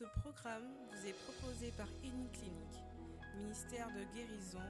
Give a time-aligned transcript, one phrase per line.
[0.00, 2.50] Ce programme vous est proposé par Clinique,
[3.36, 4.64] ministère de guérison,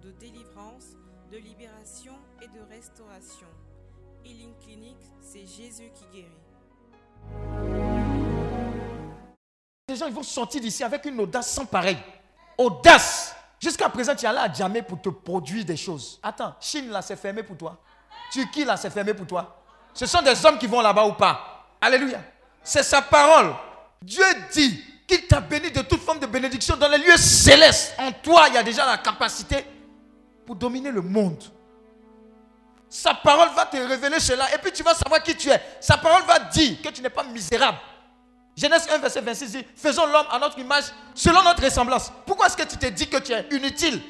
[0.00, 0.94] de délivrance,
[1.32, 3.48] de libération et de restauration.
[4.24, 6.30] Healing Clinic, c'est Jésus qui guérit.
[9.88, 11.98] Les gens ils vont sortir d'ici avec une audace sans pareil.
[12.56, 13.34] Audace.
[13.58, 16.20] Jusqu'à présent, tu es allé à Djamé pour te produire des choses.
[16.22, 17.76] Attends, Chine là, c'est fermé pour toi.
[18.30, 19.64] Turquie là, c'est fermé pour toi.
[19.92, 21.74] Ce sont des hommes qui vont là-bas ou pas.
[21.80, 22.20] Alléluia.
[22.62, 23.52] C'est sa parole.
[24.02, 27.94] Dieu dit qu'il t'a béni de toute forme de bénédiction dans les lieux célestes.
[27.98, 29.64] En toi, il y a déjà la capacité
[30.44, 31.42] pour dominer le monde.
[32.88, 35.60] Sa parole va te révéler cela et puis tu vas savoir qui tu es.
[35.80, 37.78] Sa parole va dire que tu n'es pas misérable.
[38.56, 40.84] Genèse 1, verset 26 dit Faisons l'homme à notre image,
[41.14, 42.10] selon notre ressemblance.
[42.24, 44.00] Pourquoi est-ce que tu te dis que tu es inutile?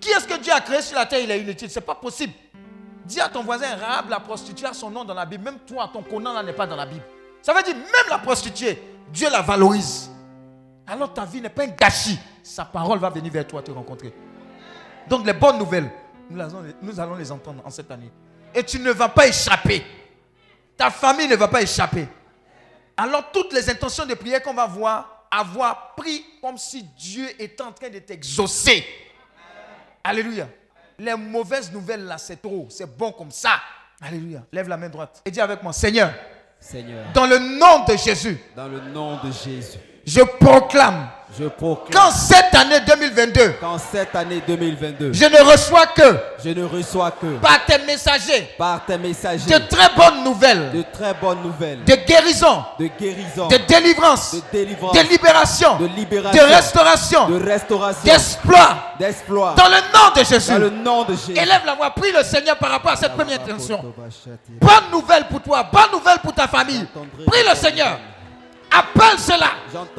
[0.00, 1.20] Qui est-ce que Dieu a créé sur la terre?
[1.20, 1.70] Il est inutile.
[1.70, 2.32] Ce n'est pas possible.
[3.04, 5.42] Dis à ton voisin Rahab, la prostituée, son nom dans la Bible.
[5.44, 7.04] Même toi, ton connant là n'est pas dans la Bible.
[7.46, 8.76] Ça veut dire, même la prostituée,
[9.12, 10.10] Dieu la valorise.
[10.84, 12.18] Alors ta vie n'est pas un gâchis.
[12.42, 14.12] Sa parole va venir vers toi te rencontrer.
[15.08, 15.88] Donc les bonnes nouvelles,
[16.28, 16.40] nous
[16.98, 18.10] allons, les entendre en cette année.
[18.52, 19.86] Et tu ne vas pas échapper.
[20.76, 22.08] Ta famille ne va pas échapper.
[22.96, 27.62] Alors toutes les intentions de prière qu'on va voir, avoir pris comme si Dieu était
[27.62, 28.84] en train de t'exaucer.
[30.02, 30.48] Alléluia.
[30.98, 32.66] Les mauvaises nouvelles là, c'est trop.
[32.70, 33.60] C'est bon comme ça.
[34.00, 34.42] Alléluia.
[34.50, 36.12] Lève la main droite et dis avec moi, Seigneur,
[36.66, 41.92] Seigneur, dans le nom de Jésus, dans le nom de Jésus, je proclame je proclame
[41.92, 47.10] qu'en cette année 2022, qu'en cette année 2022, je ne reçois que je ne reçois
[47.10, 51.84] que par tes messagers par tes messagers de très bonnes nouvelles, de très bonnes nouvelles,
[51.84, 57.44] de guérison, de guérison, de délivrance, de délivrance, de libération, de libération, de restauration, de
[57.44, 60.52] restauration, d'exploit, d'exploit, dans le nom de Jésus.
[60.52, 61.32] dans le nom de Jésus.
[61.32, 63.82] Élève la voix, prie le Seigneur par rapport à cette première intention.
[64.60, 66.86] Bonne nouvelle pour toi, bonne nouvelle pour ta famille.
[67.26, 67.98] Prie le Seigneur.
[68.78, 69.50] Appelle cela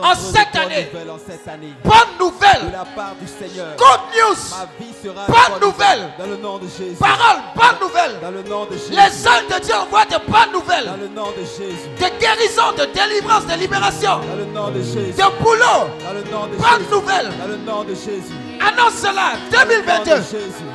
[0.03, 0.88] en cette année.
[0.92, 1.73] Nouvelle en cette année.
[1.83, 2.72] Bonne De nouvelle.
[2.72, 3.75] la part du Seigneur.
[3.78, 4.38] Good news.
[4.52, 6.09] Ma vie sera Bonne nouvelle.
[6.20, 6.95] Dans le nom de Jésus.
[6.99, 8.20] Parole, bonne nouvelle.
[8.21, 8.92] Dans le nom de Jésus.
[8.92, 10.89] Les anges de Dieu envoient de bonnes Dans nouvelles.
[10.99, 11.89] le nom de Jésus.
[11.98, 14.20] De guérison, de délivrance, de libération.
[14.20, 15.14] Dans le nom de Jésus.
[15.14, 15.89] De boulot.
[16.05, 16.92] Dans le nom de Bonne Jésus.
[16.92, 17.30] nouvelle.
[17.39, 18.37] Dans le nom de Jésus.
[18.61, 19.33] Annonce cela.
[19.52, 20.16] Dans le nom de 2022.
[20.17, 20.66] Jésus.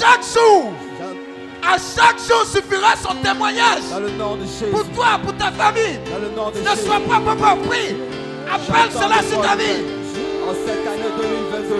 [0.00, 0.72] Chaque jour.
[1.66, 3.82] À chaque jour suffira son témoignage.
[3.90, 4.66] dans le nom de Jésus.
[4.70, 5.98] Pour toi, pour ta famille.
[6.10, 6.86] Dans le nom de Ne Jésus.
[6.86, 7.96] sois pas prie.
[8.52, 9.82] Appelle cela sur ta vie.
[10.46, 11.74] En cette année 2022,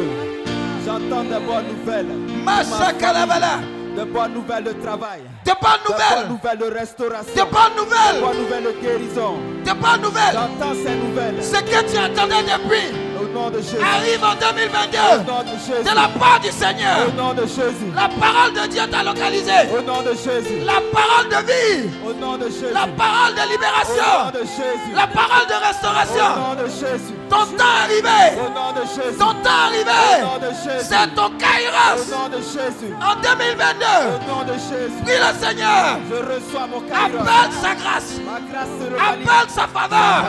[0.87, 2.06] j'entends de bonnes nouvelles.
[2.44, 3.61] Masha Kalabala.
[3.97, 5.21] De bonnes nouvelles de travail.
[5.44, 6.28] De bonnes De bonnes nouvelles.
[6.28, 7.34] nouvelles de restauration.
[7.37, 8.21] De bonnes De nouvelles.
[8.22, 9.34] bonnes nouvelles de guérison.
[9.65, 10.32] De bonnes nouvelles.
[10.32, 11.43] J'entends ces nouvelles.
[11.43, 12.88] Ce que tu attendais depuis
[13.21, 13.77] Au nom de Jésus.
[13.81, 14.99] arrive en Au 2022.
[15.28, 15.84] nom de Jésus.
[15.84, 16.97] De la part du Seigneur.
[17.09, 17.91] Au nom de Jésus.
[17.94, 19.69] La parole de Dieu t'a localisé.
[19.77, 20.60] Au nom de Jésus.
[20.65, 21.91] La parole de vie.
[22.09, 22.72] Au nom de Jésus.
[22.72, 24.16] La parole de Au nom libération.
[24.32, 24.93] de Jésus.
[24.97, 26.28] La parole de Au restauration.
[26.41, 27.15] nom de Jésus.
[27.28, 28.41] Ton temps est arrivé.
[28.41, 29.19] Au nom de Jésus.
[29.21, 30.00] Ton temps Au arrivé.
[30.25, 30.87] nom de Jésus.
[30.88, 32.00] C'est ton Au kairos.
[32.12, 32.93] nom de Jésus.
[32.97, 33.84] En 2022.
[33.84, 35.00] Au nom de Jésus.
[35.05, 35.99] Prie le Seigneur.
[36.11, 36.78] Je reçois mon.
[36.78, 38.21] Appelle sa grâce.
[38.25, 38.69] Ma grâce.
[38.99, 40.25] Appelle sa faveur.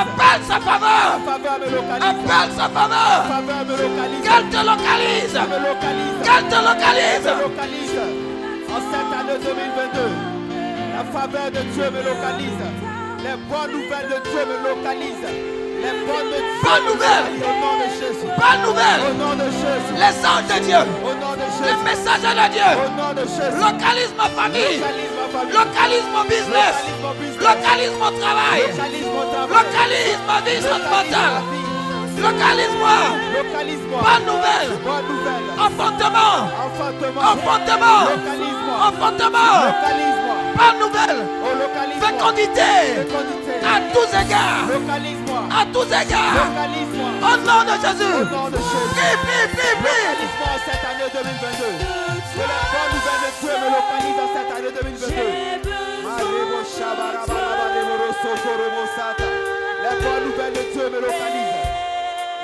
[0.00, 1.20] Appelle sa faveur.
[1.24, 2.08] faveur me localise.
[2.10, 3.24] Appelle sa faveur.
[3.28, 4.22] faveur me localise.
[4.22, 5.32] Qu'elle te localise.
[5.32, 6.18] Ça me localise.
[6.22, 7.24] Qu'elle te Elle localise.
[7.24, 8.00] me localise.
[8.70, 10.00] En cette année 2022,
[10.94, 12.62] la faveur de Dieu me localise.
[13.24, 15.30] Les bonnes nouvelles de Dieu me localisent.
[15.80, 17.26] Bonne nouvelle.
[18.36, 19.00] Bonne nouvelle.
[19.08, 19.94] Au nom de Jésus.
[19.96, 20.82] Les anges de Dieu.
[21.64, 22.70] Les messagers de Dieu.
[23.58, 24.80] Localise ma famille.
[25.52, 26.76] Localise mon business.
[27.38, 28.62] Localise mon travail.
[29.48, 31.42] Localise ma vie sentimentale.
[32.18, 32.98] Localise-moi.
[33.90, 34.70] Bonne nouvelle.
[35.58, 36.50] Enfantement.
[36.68, 37.20] Enfantement.
[38.80, 39.50] Enfantement.
[39.64, 40.36] Localise-moi.
[40.56, 41.26] Bonne nouvelle.
[41.42, 41.60] Oh.
[42.00, 42.70] Fécondité.
[43.64, 44.66] À tous égards.
[45.48, 46.36] À tous égards.
[46.36, 48.14] Au nom de Au Jésus.
[48.30, 48.88] nom de Jésus.
[48.92, 50.06] Prie, prie, prie, prie.
[50.40, 51.64] En cette année 2022.
[52.34, 55.70] Que la bonne nouvelle de Dieu me localise en cette année 2022.
[56.04, 59.28] Marebo shabarabara reboro sokorobo sata.
[59.82, 61.60] Les bonnes nouvelles de Dieu me localisent.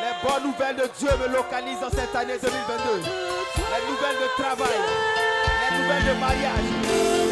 [0.03, 3.01] Les bonnes nouvelles de Dieu me localisent en cette année 2022.
[3.03, 6.69] Les nouvelles de travail, les nouvelles de mariage,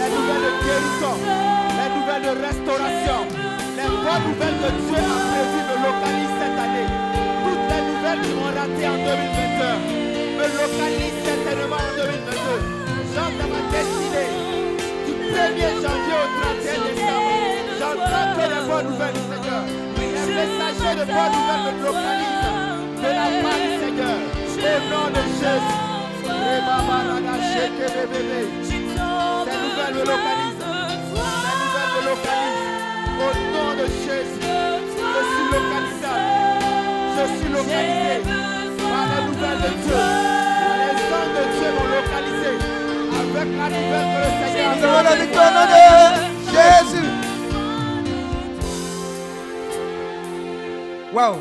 [0.00, 1.14] les nouvelles de guérison,
[1.76, 3.20] les nouvelles de restauration.
[3.76, 6.88] Les bonnes nouvelles que Dieu a prévues me localisent cette année.
[7.42, 9.82] Toutes les nouvelles qui ont raté en 2021
[10.38, 12.62] me localisent certainement en 2022.
[13.14, 14.30] J'entends ma destinée.
[15.06, 17.34] Du 1er janvier au 31 décembre,
[17.78, 19.62] j'entends que les bonnes nouvelles du Seigneur.
[19.98, 22.46] Les messagers de bonnes nouvelles me localisent
[23.02, 24.18] de la part du Seigneur.
[24.54, 25.84] Au nom de Jésus.
[29.44, 30.53] Ces nouvelles me localisent.
[33.16, 36.34] Au nom de Jésus, je suis localisable.
[37.16, 38.16] Je suis localisé
[38.78, 40.02] par la nouvelle de Dieu.
[40.80, 42.52] Les gens de Dieu m'ont localisé
[43.20, 45.78] avec la nouvelle que le Seigneur Nous la victoire de
[46.50, 47.10] Jésus.
[51.12, 51.38] Waouh!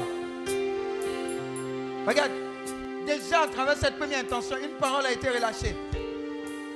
[2.06, 2.32] Regarde,
[3.08, 5.76] déjà à travers cette première intention, une parole a été relâchée.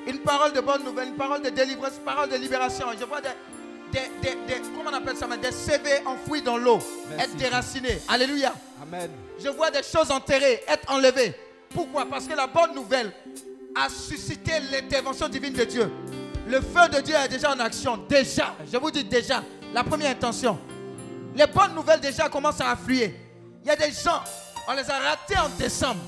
[0.07, 2.85] Une parole de bonne nouvelle, une parole de délivrance, une parole de libération.
[2.97, 3.27] Je vois des,
[3.91, 6.79] des, des, des- comment on appelle ça, des CV enfouis dans l'eau,
[7.19, 7.99] être déracinés.
[8.07, 8.53] Alléluia.
[8.81, 9.09] Amen.
[9.43, 11.33] Je vois des choses enterrées, être enlevées.
[11.69, 12.05] Pourquoi?
[12.05, 13.11] Parce que la bonne nouvelle
[13.75, 15.91] a suscité l'intervention divine de Dieu.
[16.47, 17.97] Le feu de Dieu est déjà en action.
[18.09, 19.43] Déjà, je vous dis déjà,
[19.73, 20.57] la première intention.
[21.35, 23.13] Les bonnes nouvelles déjà commencent à affluer.
[23.63, 24.21] Il y a des gens,
[24.67, 25.99] on les a ratés en décembre.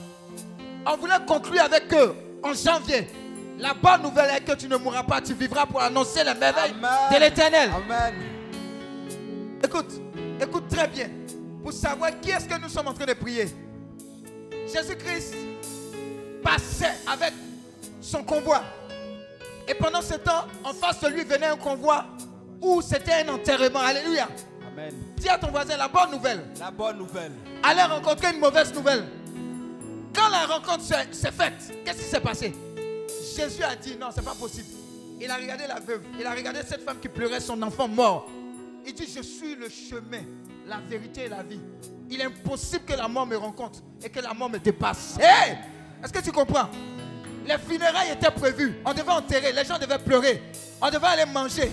[0.85, 3.07] On voulait conclure avec eux en janvier.
[3.59, 6.73] La bonne nouvelle est que tu ne mourras pas, tu vivras pour annoncer les merveilles
[6.77, 6.91] Amen.
[7.13, 7.69] de l'éternel.
[7.75, 8.13] Amen.
[9.63, 9.91] Écoute,
[10.41, 11.09] écoute très bien.
[11.61, 13.47] Pour savoir qui est-ce que nous sommes en train de prier.
[14.73, 15.35] Jésus-Christ
[16.41, 17.33] passait avec
[17.99, 18.61] son convoi.
[19.67, 22.05] Et pendant ce temps, en face de lui venait un convoi
[22.61, 23.79] où c'était un enterrement.
[23.79, 24.29] Alléluia.
[24.71, 24.93] Amen.
[25.17, 26.45] Dis à ton voisin la bonne nouvelle.
[26.59, 27.33] La bonne nouvelle.
[27.61, 29.03] Allez rencontrer une mauvaise nouvelle.
[30.15, 32.53] Quand la rencontre s'est s'est faite, qu'est-ce qui s'est passé?
[33.39, 34.67] Jésus a dit non, c'est pas possible.
[35.21, 38.27] Il a regardé la veuve, il a regardé cette femme qui pleurait son enfant mort.
[38.85, 40.23] Il dit Je suis le chemin,
[40.67, 41.61] la vérité et la vie.
[42.09, 45.17] Il est impossible que la mort me rencontre et que la mort me dépasse.
[46.03, 46.69] Est-ce que tu comprends?
[47.45, 48.75] Les funérailles étaient prévues.
[48.85, 50.43] On devait enterrer, les gens devaient pleurer.
[50.81, 51.71] On devait aller manger.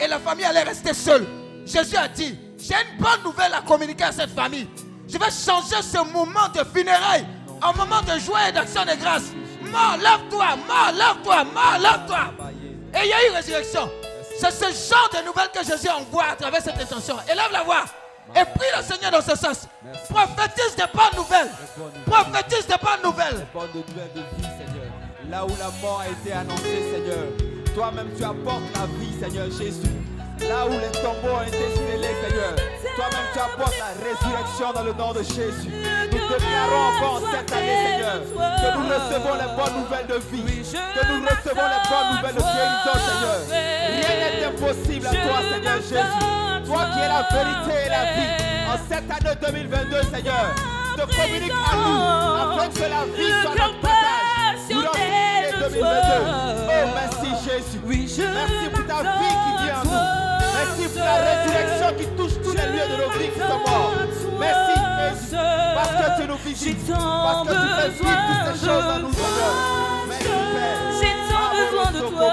[0.00, 1.24] Et la famille allait rester seule.
[1.64, 4.66] Jésus a dit J'ai une bonne nouvelle à communiquer à cette famille.
[5.06, 7.26] Je vais changer ce moment de funérailles
[7.62, 9.30] en moment de joie et d'action de grâce.
[9.70, 12.48] Mort, lève-toi, mort, lève-toi, mort, lève-toi.
[12.94, 13.90] Et il y a eu résurrection.
[14.38, 17.16] C'est ce genre de nouvelles que Jésus envoie à travers cette intention.
[17.30, 17.84] Élève la voix.
[18.34, 19.66] Et prie le Seigneur dans ce sens.
[20.08, 21.50] Prophétise des bonnes nouvelles.
[22.06, 23.46] Prophétise des bonnes nouvelles.
[23.54, 24.86] bonne nouvelle de vie, Seigneur.
[25.30, 27.28] Là où la mort a été annoncée, Seigneur.
[27.74, 29.88] Toi-même, tu apportes la vie, Seigneur Jésus.
[30.40, 32.54] Là où les tombeaux ont été scellés, Seigneur.
[32.96, 35.72] Toi-même, tu apportes la résurrection dans le nom de Jésus.
[36.12, 40.62] Nous déclarons encore cette année, Seigneur, que nous recevons les bonnes nouvelles de vie.
[40.72, 43.40] Que nous recevons les bonnes nouvelles de guérison, Seigneur.
[43.48, 46.26] Rien n'est impossible à toi, Seigneur Jésus.
[46.66, 48.32] Toi qui es la vérité et la vie.
[48.66, 50.46] En cette année 2022, Seigneur,
[50.96, 52.00] te communique à nous
[52.52, 54.58] afin que la vie soit notre partage.
[54.70, 55.86] Année 2022.
[56.26, 57.80] Oh, merci Jésus.
[58.18, 60.25] Merci pour ta vie qui vient en nous.
[60.56, 63.92] Merci pour la résurrection qui touche tous les lieux de nos vies qui sont morts.
[64.40, 65.36] Merci Jésus.
[65.74, 66.88] Parce que tu nous visites.
[66.88, 69.54] Parce que tu fais vivre toutes ces choses en nous, Seigneur.
[70.08, 70.24] Merci
[70.54, 70.80] Père.
[70.98, 72.30] J'ai tant besoin de toi.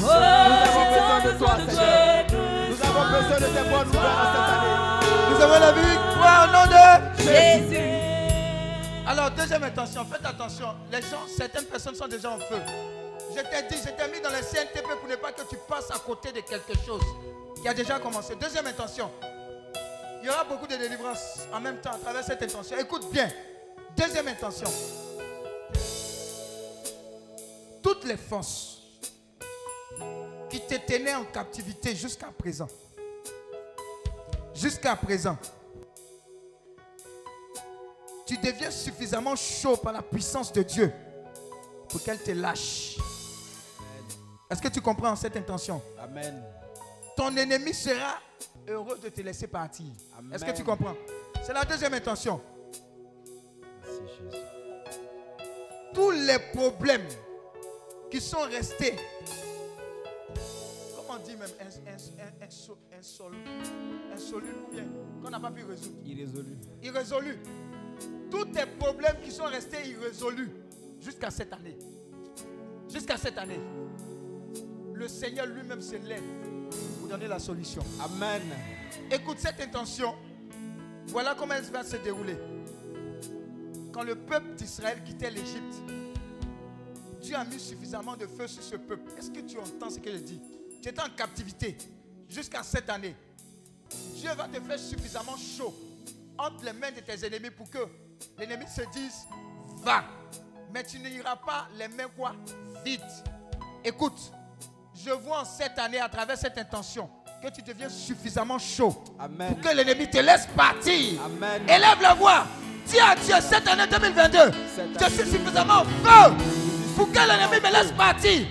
[0.00, 2.24] Nous avons besoin de toi, Seigneur.
[2.70, 4.76] Nous avons besoin de tes bonnes nouvelles en cette année.
[5.30, 6.84] Nous avons la victoire au nom de
[7.22, 7.88] Jésus.
[9.06, 10.68] Alors, deuxième intention, faites attention.
[10.90, 12.60] Les gens, certaines personnes sont déjà en feu.
[13.34, 15.90] Je t'ai dit, je t'ai mis dans le CNTP pour ne pas que tu passes
[15.90, 17.02] à côté de quelque chose
[17.60, 18.36] qui a déjà commencé.
[18.36, 19.10] Deuxième intention.
[20.22, 22.76] Il y aura beaucoup de délivrance en même temps à travers cette intention.
[22.78, 23.28] Écoute bien.
[23.96, 24.68] Deuxième intention.
[27.82, 28.78] Toutes les forces
[30.48, 32.68] qui te tenaient en captivité jusqu'à présent.
[34.54, 35.36] Jusqu'à présent
[38.26, 40.92] tu deviens suffisamment chaud par la puissance de Dieu
[41.88, 42.96] pour qu'elle te lâche.
[44.54, 45.82] Est-ce que tu comprends cette intention?
[45.98, 46.40] Amen.
[47.16, 48.20] Ton ennemi sera
[48.68, 49.86] heureux de te laisser partir.
[50.32, 50.94] Est-ce que tu comprends?
[51.42, 52.40] C'est la deuxième intention.
[53.82, 54.44] Merci Jésus.
[55.92, 57.04] Tous les problèmes
[58.12, 58.94] qui sont restés,
[60.94, 63.34] comment on dit même, ins- ins- ins- inso- insol-
[64.14, 64.84] insolubles ou bien
[65.20, 65.96] qu'on n'a pas pu résoudre?
[66.04, 66.56] Irrésolu.
[66.80, 67.38] irrésolus.
[68.30, 70.50] Tous tes problèmes qui sont restés irrésolus
[71.00, 71.76] jusqu'à cette année.
[72.88, 73.58] Jusqu'à cette année.
[74.94, 76.22] Le Seigneur lui-même se lève
[76.98, 77.82] pour donner la solution.
[78.00, 78.42] Amen.
[79.10, 80.14] Écoute cette intention.
[81.08, 82.36] Voilà comment elle va se dérouler.
[83.92, 85.74] Quand le peuple d'Israël quittait l'Égypte,
[87.20, 89.10] Dieu a mis suffisamment de feu sur ce peuple.
[89.18, 90.40] Est-ce que tu entends ce que je dis?
[90.80, 91.76] Tu étais en captivité
[92.28, 93.16] jusqu'à cette année.
[94.14, 95.74] Dieu va te faire suffisamment chaud
[96.38, 97.78] entre les mains de tes ennemis pour que
[98.38, 99.26] l'ennemi se dise
[99.82, 100.04] va.
[100.72, 102.34] Mais tu n'iras pas les mains quoi?
[102.84, 103.00] Vite.
[103.84, 104.32] Écoute,
[104.94, 107.08] je vois en cette année à travers cette intention
[107.42, 109.48] que tu deviens suffisamment chaud Amen.
[109.54, 111.20] pour que l'ennemi te laisse partir.
[111.24, 111.62] Amen.
[111.68, 112.46] Élève la voix.
[112.86, 114.38] Dis à Dieu cette année 2022,
[114.74, 116.34] Cette je année suis suffisamment feu
[116.96, 118.46] pour que l'ennemi me laisse partir.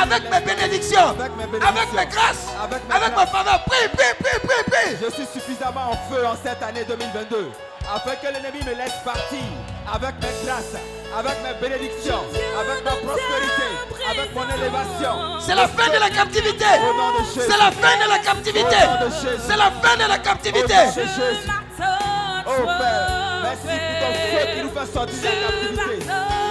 [0.00, 1.96] Avec me mes bénédictions, Avec mes avec bénédictions.
[1.96, 3.30] mes grâces, Avec mes avec ma grâces.
[3.30, 3.64] faveur.
[3.64, 4.96] Prie, prie, prie, prie, prie.
[5.04, 7.50] Je suis suffisamment suffisamment en feu en cette année 2022,
[7.92, 9.44] afin que l'ennemi me laisse partir
[9.92, 10.76] avec mes grâces,
[11.18, 12.24] avec mes bénédictions,
[12.58, 13.68] avec ma prospérité,
[14.08, 15.40] avec mon élévation.
[15.40, 16.64] C'est la fin de la captivité.
[17.34, 18.76] C'est la fin de la captivité.
[19.46, 20.74] C'est la fin de la captivité.
[22.44, 25.96] Oh Père, merci pour ton feu qui nous fait sortir de la captivité.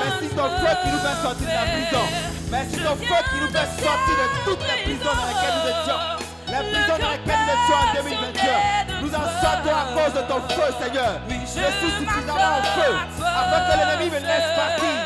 [0.03, 2.05] Merci ton feu qui nous fait sortir de la prison.
[2.51, 6.20] Merci ton feu qui nous fait sortir de toutes les prisons dans lesquelles nous étions.
[6.51, 9.01] Les prisons dans lesquelles nous étions en 2021.
[9.01, 11.13] Nous en sortons à cause de ton feu, Seigneur.
[11.29, 12.91] Je suis suffisamment en feu
[13.23, 14.99] afin que l'ennemi me laisse partir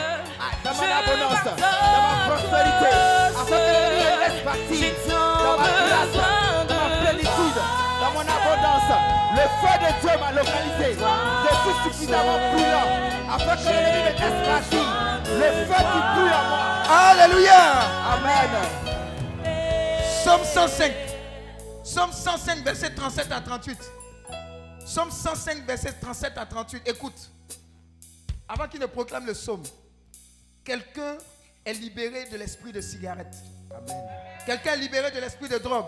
[0.65, 2.89] dans mon abondance, dans ma prospérité,
[3.29, 6.17] afin que l'ennemi me laisse partir dans ma grâce,
[6.65, 7.59] dans ma plénitude,
[8.01, 8.89] dans mon abondance.
[9.37, 10.97] Le feu de Dieu m'a localisé.
[10.97, 12.89] Je suis suffisamment brûlant
[13.29, 14.85] afin que l'ennemi me laisse partir.
[15.29, 16.65] Le feu qui brûle en moi.
[16.89, 17.61] Alléluia.
[18.17, 18.49] Amen.
[20.23, 21.04] Psaume 105.
[21.85, 23.77] Psaume 105, verset 37 à 38.
[24.85, 26.81] Psaume 105, verset 37 à 38.
[26.87, 27.29] Écoute.
[28.49, 29.61] Avant qu'il ne proclame le psaume,
[30.63, 31.17] quelqu'un
[31.63, 33.35] est libéré de l'esprit de cigarette.
[34.47, 35.85] Quelqu'un est libéré de l'esprit de drogue.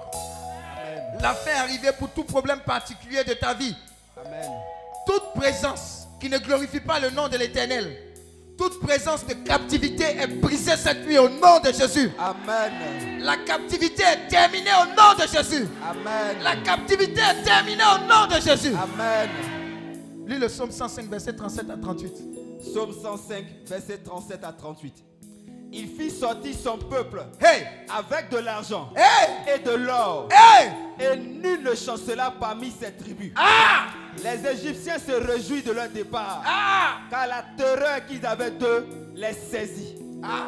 [1.20, 3.75] La fin est arrivée pour tout problème particulier de ta vie.
[4.24, 4.51] Amen.
[5.08, 8.07] Toute présence qui ne glorifie pas le nom de l'Éternel,
[8.58, 12.12] toute présence de captivité est brisée cette nuit au nom de Jésus.
[12.20, 13.20] Amen.
[13.22, 15.68] La captivité est terminée au nom de Jésus.
[15.88, 16.38] Amen.
[16.44, 18.74] La captivité est terminée au nom de Jésus.
[18.76, 19.30] Amen.
[20.26, 22.14] Lis le psaume 105, verset 37 à 38.
[22.60, 24.94] Psaume 105, verset 37 à 38.
[25.72, 27.68] Il fit sortir son peuple Hey!
[27.94, 29.56] avec de l'argent Hey!
[29.56, 30.30] et de l'or.
[30.32, 30.70] Hey!
[31.00, 33.32] Et nul ne chancela parmi ses tribus.
[33.36, 33.88] Ah!
[34.24, 37.00] Les Égyptiens se réjouissent de leur départ, Ah!
[37.10, 39.96] car la terreur qu'ils avaient d'eux les saisit.
[40.24, 40.48] Ah!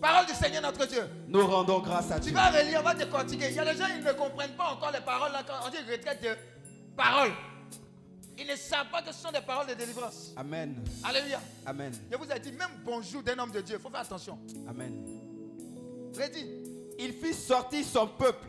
[0.00, 1.02] Parole du Seigneur notre Dieu.
[1.28, 2.34] Nous rendons grâce à Tu Dieu.
[2.34, 3.48] vas relire, on va décortiquer.
[3.50, 5.76] Il y a des gens, ils ne comprennent pas encore les paroles là, on dit
[5.90, 6.28] retraite de
[6.96, 7.32] paroles.
[8.38, 10.32] Ils ne savent pas que ce sont des paroles de délivrance.
[10.36, 10.76] Amen.
[11.02, 11.40] Alléluia.
[11.64, 11.90] Amen.
[12.12, 14.38] Je vous ai dit, même bonjour d'un homme de Dieu, il faut faire attention.
[14.68, 14.92] Amen.
[16.14, 16.46] Redis,
[16.98, 18.46] Il fit sortir son peuple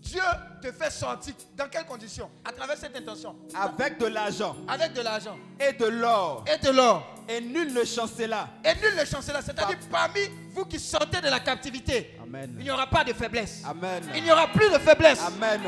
[0.00, 0.20] Dieu
[0.62, 1.34] te fait sortir.
[1.56, 2.30] Dans quelles conditions?
[2.44, 3.36] À travers cette intention.
[3.54, 6.44] avec de l'argent Avec de l'argent et de l'or.
[6.52, 7.14] et de l'or.
[7.28, 8.48] Et nul ne chancela.
[8.64, 9.40] Et nul ne chancela.
[9.42, 10.20] C'est-à-dire, parmi
[10.52, 12.56] vous qui sortez de la captivité, Amen.
[12.58, 13.62] il n'y aura pas de faiblesse.
[13.64, 14.02] Amen.
[14.16, 15.20] Il n'y aura plus de faiblesse.
[15.20, 15.60] Amen.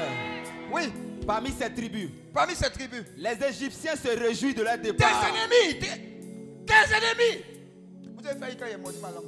[0.72, 0.92] Oui,
[1.24, 3.04] Parmi ces tribus, parmi ces tribus.
[3.16, 5.24] les Égyptiens se réjouissent de leur Tes départ.
[5.24, 5.86] ennemis, tes,
[6.66, 7.44] tes ennemis.
[8.18, 9.24] Vous avez failli quand il est ma langue.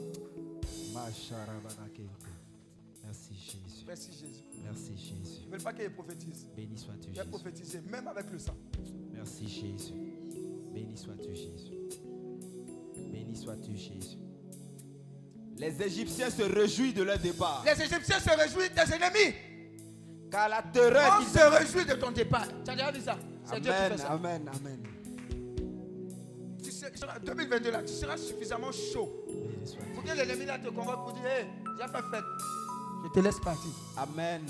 [5.54, 6.46] Veulent pas qu'il prophétise.
[6.56, 7.28] Béni sois-tu Jésus.
[7.28, 8.56] prophétisé, même avec le sang.
[9.12, 9.94] Merci Jésus.
[10.73, 11.78] Béni sois-tu Jésus.
[13.12, 14.18] Béni sois-tu Jésus.
[15.56, 17.64] Les Égyptiens se réjouissent de leur départ.
[17.64, 19.34] Les Égyptiens se réjouissent des ennemis.
[20.30, 22.49] Car la terreur On se réjouit de ton départ.
[22.64, 24.08] Tu as déjà vu ça C'est Dieu qui Amen, fait ça.
[24.12, 24.82] amen, amen.
[26.62, 29.25] Tu seras- 2022 là, tu seras suffisamment chaud
[29.94, 31.46] pour que l'ennemi là te convoque pour dire Hé,
[31.78, 32.25] j'ai fait fête.
[33.04, 33.70] Je te laisse partir.
[33.96, 34.42] Amen.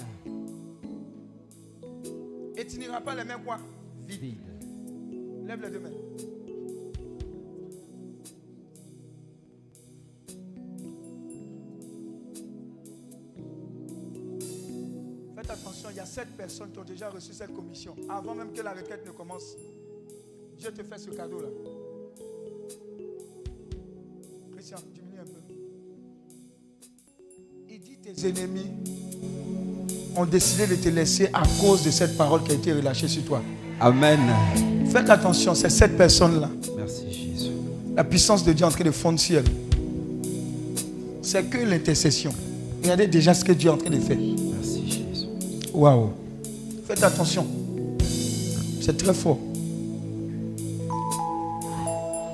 [2.57, 3.59] Et tu n'iras pas les mêmes quoi?
[4.07, 4.21] Vite.
[4.21, 4.39] Vide.
[5.47, 5.91] Lève les deux mains.
[15.35, 18.53] Faites attention, il y a sept personnes qui ont déjà reçu cette commission avant même
[18.53, 19.57] que la requête ne commence.
[20.57, 21.49] Dieu te fait ce cadeau-là.
[24.53, 25.41] Christian, diminue un peu.
[27.69, 28.71] Il dit tes ennemis
[30.17, 33.25] ont décidé de te laisser à cause de cette parole qui a été relâchée sur
[33.25, 33.43] toi.
[33.81, 34.21] Amen.
[34.91, 36.49] Faites attention, c'est cette personne-là.
[36.77, 37.51] Merci Jésus.
[37.97, 39.45] La puissance de Dieu est en train de fondre sur elle.
[41.23, 42.33] C'est que l'intercession.
[42.83, 44.19] Regardez déjà ce que Dieu est en train de faire.
[44.19, 45.27] Merci Jésus.
[45.73, 46.11] Waouh.
[46.87, 47.47] Faites attention.
[48.81, 49.39] C'est très fort.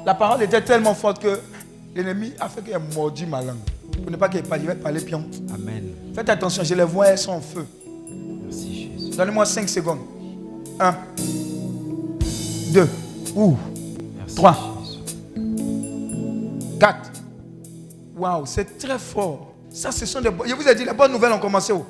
[0.04, 1.38] La parole était tellement forte que
[1.94, 3.56] l'ennemi a fait qu'il ait mordu ma langue.
[4.02, 5.24] Pour ne pas qu'il parle, il va parler pion.
[5.54, 5.84] Amen.
[6.14, 7.66] Faites attention, je les vois, elles sont en feu.
[8.44, 9.16] Merci Jésus.
[9.16, 10.00] Donnez-moi 5 secondes.
[10.78, 10.94] 1,
[12.72, 12.88] 2,
[13.36, 13.56] ouh,
[14.16, 14.56] Merci Trois.
[14.84, 14.98] Jésus.
[16.80, 17.10] 4.
[18.16, 19.54] Waouh, c'est très fort.
[19.70, 21.84] Ça, ce sont des Je vous ai dit, les bonnes nouvelles ont commencé où?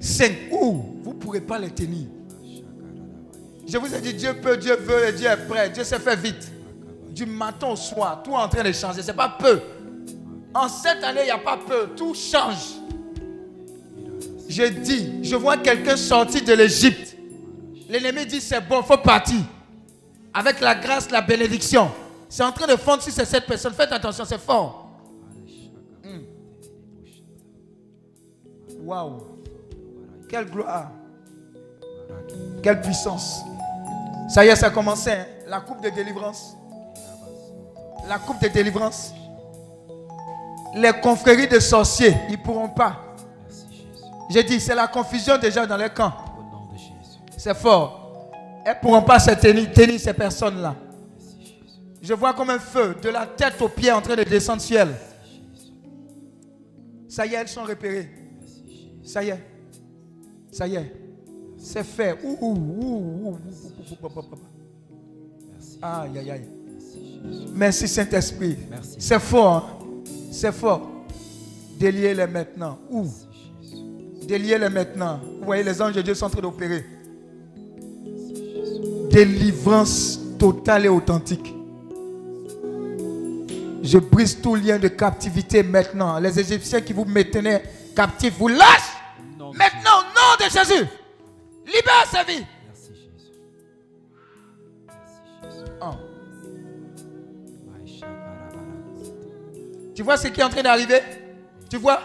[0.00, 0.32] 5.
[0.52, 2.06] Ouh, vous ne pourrez pas les tenir.
[3.66, 5.68] Je vous ai dit, Dieu peut, Dieu veut et Dieu est prêt.
[5.70, 6.50] Dieu s'est fait vite.
[7.10, 9.02] Du matin au soir, tout est en train de changer.
[9.02, 9.60] Ce n'est pas peu.
[10.54, 11.88] En cette année, il n'y a pas peu.
[11.96, 12.74] Tout change.
[14.48, 17.16] Je dis, je vois quelqu'un sortir de l'Égypte.
[17.88, 19.40] L'ennemi dit, c'est bon, il faut partir.
[20.32, 21.90] Avec la grâce, la bénédiction.
[22.28, 23.72] C'est en train de fondre sur ces sept personnes.
[23.74, 24.88] Faites attention, c'est fort.
[26.02, 26.20] Hmm.
[28.84, 29.18] Waouh.
[30.28, 30.90] Quelle gloire.
[32.62, 33.40] Quelle puissance.
[34.28, 35.10] Ça y est, ça a commencé.
[35.10, 35.26] hein.
[35.46, 36.54] La coupe de délivrance.
[38.06, 39.12] La coupe de délivrance
[40.74, 43.04] les confréries de sorciers, ils ne pourront pas.
[44.30, 46.12] J'ai dit, c'est la confusion déjà dans les camps.
[47.36, 48.30] C'est fort.
[48.64, 50.74] Elles ne pourront pas se tenir, ces personnes-là.
[52.02, 54.88] Je vois comme un feu de la tête aux pieds en train de descendre ciel.
[57.08, 58.10] Ça y est, elles sont repérées.
[59.02, 59.42] Ça y est.
[60.52, 60.92] Ça y est.
[61.56, 62.18] C'est fait.
[62.22, 63.38] Ouh, ouh, ouh,
[65.80, 66.48] Aïe, aïe, aïe.
[67.54, 68.58] Merci Saint-Esprit.
[68.98, 69.77] C'est fort.
[70.40, 70.88] C'est fort.
[71.80, 72.78] Déliez-les maintenant.
[72.92, 73.10] Jésus.
[74.22, 75.18] Déliez-les maintenant.
[75.40, 76.86] Vous voyez, les anges de Dieu sont en train d'opérer.
[79.10, 81.52] Délivrance totale et authentique.
[83.82, 86.20] Je brise tout lien de captivité maintenant.
[86.20, 87.64] Les Égyptiens qui vous maintenaient
[87.96, 88.94] captifs, vous lâchent
[89.38, 90.86] maintenant au nom de Jésus.
[91.66, 92.44] Libère sa vie.
[99.98, 101.02] Tu vois ce qui est en train d'arriver?
[101.68, 102.00] Tu vois?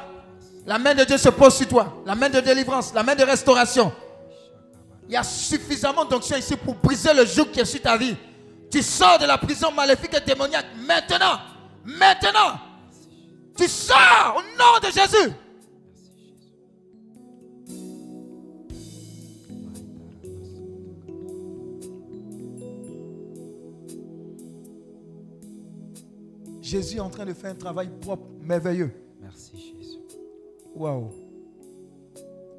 [0.66, 2.02] La main de Dieu se pose sur toi.
[2.08, 3.94] La main de délivrance, la main de restauration.
[5.08, 8.16] Il y a suffisamment d'onction ici pour briser le joug qui est sur ta vie.
[8.72, 11.40] Tu sors de la prison maléfique et démoniaque maintenant.
[11.86, 12.60] Maintenant.
[13.56, 15.32] Tu sors au nom de Jésus.
[26.64, 28.90] Jésus est en train de faire un travail propre, merveilleux.
[29.22, 30.00] Merci Jésus.
[30.74, 31.10] Waouh.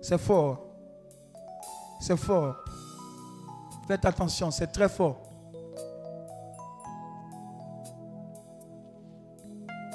[0.03, 0.67] C'est fort.
[1.99, 2.55] C'est fort.
[3.89, 5.23] Faites attention, c'est très fort.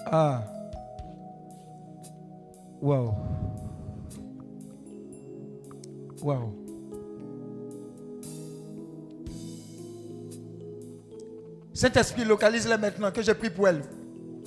[0.08, 0.44] Ah.
[2.82, 3.14] Waouh.
[6.24, 6.56] Waouh.
[11.76, 13.84] Saint-Esprit, localise-les maintenant que j'ai pris pour elles.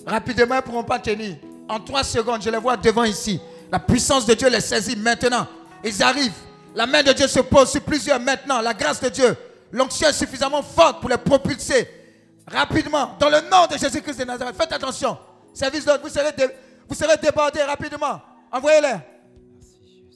[0.06, 1.36] Rapidement, elles ne pourront pas tenir.
[1.68, 3.40] En trois secondes, je les vois devant ici.
[3.70, 5.46] La puissance de Dieu les saisit maintenant.
[5.84, 6.32] Ils arrivent.
[6.74, 8.60] La main de Dieu se pose sur plusieurs maintenant.
[8.60, 9.36] La grâce de Dieu.
[9.70, 11.88] L'onction est suffisamment forte pour les propulser
[12.46, 13.16] rapidement.
[13.18, 14.56] Dans le nom de Jésus-Christ de Nazareth.
[14.56, 15.16] Faites attention.
[15.54, 16.48] Service d'ordre, vous serez, dé-
[16.88, 18.20] vous serez débordés rapidement.
[18.50, 18.96] Envoyez-les.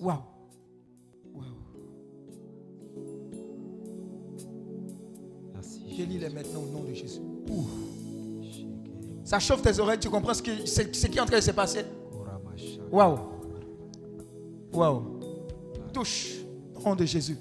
[0.01, 0.19] Waouh.
[1.35, 1.45] Waouh.
[5.55, 6.35] Merci Jésus.
[6.35, 7.21] maintenant au nom de Jésus.
[7.49, 7.67] Ouh.
[9.27, 9.99] Ça chauffe tes oreilles.
[9.99, 11.85] Tu comprends ce qui, ce- ce qui est en train de se passer.
[12.91, 13.19] Waouh.
[14.73, 15.21] Waouh.
[15.93, 16.29] Touche.
[16.85, 17.37] Nom de Jésus.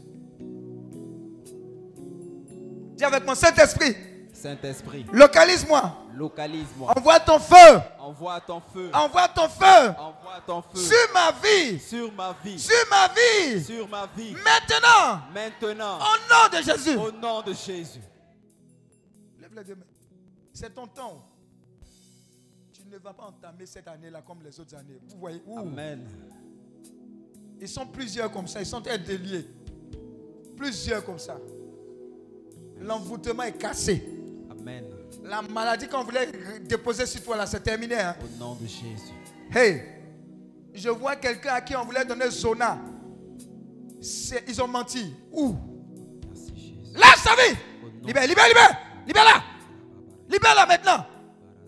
[2.98, 3.96] Dis avec mon Saint-Esprit.
[4.34, 5.96] Saint-Esprit, Localise-moi.
[6.16, 6.94] localise-moi.
[6.98, 7.80] Envoie ton feu.
[8.00, 8.90] Envoie ton feu.
[8.94, 9.90] Envoie ton feu.
[9.98, 11.80] Envoie ton feu Sur ma vie.
[11.80, 12.60] sur ma vie.
[12.60, 13.64] Sur ma vie.
[13.64, 14.34] Sur ma vie.
[14.34, 15.22] Maintenant.
[15.34, 15.98] Maintenant.
[16.00, 16.98] Au nom de Jésus.
[16.98, 18.02] Au nom de Jésus.
[19.40, 19.86] Lève les deux mains.
[20.54, 21.24] C'est ton temps.
[22.96, 24.98] Ne vas pas entamer cette année-là comme les autres années.
[25.10, 25.60] Vous voyez Ouh.
[25.60, 26.08] Amen.
[27.60, 28.62] Ils sont plusieurs comme ça.
[28.62, 29.46] Ils sont déliés.
[30.56, 31.38] Plusieurs comme ça.
[32.80, 34.02] L'envoûtement est cassé.
[34.50, 34.86] Amen.
[35.26, 36.32] La maladie qu'on voulait
[36.70, 37.96] déposer sur toi là, c'est terminé.
[38.00, 38.16] hein.
[38.24, 39.12] Au nom de Jésus.
[39.54, 39.82] Hey,
[40.74, 42.80] je vois quelqu'un à qui on voulait donner Zona.
[44.48, 45.14] Ils ont menti.
[45.34, 45.54] Où?
[46.30, 46.94] Merci Jésus.
[46.98, 47.58] Lâche sa vie.
[48.06, 48.78] Libère, libère, libère.
[49.06, 49.44] Libère-la.
[50.30, 51.06] Libère-la maintenant.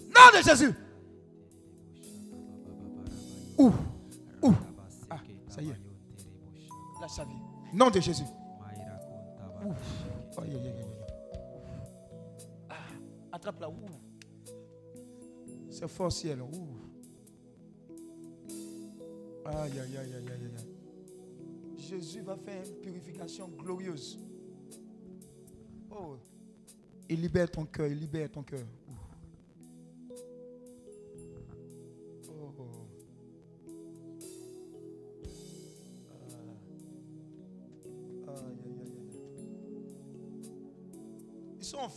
[0.05, 0.73] Nom de Jésus.
[3.57, 3.71] Où?
[4.43, 4.53] Où?
[5.09, 5.75] Ah, ça y est.
[7.01, 7.31] Lâche sa vie.
[7.73, 8.23] Nom de Jésus.
[8.65, 8.81] Aïe,
[10.37, 10.85] aïe, aïe, aïe.
[12.69, 12.75] Ah,
[13.31, 13.69] Attrape-la.
[13.69, 13.73] Ouh.
[15.69, 16.41] C'est fort ciel.
[16.41, 16.67] Ouh.
[19.45, 20.77] Aïe, aïe, aïe, aïe, aïe, aïe.
[21.77, 24.19] Jésus va faire une purification glorieuse.
[25.89, 26.17] Oh.
[27.09, 28.65] Il libère ton cœur, il libère ton cœur.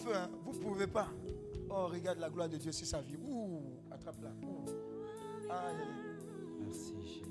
[0.04, 0.28] Feu, hein.
[0.44, 1.08] vous ne pouvez pas.
[1.70, 3.16] Oh, regarde la gloire de Dieu sur sa vie.
[3.28, 3.60] Ouh,
[3.92, 4.30] attrape-la.
[6.60, 7.22] Merci Jésus.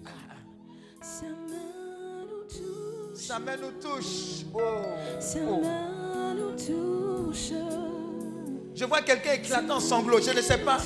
[1.02, 3.16] Sa main nous touche.
[3.16, 4.46] Sa main nous touche.
[4.54, 4.60] Oh.
[5.20, 5.62] Sa Oh.
[5.62, 7.52] main nous touche.
[8.76, 10.78] Je vois quelqu'un éclatant en sanglots, je ne sais pas.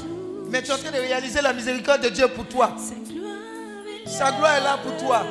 [0.50, 2.76] Mais tu es en train de réaliser la miséricorde de Dieu pour toi.
[4.06, 5.24] Sa gloire est là pour toi.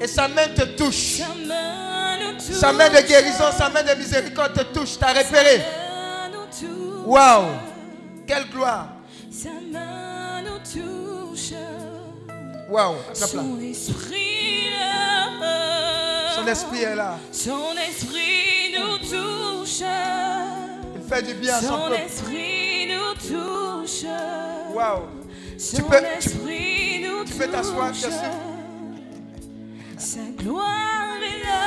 [0.00, 1.18] Et sa main te touche.
[1.20, 2.54] Sa main nous touche.
[2.56, 4.98] Sa main de guérison, sa main de miséricorde te touche.
[4.98, 5.60] T'as repéré?
[7.10, 7.46] Waouh
[8.24, 8.86] Quelle gloire
[9.32, 11.54] Sa main nous touche.
[12.70, 14.68] Waouh Son esprit.
[16.36, 17.18] Son esprit est là.
[17.32, 19.82] Son esprit nous touche.
[20.94, 21.96] Il fait du bien à son, peuple.
[21.96, 24.04] Son esprit nous touche.
[24.72, 25.02] Waouh
[25.58, 27.92] Tu peux esprit nous tu, tu peux t'asseoir,
[29.98, 31.60] Sa gloire est là.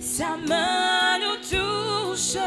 [0.00, 2.38] Sa main nous touche.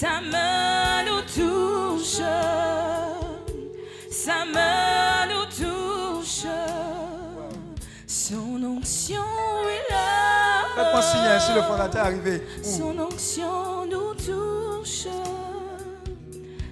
[0.00, 2.22] Sa main nous touche,
[4.12, 6.46] sa main nous touche,
[8.06, 10.66] son onction est là.
[10.76, 12.42] Faites-moi signer si le fondateur est arrivé.
[12.62, 15.08] Son onction nous touche,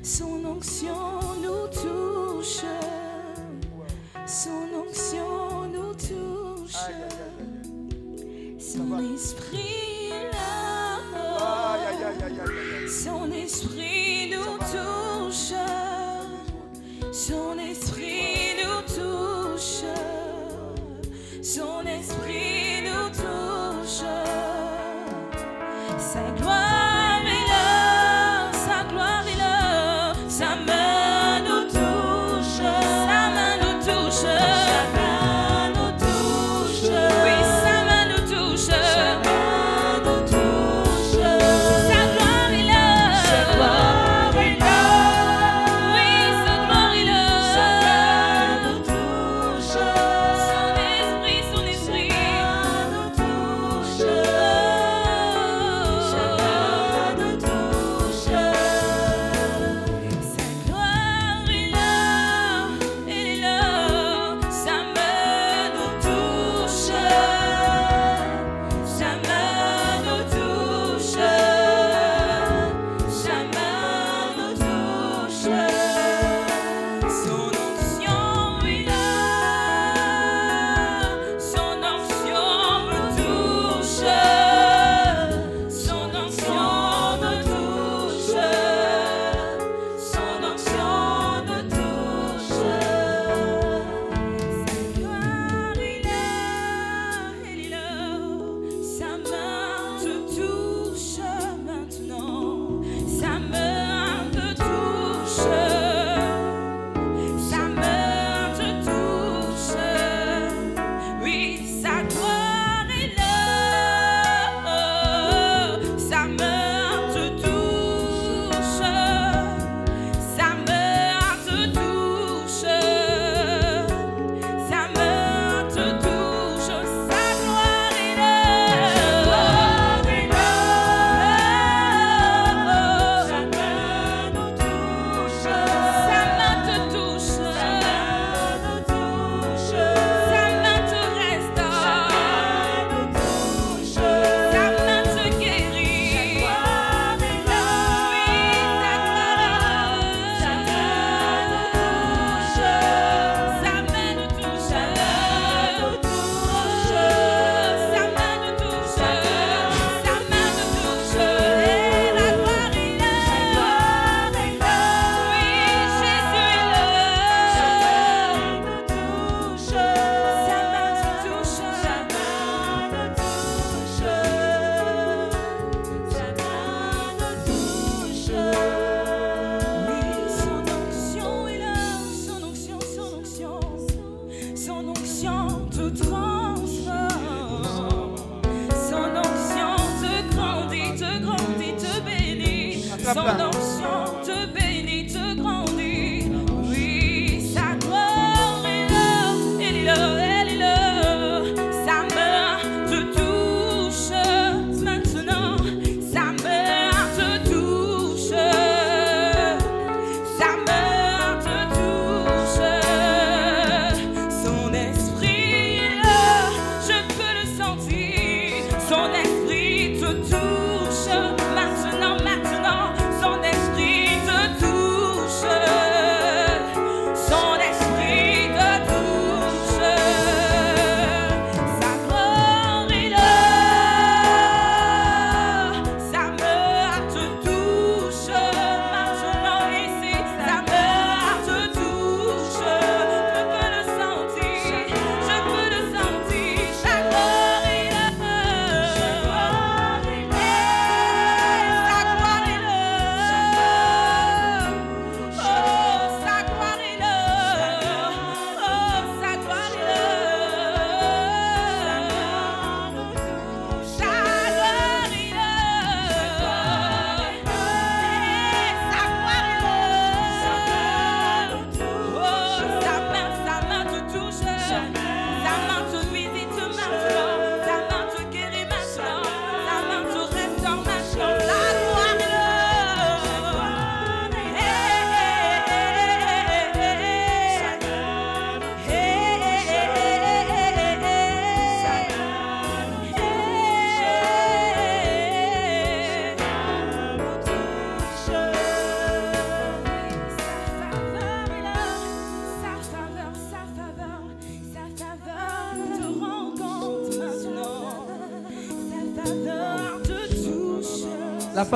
[0.05, 2.63] son onction nous touche,
[4.25, 6.77] son onction nous touche,
[8.61, 10.47] son esprit est là.
[12.89, 15.53] Son esprit nous touche,
[17.13, 19.83] son esprit nous touche,
[21.43, 22.66] son esprit.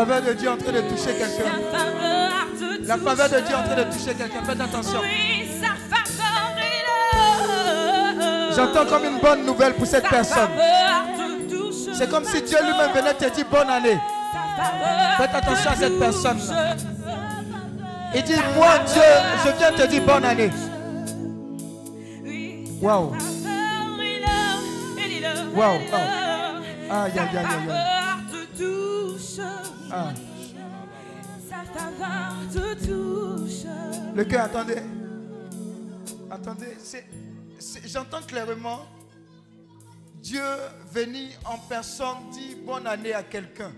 [0.06, 1.50] Faveur de Dieu est en train de toucher quelqu'un.
[2.84, 3.40] La faveur de.
[3.40, 4.42] Dieu est en train de toucher quelqu'un.
[4.44, 5.00] Faites attention.
[8.56, 10.48] J'entends comme une bonne nouvelle pour cette personne.
[11.92, 13.98] C'est comme si Dieu lui-même venait te dire bonne année.
[15.18, 16.00] Faites attention à te cette touche.
[16.00, 16.74] personne-là.
[18.14, 19.02] Il dit, moi Dieu,
[19.44, 20.50] je viens te dire bonne année.
[22.24, 23.12] Oui, Waouh.
[25.54, 25.98] Waouh, là.
[26.90, 27.99] Aïe, aïe, aïe, aïe,
[34.14, 34.77] Le cœur, attendez.
[36.31, 36.77] Attendez,
[37.87, 38.87] j'entends clairement
[40.23, 40.42] Dieu
[40.92, 43.73] venu en personne dit bonne année à quelqu'un.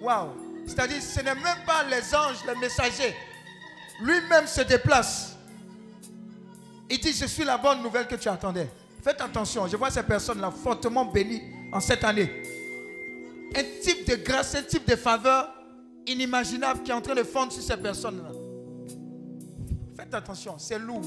[0.00, 0.30] Waouh!
[0.66, 3.14] C'est-à-dire, ce n'est même pas les anges, les messagers.
[4.02, 5.36] Lui-même se déplace.
[6.90, 8.68] Il dit, je suis la bonne nouvelle que tu attendais.
[9.02, 11.42] Faites attention, je vois ces personnes-là fortement bénies
[11.72, 12.42] en cette année.
[13.56, 15.48] Un type de grâce, un type de faveur
[16.06, 18.35] inimaginable qui est en train de fondre sur ces personnes-là.
[20.16, 21.02] Attention, c'est lourd.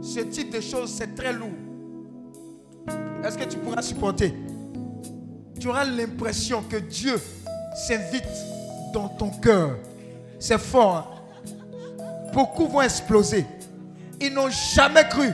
[0.00, 1.48] Ce type de choses, c'est très lourd.
[3.24, 4.32] Est-ce que tu pourras supporter?
[5.58, 7.20] Tu auras l'impression que Dieu
[7.74, 8.28] s'invite
[8.92, 9.76] dans ton cœur.
[10.38, 11.20] C'est fort.
[11.98, 12.32] hein?
[12.32, 13.44] Beaucoup vont exploser.
[14.20, 15.32] Ils n'ont jamais cru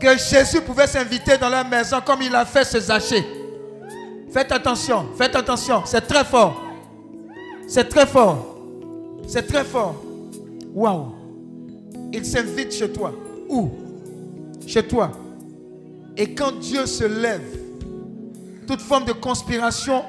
[0.00, 3.22] que Jésus pouvait s'inviter dans leur maison comme il a fait ce Zachée.
[4.32, 6.58] Faites attention, faites attention, c'est très fort.
[7.68, 8.56] C'est très fort.
[9.28, 9.96] C'est très fort.
[10.72, 11.19] Waouh.
[12.12, 13.12] Il s'invite chez toi.
[13.48, 13.70] Où?
[14.66, 15.12] Chez toi.
[16.16, 17.58] Et quand Dieu se lève,
[18.66, 20.04] toute forme de conspiration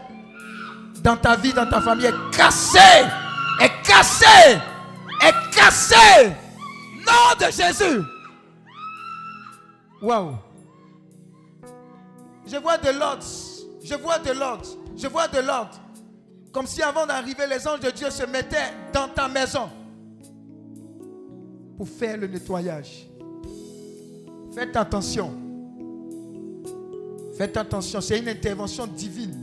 [1.03, 2.79] dans ta vie, dans ta famille est cassée.
[3.59, 4.59] Est cassée.
[5.21, 6.31] Est cassée.
[7.05, 8.01] Nom de Jésus.
[10.01, 10.35] Waouh.
[12.45, 13.23] Je vois de l'ordre.
[13.83, 14.67] Je vois de l'ordre.
[14.97, 15.79] Je vois de l'ordre.
[16.51, 19.69] Comme si avant d'arriver, les anges de Dieu se mettaient dans ta maison
[21.85, 23.07] faire le nettoyage.
[24.53, 25.31] Faites attention.
[27.37, 29.35] Faites attention, c'est une intervention divine.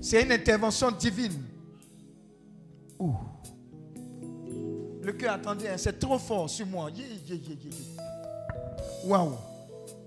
[0.00, 1.40] C'est une intervention divine.
[2.98, 3.14] Ouh.
[5.02, 6.90] Le cœur, attendez, hein, c'est trop fort sur moi.
[9.04, 9.32] Waouh.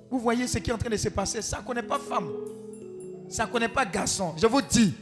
[0.10, 1.42] Vous voyez ce qui est en train de se passer?
[1.42, 2.30] Ça ne connaît pas femme.
[3.30, 4.34] Ça ne connaît pas garçon.
[4.38, 4.94] Je vous dis.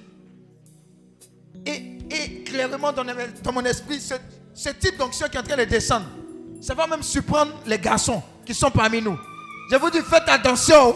[1.66, 3.06] Et, et clairement dans,
[3.44, 4.00] dans mon esprit,
[4.54, 6.06] ce, type d'onction qui est en train de descendre,
[6.62, 9.18] ça va même surprendre les garçons qui sont parmi nous.
[9.72, 10.96] Je vous dis, faites attention.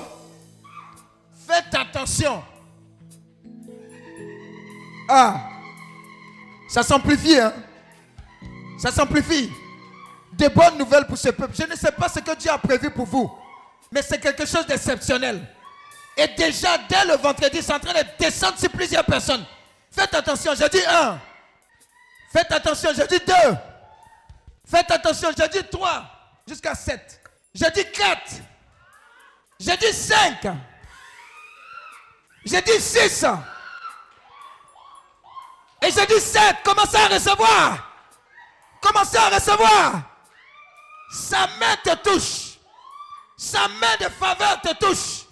[1.48, 2.44] Faites attention.
[5.10, 5.50] Ah.
[6.70, 7.54] Ça s'amplifie, hein.
[8.78, 9.50] Ça s'amplifie.
[10.34, 11.56] Des bonnes nouvelles pour ce peuple.
[11.58, 13.32] Je ne sais pas ce que Dieu a prévu pour vous.
[13.92, 15.42] Mais c'est quelque chose d'exceptionnel.
[16.18, 19.46] Et déjà, dès le vendredi, c'est en train de descendre sur plusieurs personnes.
[19.92, 21.20] Faites attention, je dis un.
[22.32, 23.58] Faites attention, je dis deux.
[24.70, 26.06] Faites attention, je dis trois.
[26.48, 27.22] Jusqu'à sept.
[27.54, 28.34] Je dis quatre.
[29.60, 30.48] Je dis cinq.
[32.46, 33.26] Je dis six.
[35.82, 36.58] Et je dis sept.
[36.64, 37.92] Commencez à recevoir.
[38.82, 40.02] Commencez à recevoir.
[41.12, 42.58] Sa main te touche.
[43.38, 45.26] Sa main de faveur te touche.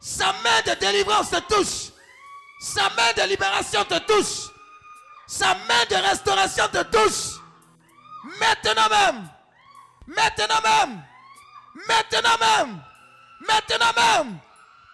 [0.00, 1.92] Sa main de délivrance te touche.
[2.60, 4.51] Sa main de libération te touche.
[5.32, 7.40] Sa main de restauration te touche.
[8.38, 9.28] Maintenant même.
[10.06, 11.02] Maintenant même.
[11.88, 12.80] Maintenant même.
[13.40, 14.38] Maintenant même.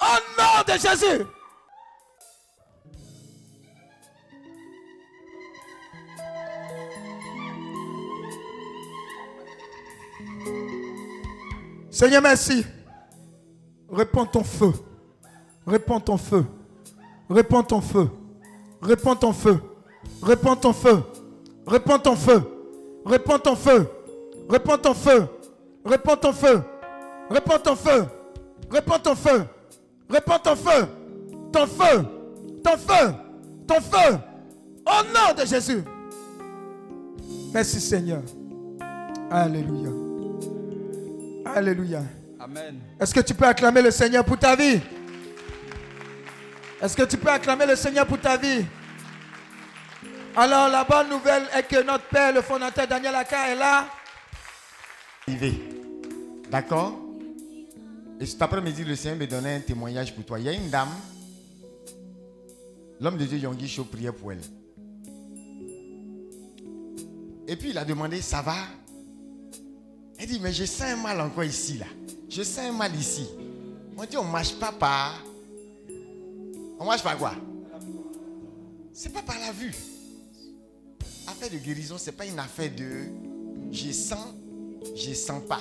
[0.01, 1.27] Au nom de Jésus.
[11.91, 12.65] Seigneur, merci.
[13.91, 14.73] Réponds ton feu.
[15.67, 16.47] Réponds ton feu.
[17.29, 18.09] Réponds ton feu.
[18.81, 19.68] Réponds ton feu.
[20.23, 21.03] Réponds ton feu.
[21.67, 22.43] Réponds ton feu.
[23.05, 23.89] Réponds ton feu.
[24.49, 25.29] Réponds ton feu.
[25.85, 26.63] Réponds ton feu.
[27.31, 28.07] Réponds ton feu.
[28.71, 29.45] Réponds ton feu.
[30.11, 30.89] Réponds ton feu.
[31.53, 32.05] Ton feu.
[32.65, 33.15] Ton feu.
[33.67, 34.19] Ton feu.
[34.87, 35.85] Au nom de Jésus.
[37.53, 38.23] Merci Seigneur.
[39.31, 39.91] Alléluia.
[41.45, 42.03] Alléluia.
[42.41, 42.79] Amen.
[43.01, 44.81] Est-ce que tu peux acclamer le Seigneur pour ta vie?
[46.81, 48.65] Est-ce que tu peux acclamer le Seigneur pour ta vie?
[50.41, 53.89] Alors, la bonne nouvelle est que notre Père, le fondateur Daniel Aka, est là.
[56.49, 56.97] D'accord?
[58.21, 60.39] Et cet après-midi, le Seigneur me donnait un témoignage pour toi.
[60.39, 60.95] Il y a une dame,
[63.01, 64.41] l'homme de Dieu Yonggi Cho priait pour elle.
[67.49, 68.59] Et puis il a demandé, ça va?
[70.21, 71.87] Elle dit, mais je sens un mal encore ici, là.
[72.29, 73.29] Je sens un mal ici.
[73.97, 75.21] On dit, on ne marche pas par
[76.79, 77.33] On marche par quoi?
[78.93, 79.75] C'est pas par la vue.
[81.31, 83.13] Affaire de guérison, c'est pas une affaire de
[83.71, 84.35] je sens,
[84.97, 85.61] je sens pas.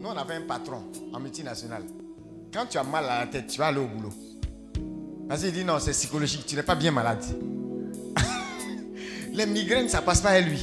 [0.00, 1.84] Nous, on avait un patron en multinational.
[2.52, 4.12] Quand tu as mal à la tête, tu vas aller au boulot.
[5.28, 7.24] Parce qu'il dit non, c'est psychologique, tu n'es pas bien malade.
[9.32, 10.60] Les migraines, ça passe pas à lui.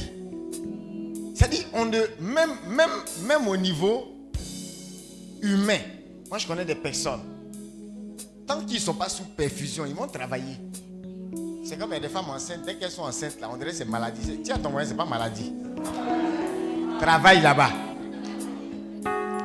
[1.34, 2.90] C'est-à-dire, on même, même,
[3.26, 4.04] même au niveau
[5.40, 5.78] humain,
[6.28, 7.22] moi je connais des personnes,
[8.46, 10.58] tant qu'ils ne sont pas sous perfusion, ils vont travailler.
[11.62, 14.40] C'est comme des femmes enceintes, dès qu'elles sont enceintes, là, on dirait que c'est maladie.
[14.42, 15.52] Tiens, ton moyen, c'est pas maladie.
[17.00, 17.70] Travaille là-bas.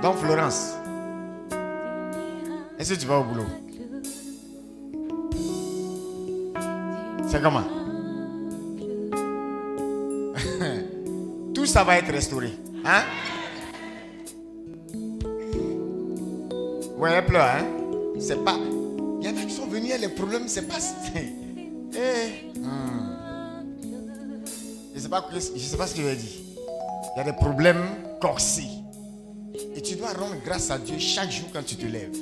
[0.01, 0.73] Donc, Florence,
[2.80, 3.45] est-ce que tu vas au boulot?
[7.28, 7.63] C'est comment?
[11.54, 12.54] Tout ça va être restauré.
[12.86, 13.04] Hein?
[16.97, 17.65] Ouais, elle pleure, hein?
[18.19, 18.58] C'est pas.
[19.21, 20.75] Il y en a qui sont venus, les problèmes, c'est pas.
[21.97, 22.95] Eh, hmm.
[24.93, 26.39] Je sais pas, sais pas ce que je vais dire.
[27.15, 27.86] Il y a des problèmes
[28.19, 28.67] corsés.
[29.75, 32.17] Et tu dois rendre grâce à Dieu chaque jour quand tu te lèves.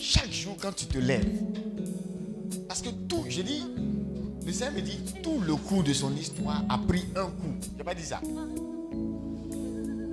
[0.00, 1.42] Chaque jour quand tu te lèves.
[2.66, 3.62] Parce que tout, je dis,
[4.44, 7.54] le Seigneur me dit, tout le cours de son histoire a pris un coup.
[7.72, 8.16] Je n'ai pas dit ça.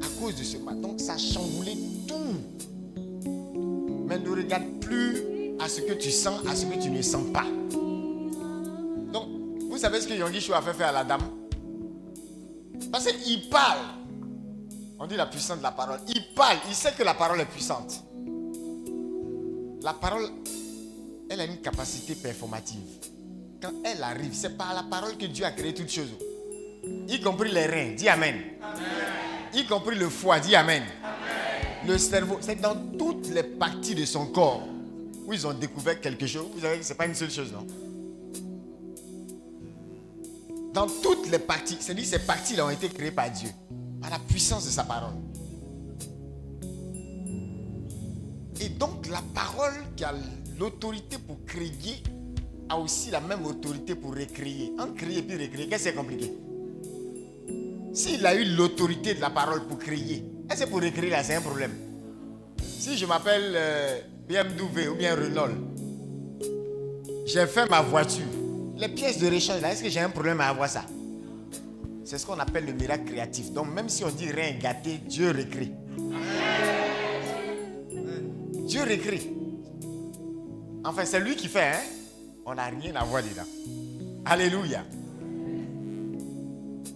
[0.03, 0.57] À cause de ce.
[0.57, 1.75] Donc ça a chamboulé
[2.07, 2.15] tout.
[4.07, 7.25] Mais ne regarde plus à ce que tu sens, à ce que tu ne sens
[7.33, 7.45] pas.
[9.11, 9.27] Donc,
[9.69, 11.29] vous savez ce que Yonggi Chou a fait faire à la dame?
[12.91, 13.79] Parce qu'il parle.
[14.97, 15.99] On dit la puissance de la parole.
[16.07, 18.03] Il parle, il sait que la parole est puissante.
[19.81, 20.27] La parole,
[21.29, 22.81] elle a une capacité performative.
[23.61, 26.13] Quand elle arrive, c'est par la parole que Dieu a créé toutes choses.
[27.07, 28.35] Y compris les reins, dis Amen.
[29.53, 30.83] Y compris le foie, dis Amen.
[31.87, 34.63] Le cerveau, c'est dans toutes les parties de son corps
[35.29, 36.47] où ils ont découvert quelque chose.
[36.55, 37.67] Vous savez ce n'est pas une seule chose, non
[40.73, 43.49] Dans toutes les parties, c'est-à-dire ces parties-là ont été créées par Dieu,
[44.01, 45.13] par la puissance de sa parole.
[48.59, 50.13] Et donc la parole qui a
[50.57, 52.03] l'autorité pour créer
[52.67, 54.73] a aussi la même autorité pour recréer.
[54.79, 56.33] En créer puis recréer, qu'est-ce que c'est compliqué?
[57.93, 61.41] S'il a eu l'autorité de la parole pour créer, est-ce pour recréer là, c'est un
[61.41, 61.73] problème?
[62.63, 65.55] Si je m'appelle euh, BMW ou bien Renault,
[67.25, 68.27] j'ai fait ma voiture.
[68.77, 70.85] Les pièces de rechange là, est-ce que j'ai un problème à avoir ça?
[72.05, 73.51] C'est ce qu'on appelle le miracle créatif.
[73.51, 75.71] Donc même si on dit rien gâté, Dieu recrée.
[78.67, 79.31] Dieu recrée.
[80.83, 81.81] Enfin, c'est lui qui fait, hein
[82.45, 83.49] On n'a rien à voir dedans.
[84.25, 84.83] Alléluia.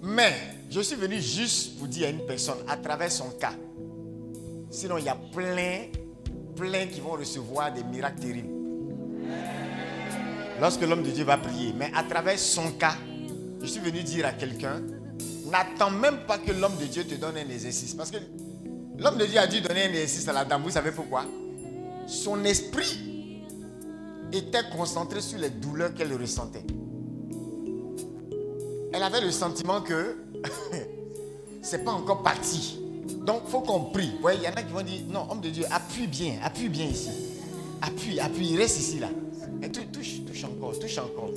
[0.04, 0.34] Mais
[0.70, 3.54] je suis venu juste pour dire à une personne, à travers son cas,
[4.70, 5.88] sinon il y a plein,
[6.56, 8.54] plein qui vont recevoir des miracles terribles.
[10.60, 11.74] Lorsque l'homme de Dieu va prier.
[11.78, 12.96] Mais à travers son cas,
[13.62, 14.82] je suis venu dire à quelqu'un,
[15.50, 17.94] n'attends même pas que l'homme de Dieu te donne un exercice.
[17.94, 18.18] Parce que
[18.98, 20.64] l'homme de Dieu a dû donner un exercice à la dame.
[20.64, 21.26] Vous savez pourquoi?
[22.08, 23.44] Son esprit
[24.32, 26.66] était concentré sur les douleurs qu'elle ressentait.
[28.92, 30.18] Elle avait le sentiment que
[31.62, 32.83] c'est pas encore parti.
[33.26, 34.12] Donc, il faut qu'on prie.
[34.36, 36.86] Il y en a qui vont dire, non, homme de Dieu, appuie bien, appuie bien
[36.86, 37.10] ici.
[37.82, 39.10] Appuie, appuie, reste ici là.
[39.62, 41.30] Et tu- touche, touche encore, touche encore.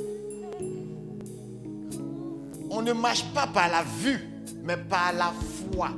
[2.71, 4.21] On ne marche pas par la vue,
[4.64, 5.33] mais par la
[5.73, 5.91] foi.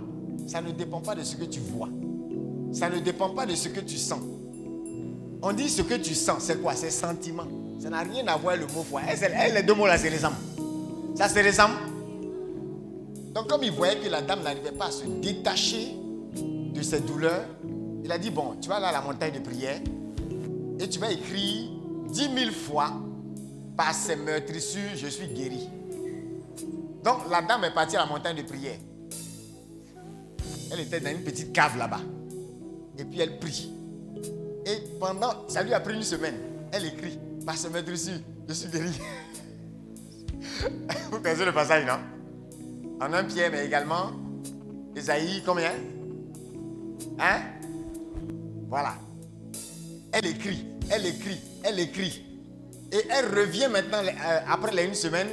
[0.46, 1.88] Ça ne dépend pas de ce que tu vois.
[2.72, 4.20] Ça ne dépend pas de ce que tu sens.
[5.42, 6.74] On dit ce que tu sens, c'est quoi?
[6.74, 7.44] C'est sentiment.
[7.80, 9.02] Ça n'a rien à voir avec le mot foi.
[9.06, 10.34] Elle, les deux mots là, c'est les âmes.
[11.14, 11.76] Ça, c'est les âmes.
[13.38, 15.94] Donc, comme il voyait que la dame n'arrivait pas à se détacher
[16.34, 17.44] de ses douleurs,
[18.02, 19.78] il a dit Bon, tu vas aller à la montagne de prière
[20.80, 21.70] et tu vas écrire
[22.08, 22.90] dix mille fois
[23.76, 25.68] par ces meurtrissures, je suis guéri.
[27.04, 28.78] Donc, la dame est partie à la montagne de prière.
[30.72, 32.00] Elle était dans une petite cave là-bas.
[32.98, 33.72] Et puis, elle prie.
[34.66, 36.40] Et pendant, ça lui a pris une semaine.
[36.72, 37.16] Elle écrit
[37.46, 38.18] par ces meurtrissures,
[38.48, 39.00] je suis guéri.
[41.12, 42.17] Vous connaissez le passage, non?
[43.00, 44.10] En un Pierre, mais également,
[44.96, 45.72] Esaïe, combien?
[47.18, 47.40] Hein?
[48.68, 48.94] Voilà.
[50.12, 52.24] Elle écrit, elle écrit, elle écrit.
[52.90, 55.28] Et elle revient maintenant, euh, après une semaine,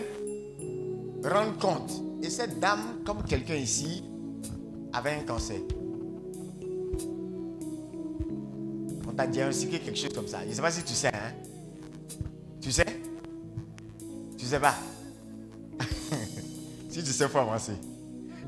[1.24, 1.92] rendre compte.
[2.22, 4.04] Et cette dame, comme quelqu'un ici,
[4.94, 5.60] avait un cancer.
[9.08, 10.42] On t'a diagnostiqué quelque chose comme ça.
[10.44, 11.34] Je ne sais pas si tu sais, hein
[12.62, 12.86] Tu sais?
[14.38, 14.76] Tu sais pas?
[16.96, 17.74] Si tu sais, il faut avancer.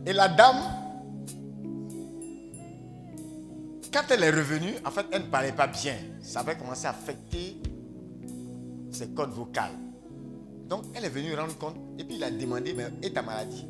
[0.05, 0.55] Et la dame
[3.91, 5.97] quand elle est revenue, en fait, elle ne parlait pas bien.
[6.21, 7.57] Ça avait commencé à affecter
[8.89, 9.73] ses cordes vocales.
[10.69, 13.67] Donc, elle est venue rendre compte et puis il a demandé, mais et ta maladie?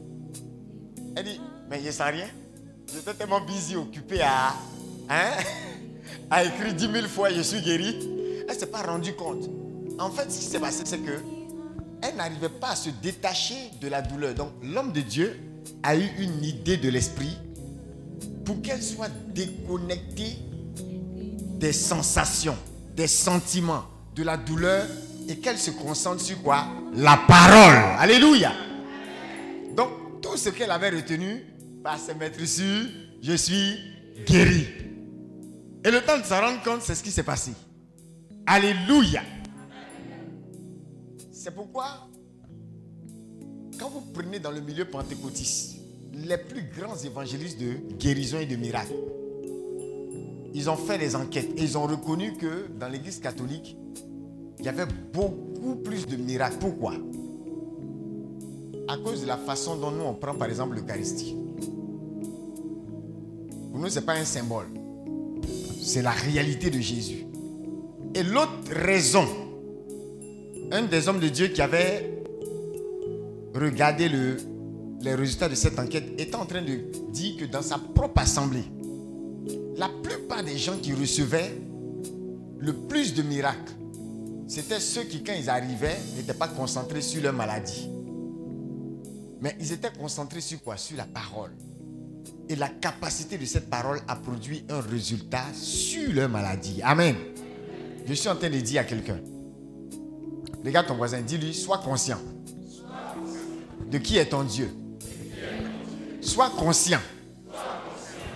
[1.15, 2.27] Elle dit, mais je ne sens rien.
[2.93, 4.49] J'étais tellement busy, occupé à,
[5.09, 5.31] hein,
[6.29, 7.97] à écrire 10 000 fois, je suis guéri.
[8.47, 9.49] Elle ne s'est pas rendue compte.
[9.97, 11.36] En fait, ce qui s'est passé, c'est que
[12.01, 14.33] elle n'arrivait pas à se détacher de la douleur.
[14.33, 15.39] Donc, l'homme de Dieu
[15.83, 17.37] a eu une idée de l'esprit
[18.45, 20.37] pour qu'elle soit déconnectée
[21.59, 22.57] des sensations,
[22.95, 23.83] des sentiments,
[24.15, 24.85] de la douleur
[25.27, 26.65] et qu'elle se concentre sur quoi?
[26.93, 27.99] La parole.
[27.99, 28.53] Alléluia.
[29.75, 31.43] Donc, tout ce qu'elle avait retenu
[31.83, 32.65] va se mettre sur
[33.21, 33.77] je suis
[34.25, 34.67] guéri.
[35.83, 37.51] Et le temps de s'en rendre compte, c'est ce qui s'est passé.
[38.45, 39.21] Alléluia.
[41.47, 42.09] C'est pourquoi,
[43.79, 45.77] quand vous prenez dans le milieu pentecôtiste,
[46.13, 48.91] les plus grands évangélistes de guérison et de miracles,
[50.53, 53.77] ils ont fait des enquêtes et ils ont reconnu que dans l'église catholique,
[54.59, 56.57] il y avait beaucoup plus de miracles.
[56.59, 56.95] Pourquoi?
[58.89, 61.33] À cause de la façon dont nous on prend par exemple l'Eucharistie.
[63.71, 64.67] Pour nous, ce n'est pas un symbole.
[65.81, 67.25] C'est la réalité de Jésus.
[68.13, 69.25] Et l'autre raison,
[70.71, 72.21] un des hommes de Dieu qui avait
[73.53, 74.37] regardé le,
[75.01, 76.79] les résultats de cette enquête était en train de
[77.11, 78.65] dire que dans sa propre assemblée,
[79.77, 81.57] la plupart des gens qui recevaient
[82.59, 83.73] le plus de miracles,
[84.47, 87.89] c'était ceux qui, quand ils arrivaient, n'étaient pas concentrés sur leur maladie.
[89.41, 90.77] Mais ils étaient concentrés sur quoi?
[90.77, 91.51] Sur la parole.
[92.49, 96.81] Et la capacité de cette parole a produit un résultat sur leur maladie.
[96.81, 97.15] Amen.
[98.07, 99.19] Je suis en train de dire à quelqu'un.
[100.65, 102.19] Regarde ton voisin, dis-lui, sois conscient.
[103.89, 104.69] De qui est ton Dieu
[106.21, 106.99] Sois conscient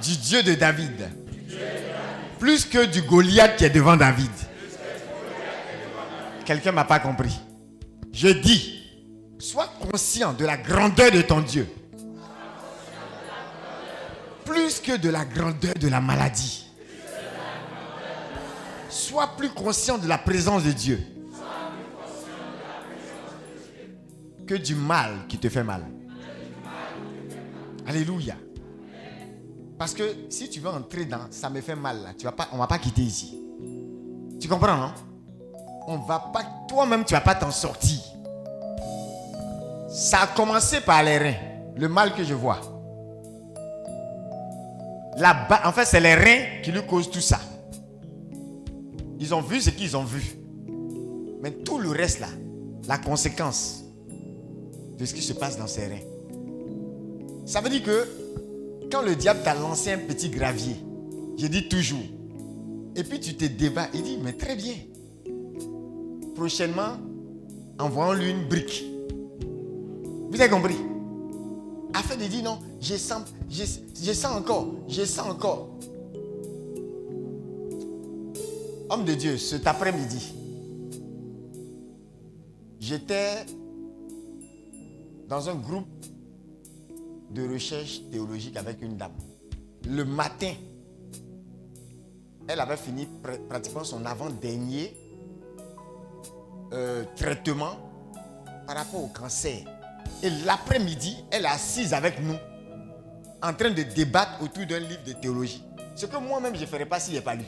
[0.02, 1.10] du Dieu de David.
[2.40, 4.32] Plus que du Goliath qui est devant David.
[6.46, 7.38] Quelqu'un m'a pas compris.
[8.12, 8.82] Je dis,
[9.40, 11.68] sois conscient de la grandeur de ton Dieu.
[14.46, 16.66] Plus que de la grandeur de la maladie.
[18.90, 21.11] Sois plus conscient de la présence de Dieu.
[24.52, 25.86] Que du mal qui te fait mal.
[27.88, 28.36] Alléluia.
[29.78, 32.50] Parce que si tu veux entrer dans ça me fait mal là, tu vas pas,
[32.52, 33.40] on va pas quitter ici.
[34.42, 34.92] Tu comprends, non?
[35.88, 38.02] On va pas, toi-même tu vas pas t'en sortir.
[39.88, 41.38] Ça a commencé par les reins,
[41.78, 42.60] le mal que je vois.
[45.16, 47.40] Là-bas, en fait, c'est les reins qui lui causent tout ça.
[49.18, 50.36] Ils ont vu ce qu'ils ont vu.
[51.42, 52.28] Mais tout le reste là,
[52.90, 53.81] la conséquence
[55.02, 56.06] de ce qui se passe dans ses reins.
[57.48, 58.08] Ça veut dire que
[58.92, 60.76] quand le diable t'a lancé un petit gravier,
[61.38, 62.04] je dis toujours,
[62.96, 64.76] et puis tu te débats, il dit, mais très bien.
[66.36, 66.98] Prochainement,
[67.80, 68.86] envoyons-lui une brique.
[70.30, 70.78] Vous avez compris?
[71.94, 73.64] Afin de dire non, je sens, je,
[74.02, 75.70] je sens encore, je sens encore.
[78.88, 80.34] Homme de Dieu, cet après-midi,
[82.80, 83.46] j'étais
[85.32, 85.88] dans un groupe
[87.30, 89.14] de recherche théologique avec une dame.
[89.88, 90.52] Le matin,
[92.50, 94.94] elle avait fini pr- pratiquement son avant-dernier
[96.74, 97.78] euh, traitement
[98.68, 99.60] par rapport au cancer.
[100.22, 102.36] Et l'après-midi, elle est assise avec nous,
[103.42, 105.64] en train de débattre autour d'un livre de théologie.
[105.96, 107.46] Ce que moi-même, je ne ferais pas s'il n'est pas lu.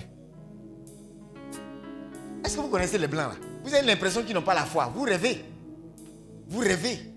[2.46, 3.36] Est-ce que vous connaissez les blancs là?
[3.62, 4.90] Vous avez l'impression qu'ils n'ont pas la foi.
[4.96, 5.44] Vous rêvez.
[6.48, 7.13] Vous rêvez.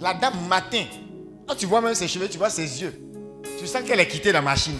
[0.00, 0.84] La dame matin,
[1.46, 2.94] quand tu vois même ses cheveux, tu vois ses yeux.
[3.58, 4.78] Tu sens qu'elle est quittée la machine.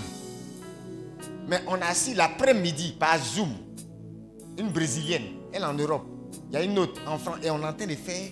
[1.49, 3.51] Mais on a assis l'après-midi par Zoom.
[4.59, 6.07] Une brésilienne, elle en Europe.
[6.51, 7.39] Il y a une autre en France.
[7.43, 8.31] Et on est en train de faire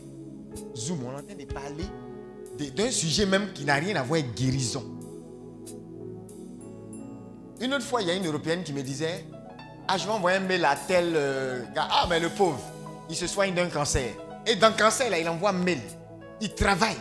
[0.77, 1.01] Zoom.
[1.07, 1.85] On est en train de parler
[2.77, 4.85] d'un sujet même qui n'a rien à voir avec guérison.
[7.61, 9.25] Une autre fois, il y a une Européenne qui me disait
[9.89, 11.89] Ah, je vais envoyer un mail à tel euh, gars.
[11.91, 12.61] Ah, mais le pauvre,
[13.09, 14.11] il se soigne d'un cancer.
[14.47, 15.81] Et dans le cancer, là, il envoie un mail.
[16.41, 16.97] Il travaille.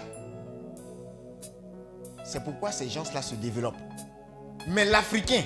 [2.24, 3.76] C'est pourquoi ces gens-là se développent.
[4.68, 5.44] Mais l'Africain,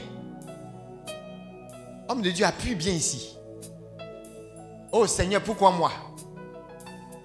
[2.08, 3.38] homme de Dieu, appuie bien ici.
[4.92, 5.92] Oh Seigneur, pourquoi moi?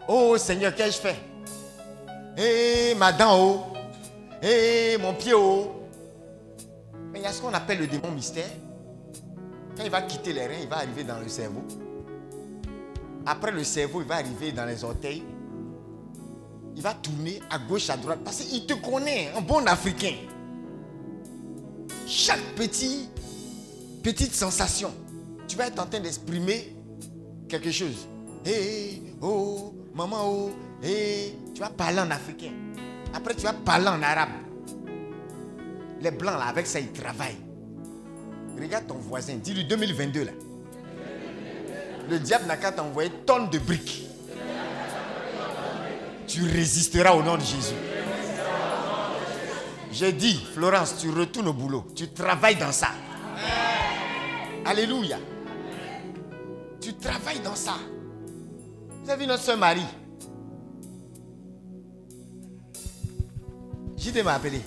[0.08, 1.16] Oh Seigneur, qu'ai-je fait?
[2.36, 3.60] Eh, ma dent haut.
[4.42, 5.72] Eh, mon pied haut.
[7.12, 8.50] Mais il y a ce qu'on appelle le démon mystère.
[9.76, 11.62] Quand il va quitter les reins, il va arriver dans le cerveau.
[13.24, 15.22] Après le cerveau, il va arriver dans les orteils.
[16.74, 18.20] Il va tourner à gauche, à droite.
[18.24, 20.14] Parce qu'il te connaît, un bon Africain.
[22.06, 23.08] chaque petit,
[24.02, 24.92] petite sensation,
[25.46, 26.74] tu vas être en train d'exprimer
[27.48, 28.08] quelque chose.
[28.44, 30.50] Hé, oh, maman, oh,
[30.82, 32.52] hé, tu vas parler en africain.
[33.14, 34.30] Après, tu vas parler en arabe.
[36.00, 37.36] Les blancs, là, avec ça, ils travaillent.
[38.60, 40.32] Regarde ton voisin, dis-lui 2022, là.
[42.10, 44.06] Le diable n'a qu'à t'envoyer tonnes de briques.
[46.26, 47.74] Tu résisteras au nom de Jésus.
[49.92, 51.86] J'ai dit, Florence, tu retournes au boulot.
[51.94, 52.88] Tu travailles dans ça.
[54.64, 55.18] Alléluia.
[56.80, 57.74] Tu travailles dans ça.
[59.04, 59.82] Vous avez vu notre soeur Marie?
[63.96, 64.60] JD m'a appelé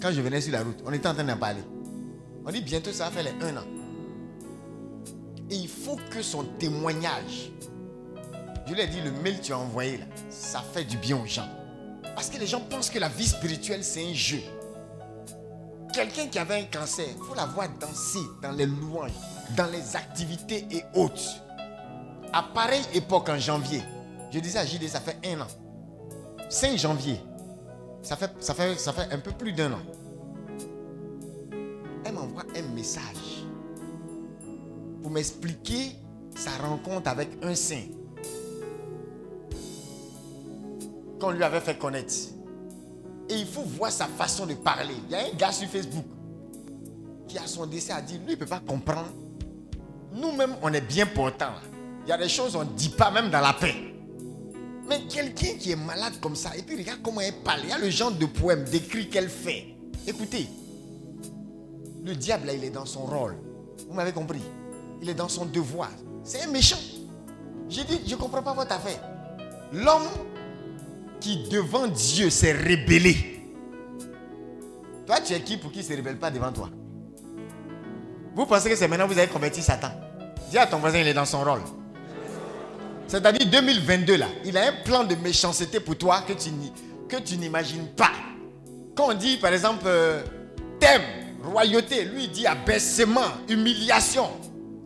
[0.00, 0.78] quand je venais sur la route.
[0.84, 1.62] On était en train d'en parler.
[2.44, 3.64] On dit bientôt ça va faire les un an.
[5.50, 7.52] Et il faut que son témoignage,
[8.66, 11.16] je lui ai dit, le mail que tu as envoyé là, ça fait du bien
[11.16, 11.48] aux gens.
[12.14, 14.40] Parce que les gens pensent que la vie spirituelle, c'est un jeu.
[15.92, 19.12] Quelqu'un qui avait un cancer, il faut la voir danser dans les louanges,
[19.56, 21.22] dans les activités et autres.
[22.32, 23.82] À pareille époque, en janvier,
[24.32, 25.46] je disais à JD, ça fait un an.
[26.48, 27.20] 5 janvier,
[28.02, 29.82] ça fait, ça fait, ça fait un peu plus d'un an.
[32.04, 33.44] Elle m'envoie un message
[35.02, 35.96] pour m'expliquer
[36.34, 37.84] sa rencontre avec un saint
[41.20, 42.14] qu'on lui avait fait connaître.
[43.28, 44.94] Et il faut voir sa façon de parler.
[45.08, 46.04] Il y a un gars sur Facebook
[47.26, 49.10] qui a son décès à dire, lui, il ne peut pas comprendre.
[50.12, 51.54] Nous-mêmes, on est bien portants.
[52.04, 53.74] Il y a des choses qu'on ne dit pas même dans la paix.
[54.88, 57.60] Mais quelqu'un qui est malade comme ça, et puis regarde comment elle parle.
[57.64, 59.74] Il y a le genre de poème décrit qu'elle fait.
[60.06, 60.46] Écoutez,
[62.04, 63.36] le diable, là, il est dans son rôle.
[63.88, 64.40] Vous m'avez compris?
[65.02, 65.90] Il est dans son devoir.
[66.22, 66.78] C'est un méchant.
[67.68, 69.00] J'ai dit, je ne comprends pas votre affaire.
[69.72, 70.06] L'homme
[71.26, 73.16] qui, devant Dieu, s'est rébellé.
[75.06, 76.70] Toi, tu es qui pour qu'il ne se rébelle pas devant toi?
[78.34, 79.90] Vous pensez que c'est maintenant que vous avez converti Satan?
[80.50, 81.62] Dis à ton voisin, il est dans son rôle.
[83.08, 86.72] C'est-à-dire 2022 là, il a un plan de méchanceté pour toi que tu, n'y-
[87.08, 88.10] que tu n'imagines pas.
[88.96, 90.22] Quand on dit par exemple euh,
[90.80, 91.02] thème,
[91.44, 94.28] royauté, lui il dit abaissement, humiliation,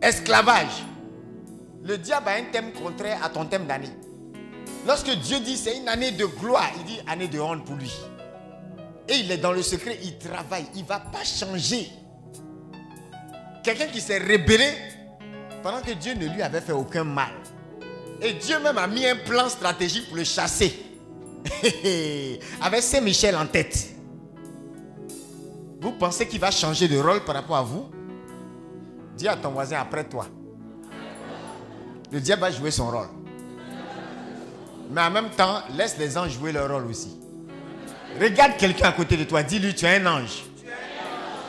[0.01, 0.85] esclavage.
[1.83, 3.89] Le diable a un thème contraire à ton thème d'année.
[4.85, 7.91] Lorsque Dieu dit c'est une année de gloire, il dit année de honte pour lui.
[9.07, 11.89] Et il est dans le secret, il travaille, il ne va pas changer.
[13.63, 14.73] Quelqu'un qui s'est rébellé
[15.61, 17.31] pendant que Dieu ne lui avait fait aucun mal.
[18.21, 20.73] Et Dieu même a mis un plan stratégique pour le chasser.
[22.61, 23.89] Avec Saint-Michel en tête.
[25.79, 27.89] Vous pensez qu'il va changer de rôle par rapport à vous?
[29.17, 30.27] Dis à ton voisin après toi.
[32.11, 33.20] Le diable va jouer son rôle.
[34.91, 37.17] Mais en même temps, laisse les anges jouer leur rôle aussi.
[38.19, 40.43] Regarde quelqu'un à côté de toi, dis-lui, tu es un ange.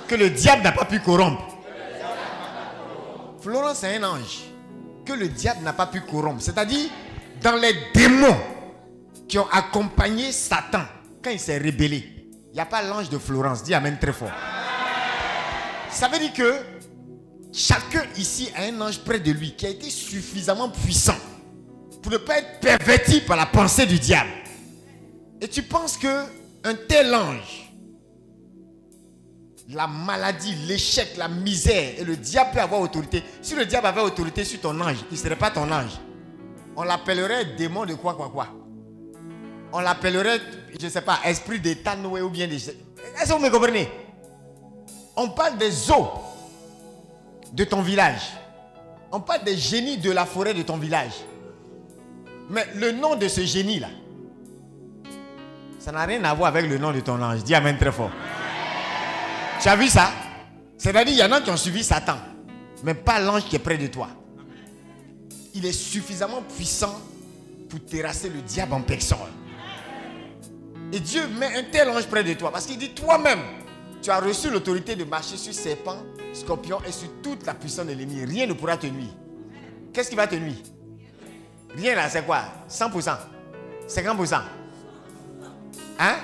[0.07, 1.43] Que le diable n'a pas pu corrompre.
[3.41, 4.45] Florence est un ange
[5.05, 6.41] que le diable n'a pas pu corrompre.
[6.41, 6.89] C'est-à-dire,
[7.43, 8.37] dans les démons
[9.27, 10.83] qui ont accompagné Satan
[11.23, 13.65] quand il s'est rébellé, il n'y a pas l'ange de Florence.
[13.65, 14.31] Dis Amen très fort.
[15.91, 16.55] Ça veut dire que
[17.53, 21.17] chacun ici a un ange près de lui qui a été suffisamment puissant
[22.03, 24.31] pour ne pas être perverti par la pensée du diable.
[25.41, 26.25] Et tu penses que
[26.65, 27.71] un tel ange,
[29.69, 33.23] la maladie, l'échec, la misère et le diable peut avoir autorité.
[33.41, 35.99] Si le diable avait autorité sur ton ange, il ne serait pas ton ange.
[36.77, 38.49] On l'appellerait démon de quoi, quoi, quoi?
[39.73, 40.41] On l'appellerait,
[40.79, 42.57] je ne sais pas, esprit d'état Noé ou bien des.
[42.57, 43.89] Est-ce que vous me comprenez?
[45.17, 46.09] On parle des eaux
[47.53, 48.23] de ton village.
[49.11, 51.13] On parle des génies de la forêt de ton village.
[52.53, 53.89] Mais le nom de ce génie-là,
[55.79, 57.43] ça n'a rien à voir avec le nom de ton ange.
[57.43, 58.11] Dis Amen très fort.
[59.61, 60.11] Tu as vu ça?
[60.77, 62.19] C'est-à-dire, il y en a qui ont suivi Satan,
[62.85, 64.09] mais pas l'ange qui est près de toi.
[65.55, 67.01] Il est suffisamment puissant
[67.71, 69.19] pour terrasser le diable en personne.
[70.93, 73.41] Et Dieu met un tel ange près de toi parce qu'il dit toi-même,
[74.03, 76.03] tu as reçu l'autorité de marcher sur serpents,
[76.35, 78.25] scorpions et sur toute la puissance de l'ennemi.
[78.27, 79.15] Rien ne pourra te nuire.
[79.95, 80.57] Qu'est-ce qui va te nuire?
[81.77, 82.43] Rien là, c'est quoi?
[82.69, 83.17] 100%
[83.89, 84.41] 50%
[85.99, 86.17] Hein?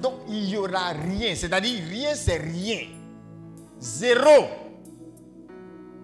[0.00, 1.34] Donc il n'y aura rien.
[1.34, 2.88] C'est-à-dire rien, c'est rien.
[3.80, 4.48] Zéro.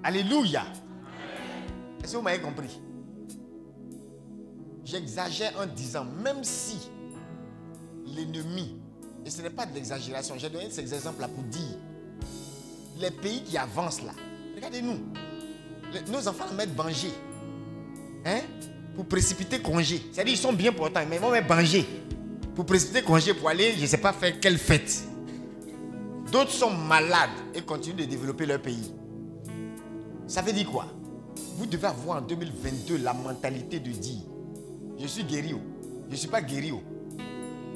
[0.02, 0.64] Alléluia.
[2.02, 2.80] Est-ce que vous m'avez compris?
[4.84, 6.90] J'exagère en disant, même si
[8.06, 8.80] l'ennemi,
[9.24, 11.76] et ce n'est pas de l'exagération, j'ai donné ces exemples-là pour dire,
[12.98, 14.12] les pays qui avancent là,
[14.56, 14.98] regardez-nous,
[16.08, 17.12] nos enfants mettent Banger,
[18.24, 18.40] hein,
[18.94, 20.02] pour précipiter congé.
[20.12, 21.86] C'est-à-dire ils sont bien portants, mais ils vont mettre Banger
[22.54, 25.02] pour précipiter congé pour aller, je ne sais pas faire quelle fête.
[26.30, 28.92] D'autres sont malades et continuent de développer leur pays.
[30.26, 30.86] Ça veut dire quoi?
[31.56, 34.20] Vous devez avoir en 2022 la mentalité de dire
[35.00, 35.60] Je suis guéri, oh.
[36.08, 36.72] je ne suis pas guéri.
[36.72, 36.82] oh.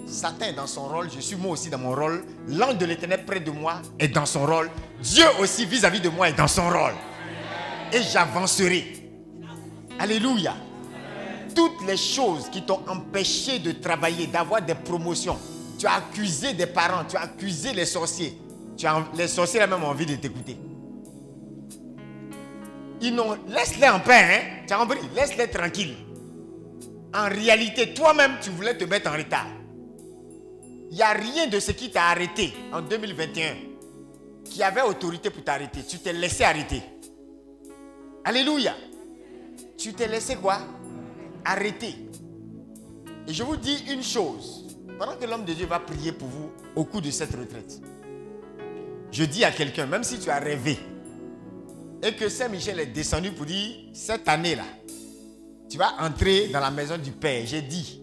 [0.07, 2.23] Satan est dans son rôle, je suis moi aussi dans mon rôle.
[2.49, 4.71] L'ange de l'éternel près de moi est dans son rôle.
[5.03, 6.93] Dieu aussi vis-à-vis de moi est dans son rôle.
[7.95, 8.85] Et j'avancerai.
[10.01, 10.55] Alléluia.
[11.55, 15.39] Toutes les choses qui t'ont empêché de travailler, d'avoir des promotions,
[15.79, 18.37] tu as accusé des parents, tu as accusé les sorciers.
[18.77, 20.57] Tu as, les sorciers ont même envie de t'écouter.
[23.01, 24.65] Ils n'ont, laisse-les en paix, hein.
[24.67, 24.99] Tu as compris?
[25.15, 25.95] Laisse-les tranquilles.
[27.15, 29.47] En réalité, toi-même, tu voulais te mettre en retard.
[30.91, 33.55] Il n'y a rien de ce qui t'a arrêté en 2021
[34.45, 35.81] qui avait autorité pour t'arrêter.
[35.89, 36.83] Tu t'es laissé arrêter.
[38.25, 38.75] Alléluia.
[39.77, 40.59] Tu t'es laissé quoi?
[41.45, 41.95] Arrêter.
[43.29, 44.67] Et je vous dis une chose.
[44.99, 47.81] Pendant que l'homme de Dieu va prier pour vous au cours de cette retraite,
[49.11, 50.79] je dis à quelqu'un, même si tu as rêvé,
[52.03, 54.65] et que Saint-Michel est descendu pour dire, cette année-là,
[55.69, 57.45] tu vas entrer dans la maison du Père.
[57.47, 58.03] J'ai dit,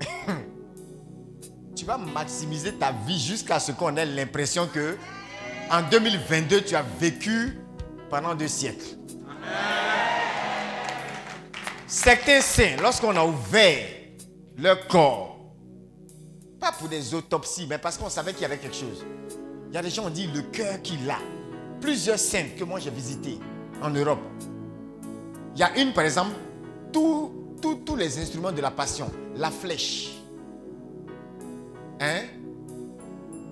[1.76, 4.96] tu vas maximiser ta vie jusqu'à ce qu'on ait l'impression que
[5.70, 7.58] en 2022, tu as vécu
[8.10, 8.95] pendant deux siècles.
[11.86, 13.86] Certains saints, lorsqu'on a ouvert
[14.58, 15.38] leur corps,
[16.60, 19.04] pas pour des autopsies, mais parce qu'on savait qu'il y avait quelque chose.
[19.68, 21.18] Il y a des gens qui ont dit le cœur qu'il a.
[21.80, 23.38] Plusieurs saints que moi j'ai visités
[23.82, 24.20] en Europe.
[25.54, 26.34] Il y a une, par exemple,
[26.92, 30.12] tous les instruments de la passion, la flèche,
[32.00, 32.22] hein,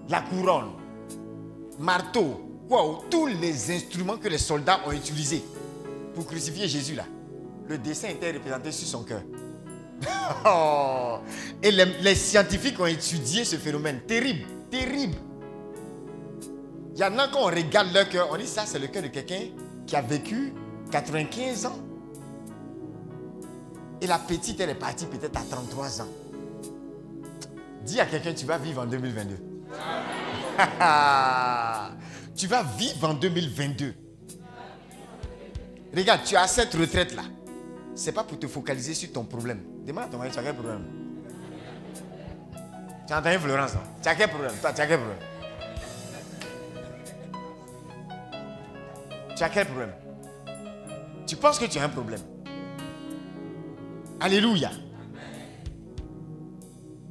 [0.09, 0.71] la couronne,
[1.79, 2.41] marteau,
[3.11, 5.43] tous les instruments que les soldats ont utilisés
[6.15, 7.05] pour crucifier Jésus là.
[7.69, 9.23] Le dessin était représenté sur son cœur.
[10.47, 11.19] Oh.
[11.63, 14.01] Et les, les scientifiques ont étudié ce phénomène.
[14.07, 15.17] Terrible, terrible.
[16.95, 19.03] Il y en a quand on regarde leur cœur, on dit ça c'est le cœur
[19.03, 19.49] de quelqu'un
[19.87, 20.53] qui a vécu
[20.91, 21.79] 95 ans.
[24.01, 26.09] Et la petite elle est partie peut-être à 33 ans.
[27.83, 29.35] Dis à quelqu'un tu vas vivre en 2022.
[32.37, 33.95] tu vas vivre en 2022.
[35.97, 37.23] Regarde, tu as cette retraite là.
[37.95, 39.63] C'est pas pour te focaliser sur ton problème.
[39.87, 40.85] Demande à ton mari, tu as quel problème?
[43.07, 43.81] Tu as entendu Florence non?
[44.03, 44.55] Tu as quel problème?
[44.61, 45.19] Toi, tu as quel problème?
[49.37, 49.93] Tu as quel problème?
[51.27, 52.21] Tu penses que tu as un problème?
[54.21, 54.71] Alléluia.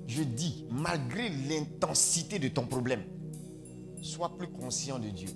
[0.08, 3.04] Je dis, malgré l'intensité de ton problème,
[4.02, 5.30] sois plus conscient de Dieu.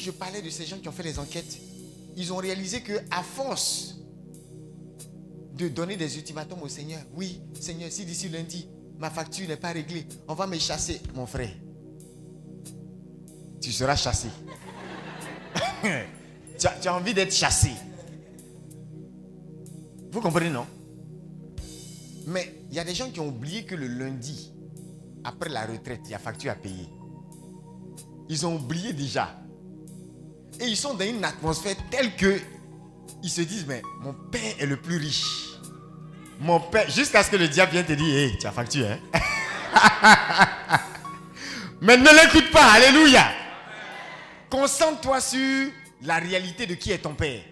[0.00, 1.58] Je parlais de ces gens qui ont fait les enquêtes,
[2.16, 3.96] ils ont réalisé que à force
[5.54, 8.66] de donner des ultimatums au Seigneur, oui, Seigneur, si d'ici lundi,
[8.98, 11.52] ma facture n'est pas réglée, on va me chasser, mon frère.
[13.60, 14.28] Tu seras chassé.
[16.58, 17.72] tu, as, tu as envie d'être chassé.
[20.10, 20.66] Vous comprenez, non?
[22.26, 24.54] Mais il y a des gens qui ont oublié que le lundi,
[25.24, 26.88] après la retraite, il y a facture à payer.
[28.30, 29.36] Ils ont oublié déjà.
[30.58, 32.40] Et ils sont dans une atmosphère telle que
[33.22, 35.48] ils se disent, mais mon père est le plus riche.
[36.40, 38.98] Mon père, jusqu'à ce que le diable vienne te dire, hé, tu as facture, hein?
[41.82, 43.30] mais ne l'écoute pas, alléluia.
[44.48, 45.70] Concentre-toi sur
[46.02, 47.42] la réalité de qui est ton père.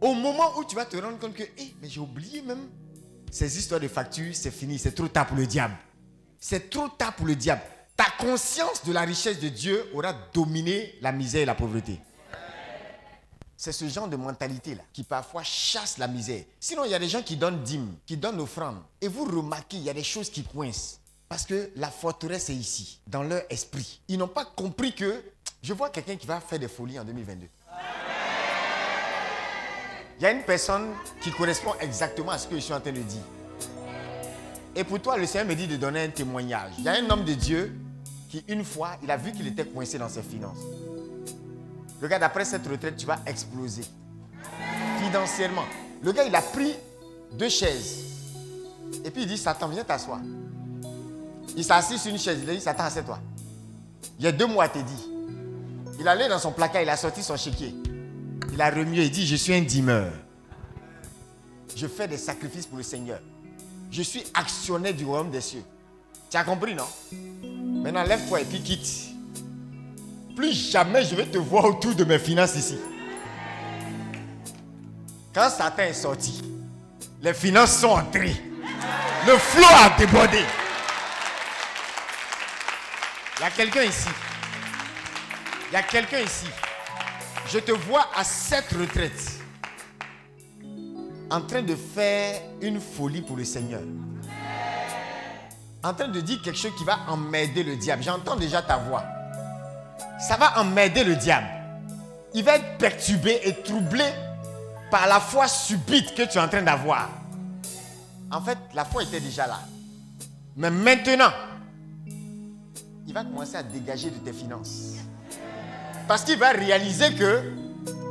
[0.00, 2.68] Au moment où tu vas te rendre compte que, hé, mais j'ai oublié même
[3.30, 5.74] ces histoires de facture, c'est fini, c'est trop tard pour le diable.
[6.40, 7.62] C'est trop tard pour le diable.
[7.98, 12.00] Ta conscience de la richesse de Dieu aura dominé la misère et la pauvreté.
[13.56, 16.44] C'est ce genre de mentalité-là qui parfois chasse la misère.
[16.60, 18.80] Sinon, il y a des gens qui donnent dîmes, qui donnent offrandes.
[19.00, 21.00] Et vous remarquez, il y a des choses qui coincent.
[21.28, 24.00] Parce que la forteresse est ici, dans leur esprit.
[24.06, 25.20] Ils n'ont pas compris que
[25.60, 27.48] je vois quelqu'un qui va faire des folies en 2022.
[30.18, 32.92] Il y a une personne qui correspond exactement à ce que je suis en train
[32.92, 33.22] de dire.
[34.76, 36.74] Et pour toi, le Seigneur me dit de donner un témoignage.
[36.78, 37.74] Il y a un homme de Dieu
[38.28, 40.58] qui, une fois, il a vu qu'il était coincé dans ses finances.
[42.00, 43.82] Regarde, après cette retraite, tu vas exploser.
[45.00, 45.64] Financièrement.
[46.02, 46.74] Le gars, il a pris
[47.32, 48.04] deux chaises.
[49.04, 50.20] Et puis il dit, Satan, viens t'asseoir.
[51.56, 52.38] Il s'est assis sur une chaise.
[52.42, 53.18] Il a dit, Satan, assieds-toi.
[54.18, 55.08] Il y a deux mois, à te dit.
[55.98, 57.74] Il allait dans son placard, il a sorti son chéquier.
[58.52, 60.12] Il a remué, il dit, je suis un dimeur.
[61.74, 63.20] Je fais des sacrifices pour le Seigneur.
[63.90, 65.62] Je suis actionnaire du royaume des cieux.
[66.30, 66.84] Tu as compris, non?
[67.82, 69.08] Maintenant, lève-toi et puis quitte.
[70.36, 72.78] Plus jamais je vais te voir autour de mes finances ici.
[75.34, 76.42] Quand Satan est sorti,
[77.22, 78.42] les finances sont entrées.
[79.26, 80.40] Le flot a débordé.
[83.38, 84.08] Il y a quelqu'un ici.
[85.70, 86.46] Il y a quelqu'un ici.
[87.46, 89.40] Je te vois à cette retraite
[91.30, 93.82] en train de faire une folie pour le Seigneur.
[95.82, 98.02] En train de dire quelque chose qui va emmerder le diable.
[98.02, 99.04] J'entends déjà ta voix.
[100.18, 101.46] Ça va emmerder le diable.
[102.34, 104.04] Il va être perturbé et troublé
[104.90, 107.08] par la foi subite que tu es en train d'avoir.
[108.30, 109.60] En fait, la foi était déjà là.
[110.56, 111.30] Mais maintenant,
[113.06, 114.96] il va commencer à dégager de tes finances.
[116.06, 117.52] Parce qu'il va réaliser que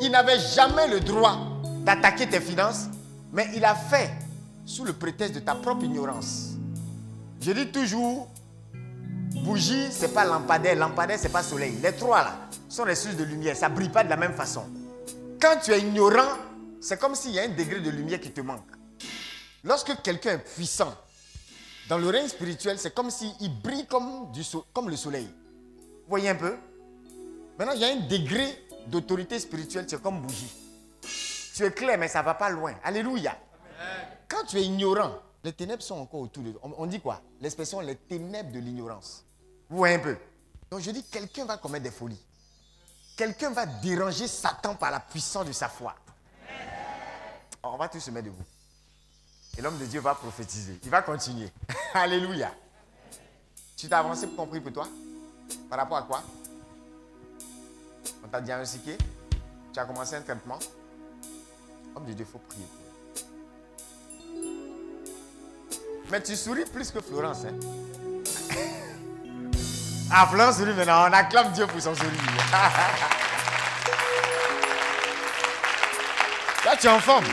[0.02, 1.38] il n'avait jamais le droit
[1.84, 2.88] d'attaquer tes finances,
[3.32, 4.12] mais il a fait
[4.66, 6.47] sous le prétexte de ta propre ignorance.
[7.40, 8.30] Je dis toujours,
[9.44, 11.78] bougie, c'est pas lampadaire, lampadaire, c'est pas soleil.
[11.82, 14.66] Les trois là sont des sources de lumière, ça brille pas de la même façon.
[15.40, 16.38] Quand tu es ignorant,
[16.82, 18.68] c'est comme s'il y a un degré de lumière qui te manque.
[19.64, 20.94] Lorsque quelqu'un est puissant,
[21.90, 24.32] dans le règne spirituel, c'est comme s'il brille comme,
[24.74, 25.28] comme le soleil.
[25.28, 26.56] Vous voyez un peu?
[27.58, 30.54] Maintenant, il y a un degré d'autorité spirituelle, tu es comme bougie.
[31.56, 32.74] Tu es clair, mais ça ne va pas loin.
[32.84, 33.38] Alléluia.
[34.28, 36.54] Quand tu es ignorant, les ténèbres sont encore autour de.
[36.62, 37.22] On, on dit quoi?
[37.40, 39.24] L'expression les ténèbres de l'ignorance.
[39.70, 40.18] Vous voyez un peu?
[40.70, 42.22] Donc je dis, quelqu'un va commettre des folies.
[43.16, 45.96] Quelqu'un va déranger Satan par la puissance de sa foi.
[47.64, 48.44] On va tous se mettre debout.
[49.58, 50.80] Et l'homme de Dieu va prophétiser.
[50.84, 51.50] Il va continuer.
[51.94, 52.54] Alléluia.
[53.78, 54.88] Tu t'es avancé pour compris pour toi?
[55.70, 56.24] Par rapport à quoi?
[58.24, 58.98] On t'a diagnostiqué?
[59.74, 60.60] Tu as commencé un traitement?
[61.96, 62.66] Homme de Dieu, il faut prier.
[66.10, 67.44] Mais tu souris plus que Florence.
[67.46, 67.56] Hein?
[70.12, 71.10] ah, Florence sourit maintenant.
[71.10, 72.12] On acclame Dieu pour son sourire.
[76.66, 77.26] Là, tu es en forme.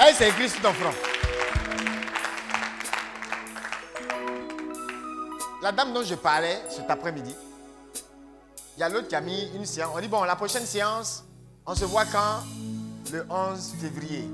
[0.00, 0.94] Elle, c'est écrit sur ton front.
[5.60, 7.34] La dame dont je parlais cet après-midi,
[8.76, 9.90] il y a l'autre qui a mis une séance.
[9.94, 11.24] On dit, bon, la prochaine séance,
[11.66, 12.44] on se voit quand?
[13.12, 14.30] Le 11 février.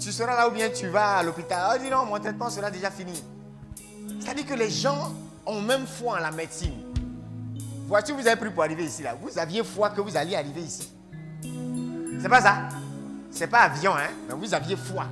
[0.00, 1.76] Tu seras là ou bien tu vas à l'hôpital.
[1.78, 3.22] On dit, non, mon traitement sera déjà fini.
[4.20, 5.12] C'est-à-dire que les gens
[5.44, 6.74] ont même foi en la médecine.
[7.86, 9.14] Voici, vous avez pris pour arriver ici, là.
[9.20, 10.92] Vous aviez foi que vous alliez arriver ici.
[12.20, 12.68] C'est pas ça
[13.30, 15.06] C'est pas avion, hein Mais vous aviez foi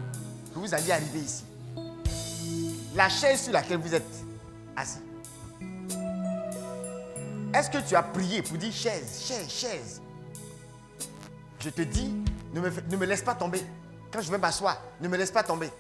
[0.52, 1.44] que vous alliez arriver ici.
[2.94, 4.24] La chaise sur laquelle vous êtes
[4.76, 5.00] assis.
[7.52, 10.02] Est-ce que tu as prié pour dire chaise, chaise, chaise?
[11.60, 12.12] Je te dis,
[12.52, 13.62] ne me, ne me laisse pas tomber.
[14.14, 15.72] Quand je vais m'asseoir, ne me laisse pas tomber.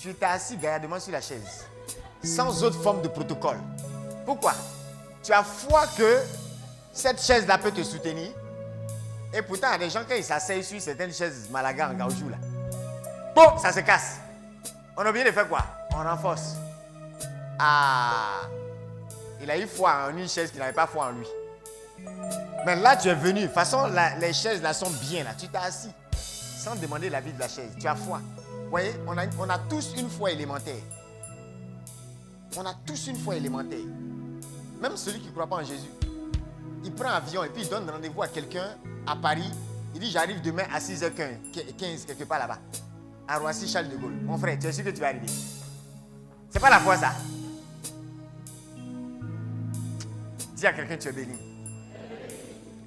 [0.00, 1.66] Tu étais assis gaillardement sur la chaise,
[2.24, 3.58] sans autre forme de protocole.
[4.24, 4.54] Pourquoi?
[5.22, 6.22] Tu as foi que
[6.94, 8.30] cette chaise-là peut te soutenir.
[9.34, 12.30] Et pourtant, il y des gens, quand ils s'asseyent sur certaines chaises malaga en caoutchouc,
[12.30, 12.38] là,
[13.34, 14.16] bon, ça se casse.
[14.96, 15.62] On a oublié de faire quoi?
[15.92, 16.54] On renforce.
[17.58, 18.48] Ah
[19.42, 21.26] Il a eu foi en une chaise qui n'avait pas foi en lui.
[22.64, 23.42] Mais là, tu es venu.
[23.42, 25.32] De toute façon, les chaises là sont bien là.
[25.38, 25.90] Tu t'es assis
[26.66, 27.70] sans demander l'avis de la chaise.
[27.78, 28.20] Tu as foi.
[28.64, 30.82] Vous voyez, on a, on a tous une foi élémentaire.
[32.56, 33.86] On a tous une foi élémentaire.
[34.82, 35.88] Même celui qui ne croit pas en Jésus.
[36.82, 38.74] Il prend avion et puis il donne rendez-vous à quelqu'un
[39.06, 39.48] à Paris.
[39.94, 42.58] Il dit J'arrive demain à 6h15, quelque part là-bas.
[43.28, 44.16] À Roissy, Charles de Gaulle.
[44.24, 45.26] Mon frère, tu es sûr que tu vas arriver?
[46.50, 47.12] C'est pas la foi ça
[50.56, 51.36] Dis à quelqu'un Tu es béni.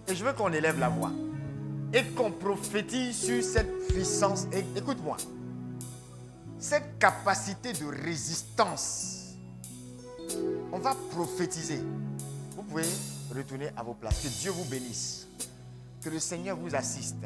[0.05, 1.11] Et je veux qu'on élève la voix
[1.93, 4.45] et qu'on prophétise sur cette puissance.
[4.51, 5.17] Et écoute-moi,
[6.59, 9.35] cette capacité de résistance,
[10.71, 11.81] on va prophétiser.
[12.55, 12.83] Vous pouvez
[13.35, 14.21] retourner à vos places.
[14.21, 15.27] Que Dieu vous bénisse.
[16.03, 17.25] Que le Seigneur vous assiste.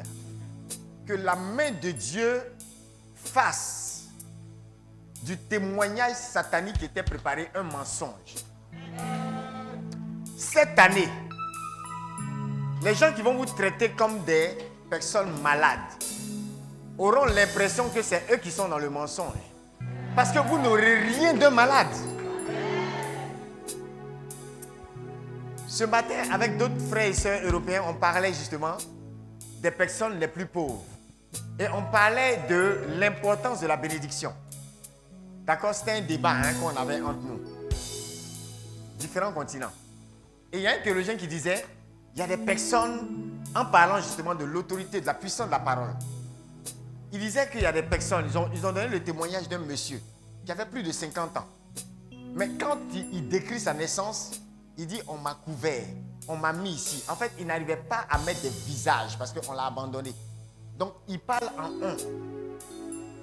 [1.06, 2.40] Que la main de Dieu
[3.14, 4.04] fasse
[5.22, 8.34] du témoignage satanique qui était préparé un mensonge.
[10.36, 11.08] Cette année,
[12.84, 14.50] les gens qui vont vous traiter comme des
[14.90, 15.80] personnes malades
[16.98, 19.32] auront l'impression que c'est eux qui sont dans le mensonge.
[20.14, 21.88] Parce que vous n'aurez rien de malade.
[25.66, 28.76] Ce matin, avec d'autres frères et sœurs européens, on parlait justement
[29.60, 30.84] des personnes les plus pauvres.
[31.58, 34.32] Et on parlait de l'importance de la bénédiction.
[35.44, 37.40] D'accord C'était un débat hein, qu'on avait entre nous.
[38.98, 39.72] Différents continents.
[40.52, 41.64] Et il y a un théologien qui disait,
[42.14, 45.58] il y a des personnes, en parlant justement de l'autorité, de la puissance de la
[45.58, 45.90] parole,
[47.12, 50.00] il disait qu'il y a des personnes, ils ont, donné le témoignage d'un monsieur
[50.44, 51.46] qui avait plus de 50 ans.
[52.34, 54.40] Mais quand il, décrit sa naissance,
[54.76, 55.84] il dit on m'a couvert,
[56.28, 57.04] on m'a mis ici.
[57.08, 60.12] En fait, il n'arrivait pas à mettre des visages parce qu'on l'a abandonné.
[60.76, 61.96] Donc, il parle en un.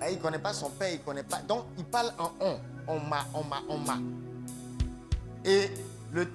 [0.02, 1.42] Ah, Il ne connaît pas son père, il ne connaît pas.
[1.42, 2.60] Donc, il parle en on.
[2.88, 3.98] On m'a, on m'a, on m'a.
[5.46, 5.70] Et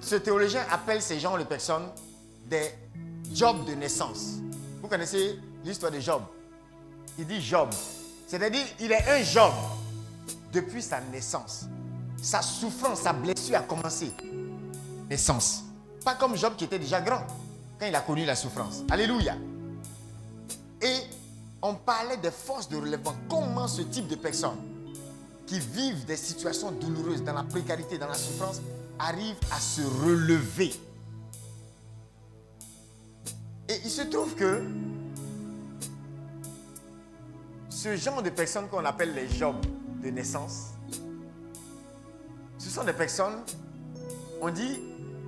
[0.01, 1.87] ce théologien appelle ces gens de personnes
[2.49, 2.71] des
[3.33, 4.39] jobs de naissance.
[4.81, 6.21] Vous connaissez l'histoire de Job
[7.17, 7.69] Il dit Job.
[8.27, 9.51] C'est-à-dire, il est un Job
[10.51, 11.65] depuis sa naissance.
[12.21, 14.11] Sa souffrance, sa blessure a commencé.
[15.09, 15.63] Naissance.
[16.03, 17.25] Pas comme Job qui était déjà grand
[17.79, 18.83] quand il a connu la souffrance.
[18.89, 19.35] Alléluia.
[20.81, 20.97] Et
[21.61, 23.15] on parlait des forces de relèvement.
[23.29, 24.57] Comment ce type de personnes
[25.45, 28.61] qui vivent des situations douloureuses dans la précarité, dans la souffrance,
[28.99, 30.73] arrivent à se relever?
[33.69, 34.63] Et il se trouve que
[37.69, 39.65] ce genre de personnes qu'on appelle les jobs
[40.01, 40.71] de naissance,
[42.57, 43.43] ce sont des personnes,
[44.41, 44.79] on dit,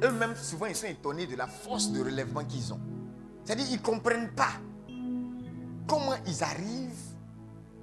[0.03, 2.79] eux-mêmes souvent ils sont étonnés de la force de relèvement qu'ils ont.
[3.43, 4.53] C'est-à-dire ils ne comprennent pas
[5.87, 7.09] comment ils arrivent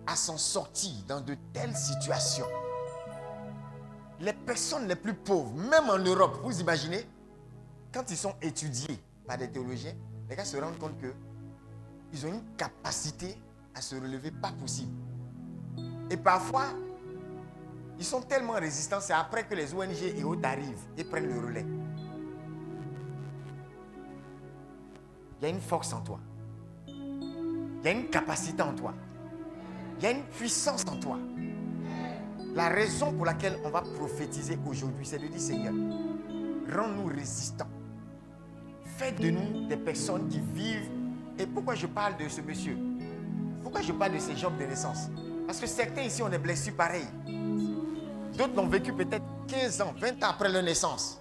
[0.07, 2.47] à s'en sortir dans de telles situations.
[4.21, 7.07] Les personnes les plus pauvres, même en Europe, vous imaginez,
[7.93, 9.95] quand ils sont étudiés par des théologiens,
[10.29, 11.13] les gars se rendent compte que
[12.13, 13.37] ils ont une capacité
[13.75, 14.93] à se relever pas possible.
[16.11, 16.67] Et parfois,
[17.99, 21.41] ils sont tellement résistants, c'est après que les ONG et autres arrivent et prennent le
[21.41, 21.67] relais.
[25.39, 26.19] Il y a une force en toi.
[26.87, 28.95] Il y a une capacité en toi.
[29.99, 31.19] Il y a une puissance en toi.
[32.55, 35.75] La raison pour laquelle on va prophétiser aujourd'hui, c'est de dire Seigneur,
[36.75, 37.69] rends-nous résistants.
[38.97, 40.91] Faites de nous des personnes qui vivent.
[41.39, 42.77] Et pourquoi je parle de ce monsieur?
[43.63, 45.09] Pourquoi je parle de ces jobs de naissance?
[45.47, 47.09] Parce que certains ici ont des blessures pareilles.
[48.37, 51.21] D'autres l'ont vécu peut-être 15 ans, 20 ans après leur naissance.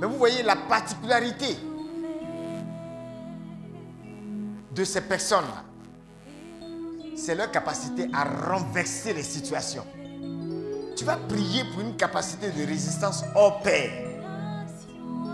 [0.00, 1.56] Mais vous voyez la particularité
[4.74, 5.64] de ces personnes-là
[7.18, 9.84] c'est leur capacité à renverser les situations.
[10.96, 14.07] Tu vas prier pour une capacité de résistance hors pair.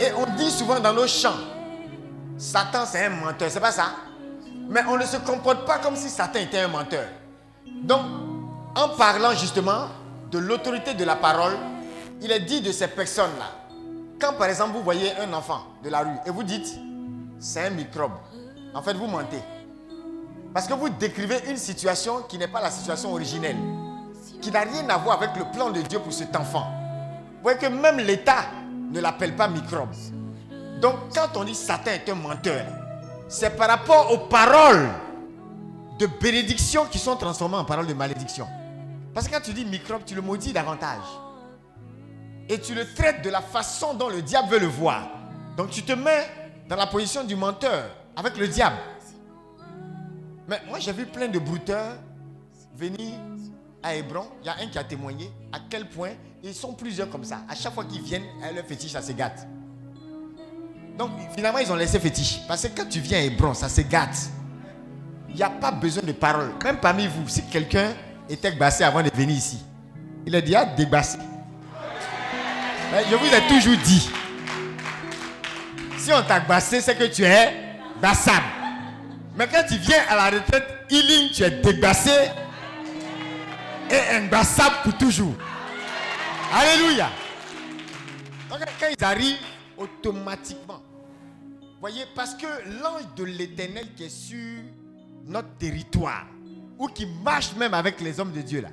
[0.01, 1.38] Et on dit souvent dans nos chants,
[2.36, 3.90] Satan c'est un menteur, c'est pas ça?
[4.68, 7.07] Mais on ne se comporte pas comme si Satan était un menteur.
[7.82, 8.01] Donc,
[8.74, 9.86] en parlant justement
[10.30, 11.57] de l'autorité de la parole,
[12.20, 13.47] il est dit de ces personnes-là,
[14.20, 16.74] quand par exemple vous voyez un enfant de la rue et vous dites,
[17.38, 18.12] c'est un microbe,
[18.74, 19.42] en fait vous mentez.
[20.53, 23.57] Parce que vous décrivez une situation qui n'est pas la situation originelle,
[24.40, 26.66] qui n'a rien à voir avec le plan de Dieu pour cet enfant.
[27.36, 28.45] Vous voyez que même l'État
[28.95, 29.90] ne l'appelle pas microbe.
[30.80, 32.64] Donc quand on dit Satan est un menteur,
[33.28, 34.88] c'est par rapport aux paroles
[35.99, 38.47] de bénédiction qui sont transformées en paroles de malédiction.
[39.12, 41.05] Parce que quand tu dis microbe, tu le maudis davantage.
[42.49, 45.09] Et tu le traites de la façon dont le diable veut le voir.
[45.57, 46.28] Donc tu te mets
[46.68, 48.76] dans la position du menteur avec le diable.
[50.47, 51.95] Mais moi, j'ai vu plein de brouteurs
[52.76, 53.14] venir
[53.82, 54.26] à Hébron.
[54.42, 56.12] Il y a un qui a témoigné à quel point
[56.51, 57.40] ils sont plusieurs comme ça.
[57.49, 58.24] À chaque fois qu'ils viennent,
[58.55, 59.47] leur fétiche, ça se gâte.
[60.99, 62.40] Donc, finalement, ils ont laissé fétiche.
[62.47, 64.28] Parce que quand tu viens à Hébron, ça se gâte.
[65.30, 66.53] Il n'y a pas besoin de parole.
[66.62, 67.95] Même parmi vous, si quelqu'un
[68.28, 69.59] était bassé avant de venir ici,
[70.26, 71.18] il a dit à débassé.
[73.11, 74.11] Je vous ai toujours dit,
[75.99, 78.45] si on t'a bassé, c'est que tu es bassable.
[79.36, 82.12] Mais quand tu viens à la retraite, healing, tu es débassé
[83.90, 85.34] et imbassable pour toujours.
[86.57, 87.11] Alléluia.
[88.48, 89.38] Donc, quand ils arrivent,
[89.76, 90.80] automatiquement,
[91.80, 92.46] voyez, parce que
[92.80, 94.62] l'ange de l'éternel qui est sur
[95.26, 96.26] notre territoire,
[96.78, 98.68] ou qui marche même avec les hommes de Dieu là,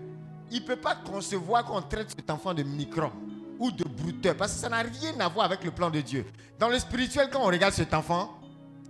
[0.52, 3.14] il ne peut pas concevoir qu'on traite cet enfant de microbe
[3.58, 6.24] ou de brouteur, parce que ça n'a rien à voir avec le plan de Dieu.
[6.60, 8.40] Dans le spirituel, quand on regarde cet enfant,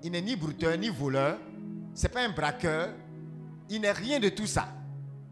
[0.04, 1.38] il n'est ni brouteur, ni voleur,
[1.94, 2.90] c'est pas un braqueur,
[3.70, 4.68] il n'est rien de tout ça.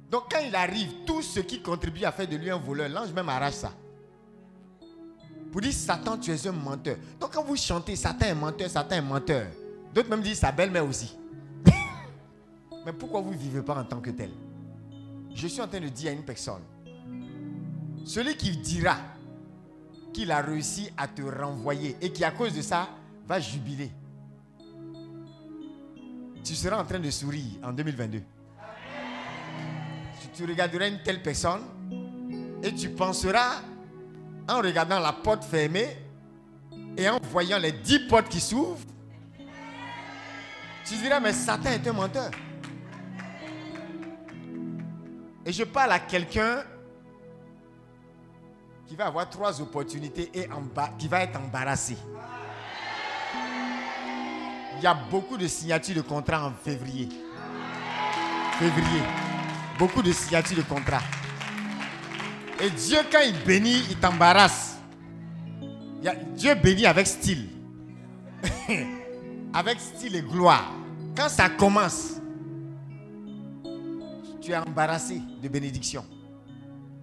[0.10, 3.14] Donc quand il arrive, tout ce qui contribue à faire de lui un voleur, l'ange
[3.14, 3.74] même arrache ça.
[5.52, 6.98] Pour dire Satan, tu es un menteur.
[7.20, 9.48] Donc quand vous chantez Satan est menteur, Satan est menteur,
[9.94, 11.16] d'autres même disent sa belle-mère aussi.
[12.86, 14.32] Mais pourquoi vous ne vivez pas en tant que tel?
[15.34, 16.62] Je suis en train de dire à une personne,
[18.04, 18.98] celui qui dira
[20.12, 22.90] qu'il a réussi à te renvoyer et qui à cause de ça
[23.28, 23.92] va jubiler,
[26.44, 28.22] tu seras en train de sourire en 2022.
[30.40, 31.64] Tu, regarderas une telle personne
[32.64, 33.62] et tu penseras,
[34.48, 35.98] en regardant la porte fermée
[36.96, 38.80] et en voyant les dix portes qui s'ouvrent,
[40.86, 42.32] tu diras, mais Satan est un menteur.
[45.46, 46.64] Et je parle à quelqu'un
[48.88, 50.48] qui va avoir trois opportunités et
[50.98, 51.98] qui va être embarrassé.
[54.78, 57.10] Il y a beaucoup de signatures de contrats en février.
[58.58, 59.29] Février.
[59.80, 61.02] Beaucoup de signatures de contrats.
[62.62, 64.78] Et Dieu, quand il bénit, il t'embarrasse.
[66.36, 67.48] Dieu bénit avec style.
[69.54, 70.74] avec style et gloire.
[71.16, 72.16] Quand ça commence,
[74.42, 76.06] tu es embarrassé de bénédiction.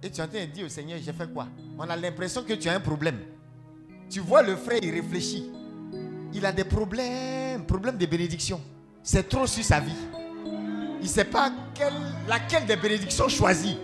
[0.03, 1.47] Et tu es en train de dire au Seigneur, j'ai fait quoi?
[1.79, 3.17] On a l'impression que tu as un problème.
[4.07, 5.49] Tu vois le frère, il réfléchit.
[6.31, 8.61] Il a des problèmes, problèmes de bénédiction.
[9.01, 9.95] C'est trop sur sa vie.
[10.99, 11.93] Il ne sait pas quelle-
[12.27, 13.75] laquelle des bénédictions choisir.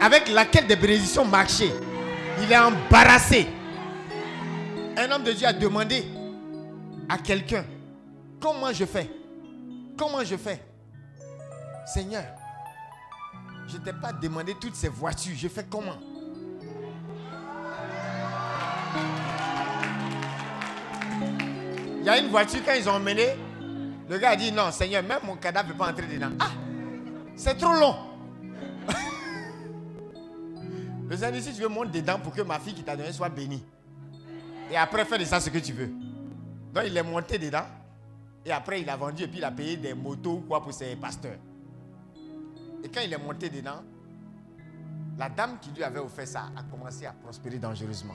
[0.00, 1.72] Avec laquelle des bénédictions marcher.
[2.42, 3.46] Il est embarrassé.
[4.96, 6.04] Un homme de Dieu a demandé
[7.08, 7.64] à quelqu'un,
[8.40, 9.08] comment je fais?
[9.96, 10.60] Comment je fais?
[11.86, 12.24] Seigneur,
[13.68, 15.96] je ne t'ai pas demandé toutes ces voitures, je fais comment?
[22.00, 23.36] Il y a une voiture, quand ont emmené,
[24.08, 26.30] le gars a dit non, Seigneur, même mon cadavre ne peut pas entrer dedans.
[26.38, 26.50] Ah,
[27.34, 27.96] c'est trop long.
[31.08, 33.12] le Seigneur dit si tu veux monter dedans pour que ma fille qui t'a donné
[33.12, 33.64] soit bénie.
[34.70, 35.90] Et après, fais de ça ce que tu veux.
[36.72, 37.66] Donc, il est monté dedans.
[38.44, 40.72] Et après, il a vendu et puis il a payé des motos ou quoi pour
[40.72, 41.38] ses pasteurs.
[42.84, 43.82] Et quand il est monté dedans,
[45.18, 48.14] la dame qui lui avait offert ça a commencé à prospérer dangereusement.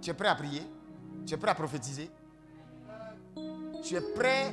[0.00, 0.62] Tu es prêt à prier?
[1.26, 2.10] Tu es prêt à prophétiser?
[3.82, 4.52] Tu es prêt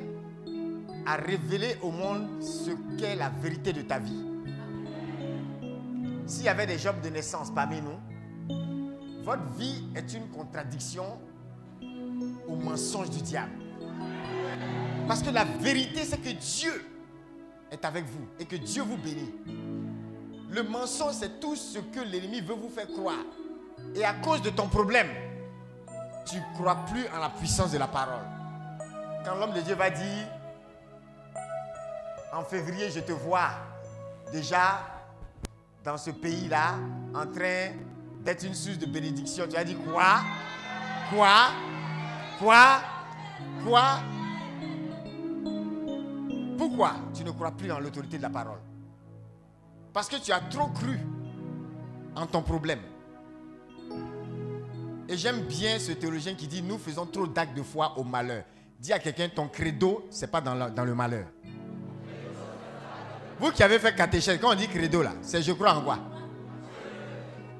[1.06, 4.26] à révéler au monde ce qu'est la vérité de ta vie?
[6.26, 8.00] S'il y avait des jobs de naissance parmi nous,
[9.24, 11.20] votre vie est une contradiction
[12.48, 13.52] au mensonge du diable.
[15.08, 16.86] Parce que la vérité, c'est que Dieu
[17.70, 19.34] est avec vous et que Dieu vous bénit.
[20.50, 23.26] Le mensonge, c'est tout ce que l'ennemi veut vous faire croire.
[23.96, 25.08] Et à cause de ton problème,
[26.26, 28.26] tu ne crois plus en la puissance de la parole.
[29.26, 30.28] Quand l'homme de Dieu va dire,
[32.34, 33.50] en février, je te vois
[34.32, 34.80] déjà
[35.84, 36.76] dans ce pays-là,
[37.14, 37.74] en train
[38.22, 40.22] d'être une source de bénédiction, tu vas dire quoi?
[41.10, 41.50] Quoi?
[42.40, 42.82] Quoi?
[43.64, 44.00] Quoi?
[46.58, 48.60] Pourquoi tu ne crois plus en l'autorité de la parole?
[49.92, 51.00] Parce que tu as trop cru
[52.16, 52.82] en ton problème.
[55.12, 58.46] Et j'aime bien ce théologien qui dit nous faisons trop d'actes de foi au malheur.
[58.80, 61.26] Dis à quelqu'un ton credo, c'est pas dans, le malheur.
[63.38, 66.00] Vous qui avez fait catéchèse, quand on dit credo là, c'est je crois en quoi?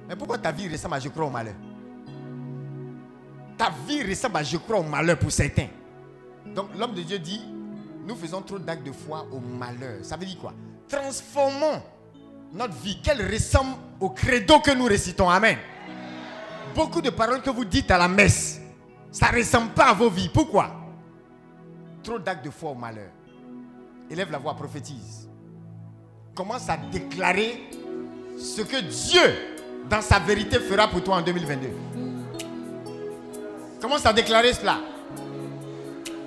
[0.08, 1.56] Mais pourquoi ta vie ressemble à je crois au malheur?
[3.58, 5.68] Ta vie ressemble à je crois au malheur pour certains.
[6.56, 7.42] Donc l'homme de Dieu dit
[8.08, 9.98] nous faisons trop d'actes de foi au malheur.
[10.04, 10.54] Ça veut dire quoi?
[10.88, 11.82] Transformons
[12.54, 15.30] notre vie, qu'elle ressemble au credo que nous récitons.
[15.30, 15.58] Amen.
[16.76, 18.62] Beaucoup de paroles que vous dites à la messe,
[19.12, 20.30] ça ne ressemble pas à vos vies.
[20.30, 20.72] Pourquoi?
[22.04, 23.10] Trop d'actes de foi au malheur.
[24.10, 25.30] Élève la voix, prophétise.
[26.36, 27.70] Commence à déclarer
[28.38, 29.58] ce que Dieu,
[29.90, 31.70] dans sa vérité, fera pour toi en 2022.
[33.82, 34.80] Commence à déclarer cela.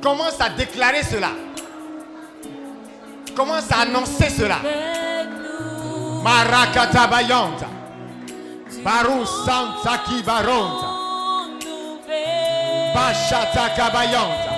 [0.03, 1.31] Commence à déclarer cela.
[3.35, 4.59] Commence à annoncer cela.
[6.23, 7.07] Marakata
[8.85, 10.89] Baru santa baronta.
[12.95, 14.53] Bachata kabayanta.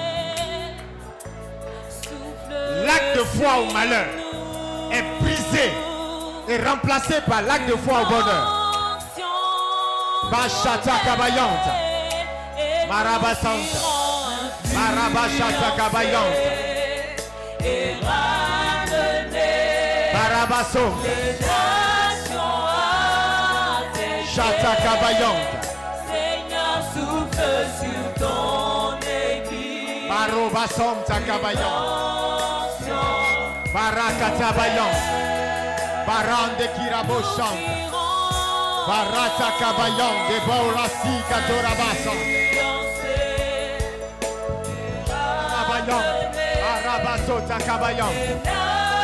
[2.84, 4.06] L'acte de foi au malheur
[4.90, 5.70] est brisé
[6.48, 8.46] et remplacé par l'acte de foi au bonheur.
[10.32, 11.72] Bachata kabayanta.
[12.88, 13.78] Marabasanta.
[14.74, 16.42] Marabachata kabayanta.
[20.12, 21.65] Barabasonta.
[24.36, 25.60] Chata kabayanta.
[26.12, 30.08] Seigneur, souffle sur ton église.
[30.10, 31.82] Barobasonta kabayanta.
[33.72, 35.16] Barakata bayanta.
[36.06, 37.74] Barande kiraboshanta.
[38.88, 40.36] Barata kabayante.
[40.46, 42.26] Borasi katorabasanta.
[45.52, 45.98] Kabayanta.
[46.62, 48.36] Barabasota kabayanta.
[48.44, 48.95] Barata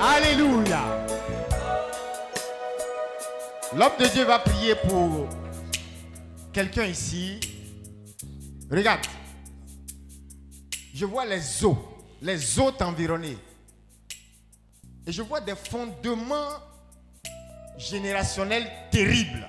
[0.00, 0.80] Alléluia.
[3.74, 5.28] L'homme de Dieu va prier pour
[6.52, 7.40] quelqu'un ici.
[8.70, 9.00] Regarde.
[10.94, 11.78] Je vois les eaux.
[12.20, 13.36] Les eaux t'environner.
[15.06, 16.50] Et je vois des fondements
[17.76, 19.48] générationnels terribles.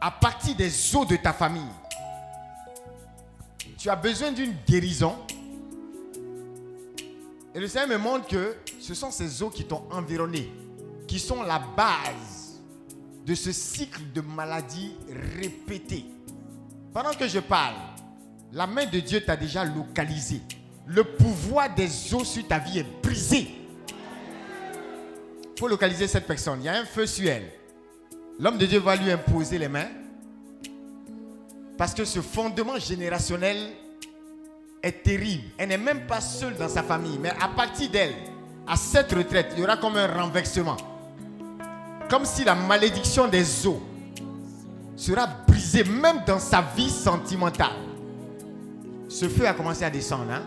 [0.00, 1.70] À partir des eaux de ta famille.
[3.78, 5.14] Tu as besoin d'une guérison.
[7.54, 10.52] Et le Seigneur me montre que ce sont ces eaux qui t'ont environné,
[11.06, 12.60] qui sont la base
[13.24, 14.94] de ce cycle de maladies
[15.38, 16.04] répétées.
[16.92, 17.76] Pendant que je parle,
[18.52, 20.40] La main de Dieu t'a déjà localisé.
[20.86, 23.46] Le pouvoir des eaux sur ta vie est brisé.
[25.54, 26.60] Il faut localiser cette personne.
[26.62, 27.52] Il y a un feu sur elle.
[28.38, 29.88] L'homme de Dieu va lui imposer les mains.
[31.78, 33.56] Parce que ce fondement générationnel
[34.82, 35.44] est terrible.
[35.56, 37.18] Elle n'est même pas seule dans sa famille.
[37.22, 38.14] Mais à partir d'elle,
[38.66, 40.76] à cette retraite, il y aura comme un renversement.
[42.10, 43.80] Comme si la malédiction des eaux
[44.96, 47.76] sera brisée même dans sa vie sentimentale.
[49.08, 50.32] Ce feu a commencé à descendre.
[50.32, 50.42] hein.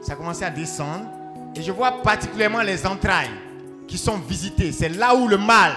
[0.00, 1.04] Ça a commencé à descendre.
[1.54, 3.30] Et je vois particulièrement les entrailles
[3.86, 4.72] qui sont visitées.
[4.72, 5.74] C'est là où le mal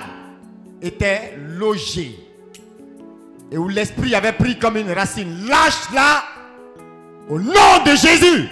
[0.81, 2.24] était logé.
[3.51, 5.47] Et où l'esprit avait pris comme une racine.
[5.47, 6.23] Lâche-la
[7.29, 8.49] au nom de Jésus.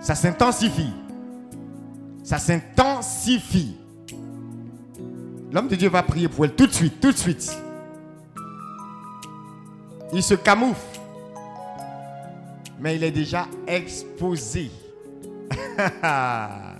[0.00, 0.92] Ça s'intensifie.
[2.24, 3.76] Ça s'intensifie.
[5.52, 7.56] L'homme de Dieu va prier pour elle tout de suite, tout de suite.
[10.12, 10.80] Il se camoufle.
[12.80, 14.70] Mais il est déjà exposé.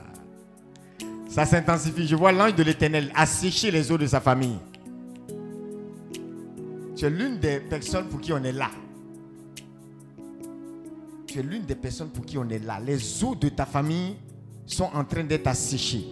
[1.33, 2.07] Ça s'intensifie.
[2.07, 4.59] Je vois l'ange de l'éternel assécher les eaux de sa famille.
[6.95, 8.71] Tu es l'une des personnes pour qui on est là.
[11.27, 12.79] Tu es l'une des personnes pour qui on est là.
[12.81, 14.17] Les eaux de ta famille
[14.67, 16.05] sont en train d'être asséchées.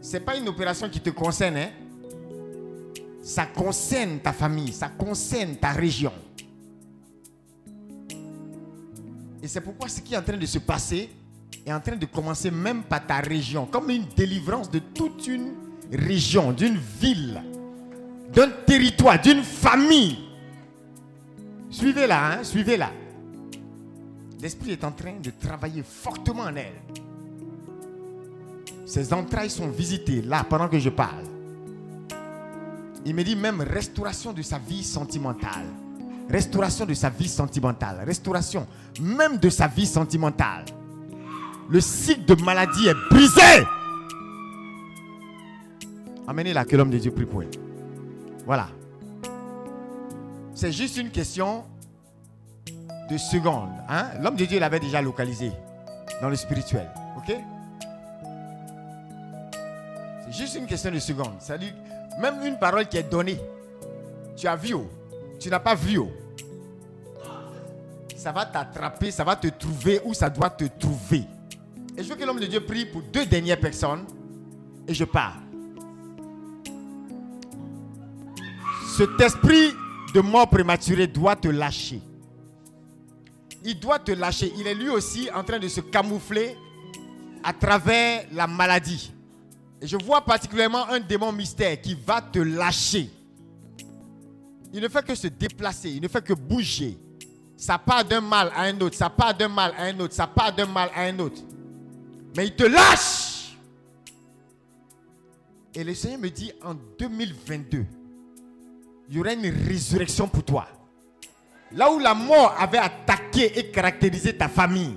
[0.00, 1.58] Ce n'est pas une opération qui te concerne.
[1.58, 1.70] hein.
[3.22, 6.12] Ça concerne ta famille, ça concerne ta région.
[9.40, 11.10] Et c'est pourquoi ce qui est en train de se passer
[11.66, 15.52] est en train de commencer même par ta région, comme une délivrance de toute une
[15.92, 17.42] région, d'une ville,
[18.32, 20.18] d'un territoire, d'une famille.
[21.70, 22.90] Suivez-la, hein, suivez-la.
[24.40, 26.80] L'Esprit est en train de travailler fortement en elle.
[28.84, 31.26] Ses entrailles sont visitées là pendant que je parle.
[33.04, 35.66] Il me dit même restauration de sa vie sentimentale.
[36.28, 38.02] Restauration de sa vie sentimentale.
[38.04, 38.66] Restauration
[39.00, 40.64] même de sa vie sentimentale.
[41.68, 43.66] Le cycle de maladie est brisé.
[46.26, 47.50] Amenez-la que l'homme de Dieu prie pour elle.
[48.46, 48.68] Voilà.
[50.54, 51.64] C'est juste une question
[53.10, 53.70] de secondes.
[53.88, 54.06] Hein?
[54.20, 55.52] L'homme de Dieu l'avait déjà localisé
[56.20, 56.88] dans le spirituel.
[57.16, 57.34] Ok?
[60.24, 61.34] C'est juste une question de secondes.
[62.20, 63.40] Même une parole qui est donnée,
[64.36, 64.86] tu as vu, oh,
[65.40, 65.98] tu n'as pas vu.
[65.98, 66.10] oh.
[68.16, 71.24] Ça va t'attraper, ça va te trouver où ça doit te trouver.
[71.96, 74.04] Et je veux que l'homme de Dieu prie pour deux dernières personnes.
[74.88, 75.38] Et je pars.
[78.96, 79.72] Cet esprit
[80.14, 82.00] de mort prématurée doit te lâcher.
[83.64, 84.52] Il doit te lâcher.
[84.58, 86.56] Il est lui aussi en train de se camoufler
[87.42, 89.12] à travers la maladie.
[89.80, 93.10] Et je vois particulièrement un démon mystère qui va te lâcher.
[94.72, 96.98] Il ne fait que se déplacer, il ne fait que bouger.
[97.56, 100.26] Ça part d'un mal à un autre, ça part d'un mal à un autre, ça
[100.26, 101.42] part d'un mal à un autre.
[102.36, 103.56] Mais il te lâche.
[105.74, 107.86] Et le Seigneur me dit en 2022,
[109.08, 110.66] il y aura une résurrection pour toi.
[111.72, 114.96] Là où la mort avait attaqué et caractérisé ta famille,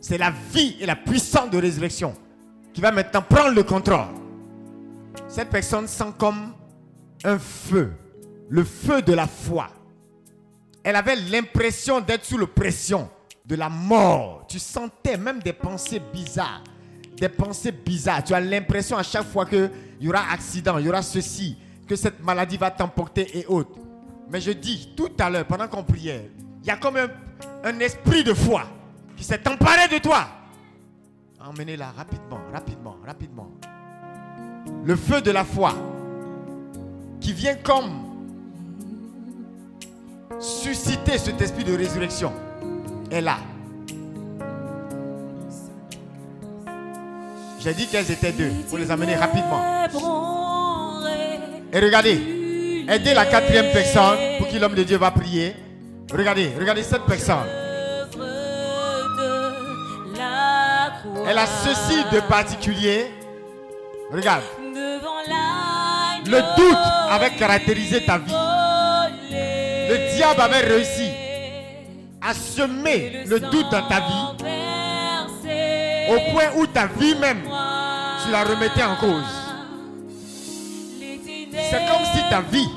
[0.00, 2.14] c'est la vie et la puissance de résurrection
[2.72, 4.06] qui va maintenant prendre le contrôle.
[5.28, 6.54] Cette personne sent comme
[7.24, 7.92] un feu,
[8.48, 9.68] le feu de la foi.
[10.82, 13.08] Elle avait l'impression d'être sous la pression
[13.44, 14.46] de la mort.
[14.48, 16.62] Tu sentais même des pensées bizarres.
[17.16, 18.24] Des pensées bizarres.
[18.24, 21.56] Tu as l'impression à chaque fois qu'il y aura accident, il y aura ceci,
[21.86, 23.78] que cette maladie va t'emporter et autres.
[24.30, 26.30] Mais je dis tout à l'heure, pendant qu'on priait,
[26.62, 27.08] il y a comme un,
[27.62, 28.64] un esprit de foi
[29.16, 30.26] qui s'est emparé de toi.
[31.40, 33.50] Emmenez-la rapidement, rapidement, rapidement.
[34.84, 35.74] Le feu de la foi
[37.20, 37.90] qui vient comme
[40.40, 42.32] susciter cet esprit de résurrection
[43.14, 43.36] est là.
[47.60, 48.50] J'ai dit qu'elles étaient deux.
[48.68, 49.62] Faut les amener rapidement.
[51.72, 55.56] Et regardez, aidez la quatrième personne pour qui l'homme de Dieu va prier.
[56.12, 57.46] Regardez, regardez cette personne.
[61.26, 63.06] Elle a ceci de particulier.
[64.12, 64.42] Regarde,
[66.26, 66.78] le doute
[67.10, 68.34] avait caractérisé ta vie.
[69.30, 71.10] Le diable avait réussi
[72.26, 74.44] à semer le doute dans ta vie
[76.08, 79.24] au point où ta vie même, tu la remettais en cause.
[81.52, 82.68] C'est comme si ta vie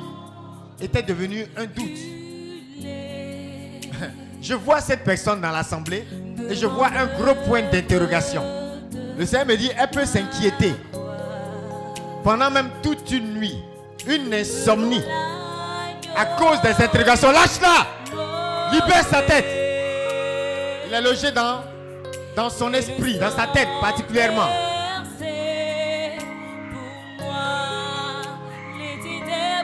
[0.82, 1.98] était devenue un doute.
[4.42, 6.06] Je vois cette personne dans l'assemblée
[6.50, 8.44] et je vois un gros point d'interrogation.
[9.18, 10.74] Le Seigneur me dit, elle peut s'inquiéter
[12.24, 13.58] pendant même toute une nuit,
[14.08, 15.04] une insomnie,
[16.16, 17.32] À cause des interrogations.
[17.32, 18.37] Lâche-la.
[18.72, 19.46] Libère sa tête.
[20.88, 21.64] Il est logé dans,
[22.36, 24.50] dans son esprit, dans sa tête particulièrement.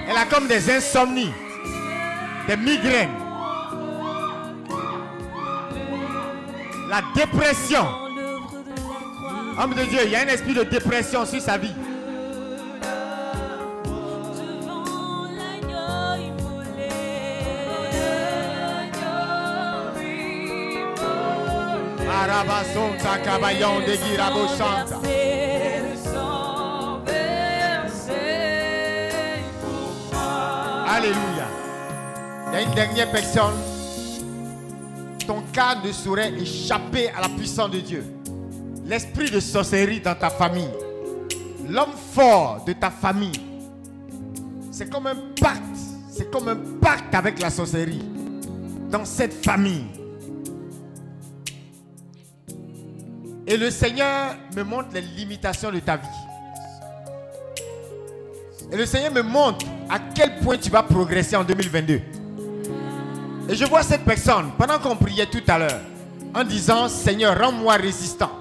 [0.09, 1.31] Elle a comme des insomnies,
[2.47, 3.09] des migraines.
[6.89, 7.87] La dépression.
[9.59, 11.73] Homme de Dieu, il y a un esprit de dépression sur sa vie.
[22.73, 24.99] Arabasonta cabayon de Girabosanta.
[30.87, 31.47] Alléluia.
[32.47, 33.53] Il y a une dernière personne.
[35.27, 38.03] Ton cas ne saurait échapper à la puissance de Dieu.
[38.85, 40.69] L'esprit de sorcellerie dans ta famille.
[41.69, 43.39] L'homme fort de ta famille.
[44.71, 45.61] C'est comme un pacte.
[46.11, 48.03] C'est comme un pacte avec la sorcellerie.
[48.89, 50.02] Dans cette famille.
[53.45, 56.07] Et le Seigneur me montre les limitations de ta vie.
[58.71, 62.01] Et le Seigneur me montre à quel point tu vas progresser en 2022.
[63.49, 65.81] Et je vois cette personne, pendant qu'on priait tout à l'heure,
[66.33, 68.31] en disant, Seigneur, rends-moi résistant.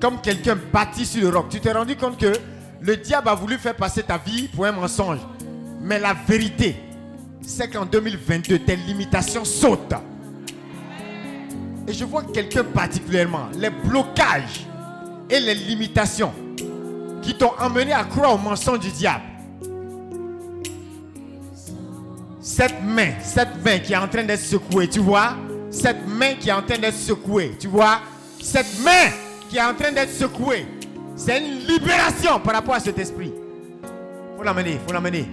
[0.00, 1.48] Comme quelqu'un bâti sur le roc.
[1.50, 2.32] Tu t'es rendu compte que
[2.80, 5.18] le diable a voulu faire passer ta vie pour un mensonge.
[5.80, 6.76] Mais la vérité,
[7.42, 9.94] c'est qu'en 2022, tes limitations sautent.
[11.88, 14.66] Et je vois quelqu'un particulièrement, les blocages
[15.30, 16.34] et les limitations
[17.22, 19.22] qui t'ont emmené à croire au mensonge du diable.
[22.42, 25.34] Cette main, cette main qui est en train d'être secouée, tu vois?
[25.70, 28.00] Cette main qui est en train d'être secouée, tu vois?
[28.38, 29.10] Cette main
[29.48, 30.66] qui est en train d'être secouée,
[31.16, 33.32] c'est une libération par rapport à cet esprit.
[34.36, 35.26] Faut l'amener, faut l'amener.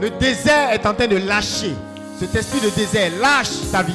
[0.00, 1.74] Le désert est en train de lâcher.
[2.20, 3.94] Cet esprit de désert lâche ta vie.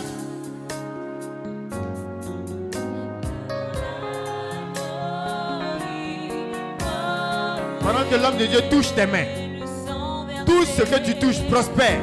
[7.81, 9.27] Pendant que l'homme de Dieu touche tes mains,
[10.43, 11.99] tout ce que tu touches prospère,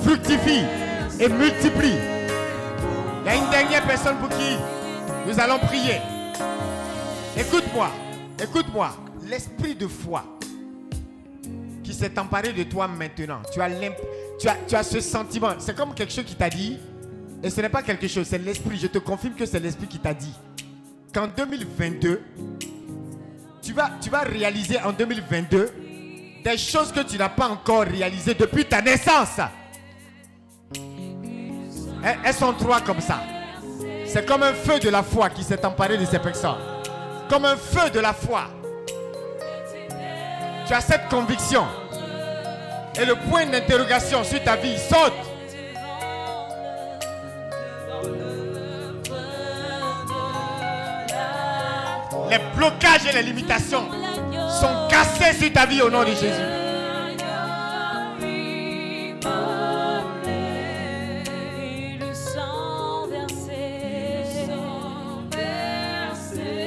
[0.00, 0.64] fructifie
[1.20, 1.98] et multiplie.
[3.20, 4.56] Il y a une dernière personne pour qui
[5.26, 6.00] nous allons prier.
[7.36, 7.90] Écoute-moi,
[8.42, 8.92] écoute-moi.
[9.28, 10.24] L'esprit de foi
[11.84, 13.68] qui s'est emparé de toi maintenant, tu as,
[14.40, 15.50] tu as, tu as ce sentiment.
[15.58, 16.78] C'est comme quelque chose qui t'a dit,
[17.42, 18.78] et ce n'est pas quelque chose, c'est l'esprit.
[18.78, 20.34] Je te confirme que c'est l'esprit qui t'a dit
[21.12, 22.22] qu'en 2022,
[23.62, 25.70] tu vas, tu vas réaliser en 2022
[26.42, 29.38] des choses que tu n'as pas encore réalisées depuis ta naissance.
[32.02, 33.20] Elles, sont trois comme ça.
[34.06, 36.56] C'est comme un feu de la foi qui s'est emparé de ces personnes.
[37.28, 38.44] Comme un feu de la foi.
[40.66, 41.64] Tu as cette conviction.
[42.98, 45.12] Et le point d'interrogation sur ta vie saute.
[52.30, 53.88] Les blocages et les limitations
[54.48, 56.60] sont cassés sur ta vie au nom de Jésus.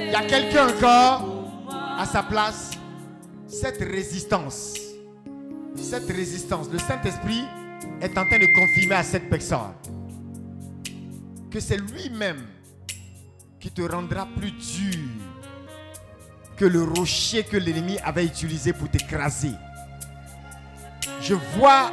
[0.06, 1.26] Il y a quelqu'un encore
[2.00, 2.72] à sa place.
[3.48, 4.74] Cette résistance,
[5.84, 7.44] cette résistance, le Saint-Esprit
[8.02, 9.74] est en train de confirmer à cette personne
[11.52, 12.48] que c'est lui-même
[13.60, 15.00] qui te rendra plus dur
[16.58, 19.52] que le rocher que l'ennemi avait utilisé pour t'écraser.
[21.22, 21.92] Je vois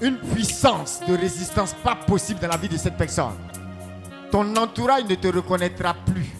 [0.00, 3.36] une puissance de résistance pas possible dans la vie de cette personne.
[4.30, 6.30] Ton entourage ne te reconnaîtra plus.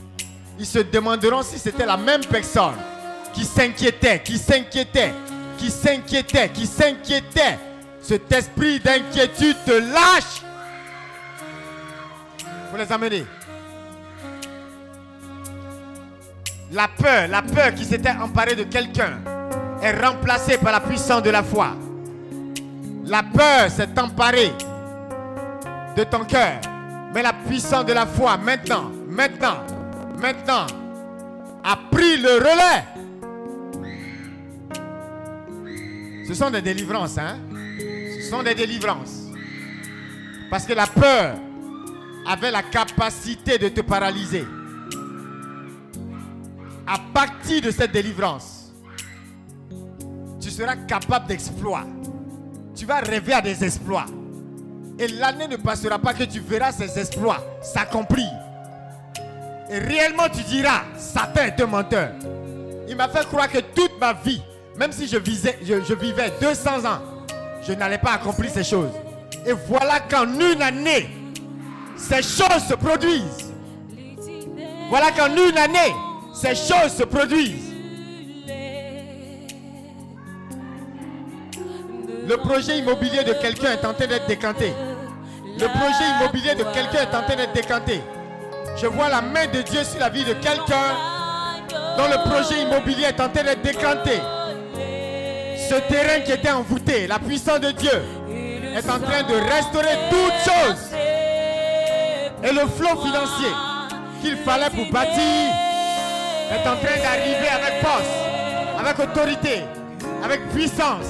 [0.59, 2.77] Ils se demanderont si c'était la même personne
[3.33, 5.13] qui s'inquiétait, qui s'inquiétait,
[5.57, 7.59] qui s'inquiétait, qui s'inquiétait.
[8.01, 10.43] Cet esprit d'inquiétude te lâche.
[12.71, 13.27] Vous les amener.
[16.73, 19.21] La peur, la peur qui s'était emparée de quelqu'un
[19.83, 21.75] est remplacée par la puissance de la foi.
[23.05, 24.53] La peur s'est emparée
[25.97, 26.61] de ton cœur.
[27.15, 29.59] Mais la puissance de la foi, maintenant, maintenant,
[30.19, 30.67] maintenant,
[31.65, 32.85] a pris le relais.
[36.27, 37.39] Ce sont des délivrances, hein?
[38.21, 39.27] Ce sont des délivrances.
[40.51, 41.37] Parce que la peur
[42.27, 44.45] avait la capacité de te paralyser.
[46.87, 48.73] À partir de cette délivrance,
[50.41, 51.87] tu seras capable d'exploits.
[52.75, 54.07] Tu vas rêver à des exploits.
[54.99, 58.31] Et l'année ne passera pas que tu verras ces exploits s'accomplir.
[59.71, 62.13] Et réellement, tu diras, Satan est un menteur.
[62.89, 64.41] Il m'a fait croire que toute ma vie,
[64.79, 67.01] même si je, visais, je, vivais 200 ans,
[67.67, 68.91] je n'allais pas accomplir ces choses.
[69.47, 71.09] Et voilà qu'en une année,
[71.97, 73.53] ces choses se produisent.
[74.91, 75.95] Voilà qu'en une année,
[76.35, 77.73] ces choses se produisent.
[82.29, 84.73] Le projet immobilier de quelqu'un est en train d'être décanté.
[85.59, 88.01] Le projet immobilier de quelqu'un est en train d'être décanté.
[88.77, 90.97] Je vois la main de Dieu sur la vie de quelqu'un
[91.97, 94.21] dont le projet immobilier est en train d'être décanté.
[95.69, 97.91] Ce terrain qui était envoûté, la puissance de Dieu
[98.31, 100.91] est en train de restaurer toutes choses.
[102.45, 103.51] Et le flot financier
[104.23, 105.21] qu'il fallait pour bâtir
[106.53, 109.63] est en train d'arriver avec force, avec autorité,
[110.23, 111.07] avec puissance.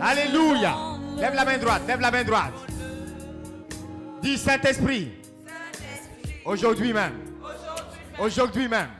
[0.00, 0.74] Alléluia.
[1.18, 2.52] Lève la main droite, lève la main droite.
[4.22, 5.10] Dis Saint-Esprit,
[6.44, 7.14] aujourd'hui même,
[8.20, 8.90] aujourd'hui même,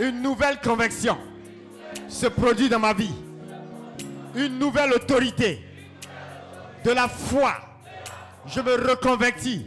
[0.00, 1.18] une nouvelle conviction
[2.08, 3.12] se produit dans ma vie.
[4.38, 5.64] Une nouvelle autorité
[6.84, 7.54] de la foi.
[8.46, 9.66] Je me reconvertis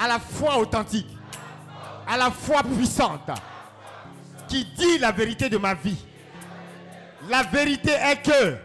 [0.00, 1.08] à la foi authentique,
[2.06, 3.28] à la foi puissante
[4.46, 5.98] qui dit la vérité de ma vie.
[7.28, 8.56] La vérité est que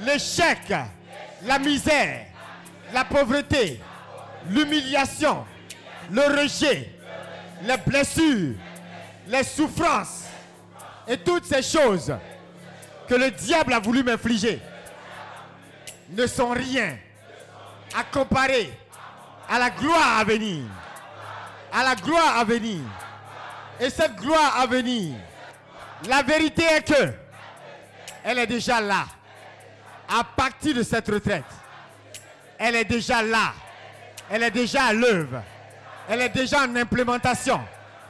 [0.00, 0.58] l'échec,
[1.46, 2.26] la misère,
[2.92, 3.80] la pauvreté,
[4.50, 5.46] l'humiliation,
[6.10, 6.90] le rejet,
[7.62, 8.54] les blessures,
[9.28, 10.24] les souffrances
[11.08, 12.12] et toutes ces choses
[13.12, 14.58] que le diable a voulu m'infliger
[16.08, 16.96] ne sont rien
[17.94, 18.72] à comparer
[19.50, 20.64] à la gloire à venir.
[21.70, 22.80] À la gloire à venir.
[23.78, 25.14] Et cette gloire à venir,
[26.08, 27.12] la vérité est que
[28.24, 29.04] elle est déjà là.
[30.08, 31.44] À partir de cette retraite,
[32.58, 33.52] elle est déjà là.
[34.30, 35.42] Elle est déjà à l'œuvre.
[36.08, 37.60] Elle est déjà en implémentation.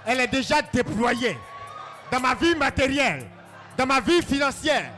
[0.06, 1.36] Elle est déjà déployée
[2.12, 3.26] dans ma vie matérielle,
[3.76, 4.90] dans ma vie financière,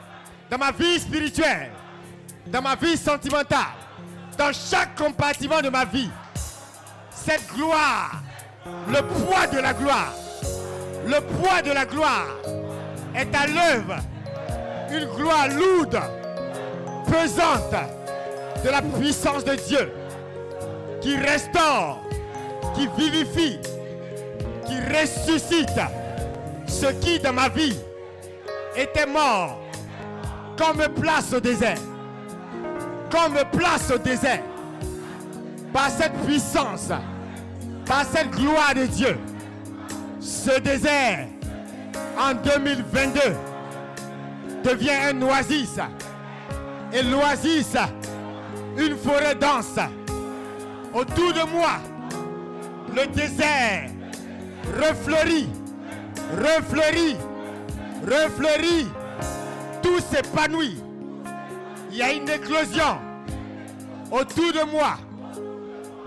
[0.51, 1.71] dans ma vie spirituelle,
[2.47, 3.75] dans ma vie sentimentale,
[4.37, 6.11] dans chaque compartiment de ma vie.
[7.11, 8.23] Cette gloire,
[8.89, 10.13] le poids de la gloire,
[11.07, 12.27] le poids de la gloire
[13.15, 13.97] est à l'œuvre.
[14.91, 16.01] Une gloire lourde,
[17.07, 17.75] pesante
[18.63, 19.93] de la puissance de Dieu
[21.01, 22.01] qui restaure,
[22.75, 23.59] qui vivifie,
[24.67, 25.81] qui ressuscite
[26.67, 27.77] ce qui dans ma vie
[28.77, 29.61] était mort,
[30.59, 31.79] qu'on me place au désert,
[33.11, 34.43] qu'on me place au désert,
[35.73, 36.91] par cette puissance,
[37.87, 39.19] par cette gloire de Dieu,
[40.21, 41.27] ce désert
[42.19, 43.21] en 2022
[44.63, 45.79] devient un oasis,
[46.93, 47.77] et l'oasis,
[48.79, 49.79] une forêt dense.
[50.95, 51.81] Autour de moi,
[52.95, 53.91] le désert
[54.81, 55.49] refleurit,
[56.41, 57.17] refleurit,
[58.05, 58.87] refleurit,
[59.83, 60.79] tout s'épanouit.
[61.91, 62.99] Il y a une éclosion
[64.11, 64.97] autour de moi.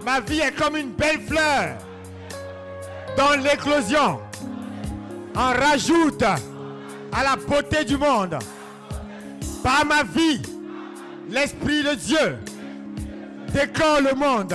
[0.05, 1.77] Ma vie est comme une belle fleur.
[3.17, 4.19] Dans l'éclosion,
[5.35, 8.37] on rajoute à la beauté du monde.
[9.63, 10.41] Par ma vie,
[11.29, 12.37] l'Esprit de Dieu
[13.53, 14.53] décore le monde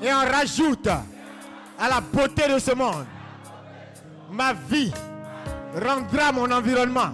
[0.00, 3.06] et on rajoute à la beauté de ce monde.
[4.30, 4.92] Ma vie
[5.74, 7.12] rendra mon environnement,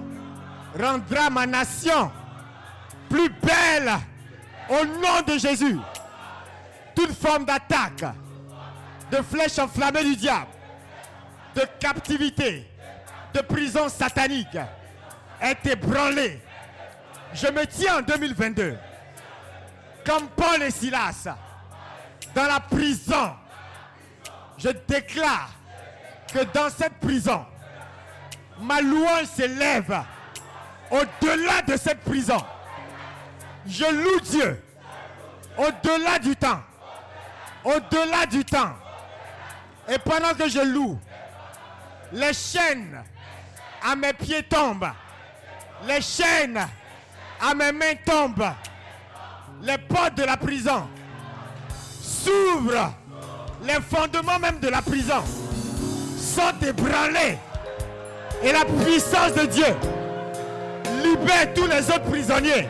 [0.79, 2.11] rendra ma nation
[3.09, 3.91] plus belle.
[4.69, 5.79] Au nom de Jésus.
[6.95, 8.05] Toute forme d'attaque,
[9.11, 10.49] de flèche enflammée du diable,
[11.55, 12.69] de captivité,
[13.33, 14.59] de prison satanique.
[15.41, 16.43] Est ébranlée.
[17.33, 18.77] Je me tiens en 2022
[20.05, 21.29] comme Paul et Silas.
[22.35, 23.35] Dans la prison.
[24.59, 25.51] Je déclare
[26.33, 27.47] que dans cette prison,
[28.61, 30.03] ma louange s'élève
[30.91, 32.43] au-delà de cette prison.
[33.67, 34.63] Je loue Dieu
[35.57, 36.61] au-delà du temps.
[37.65, 38.73] Au-delà du temps.
[39.89, 40.99] Et pendant que je loue,
[42.13, 43.03] les chaînes
[43.83, 44.91] à mes pieds tombent.
[45.87, 46.61] Les chaînes
[47.41, 48.53] à mes mains tombent.
[49.63, 50.89] Les portes de la prison
[52.01, 52.93] s'ouvrent.
[53.65, 55.23] Les fondements même de la prison
[56.17, 57.39] sont ébranlés.
[58.43, 59.67] Et la puissance de Dieu
[61.03, 62.69] libère tous les autres prisonniers.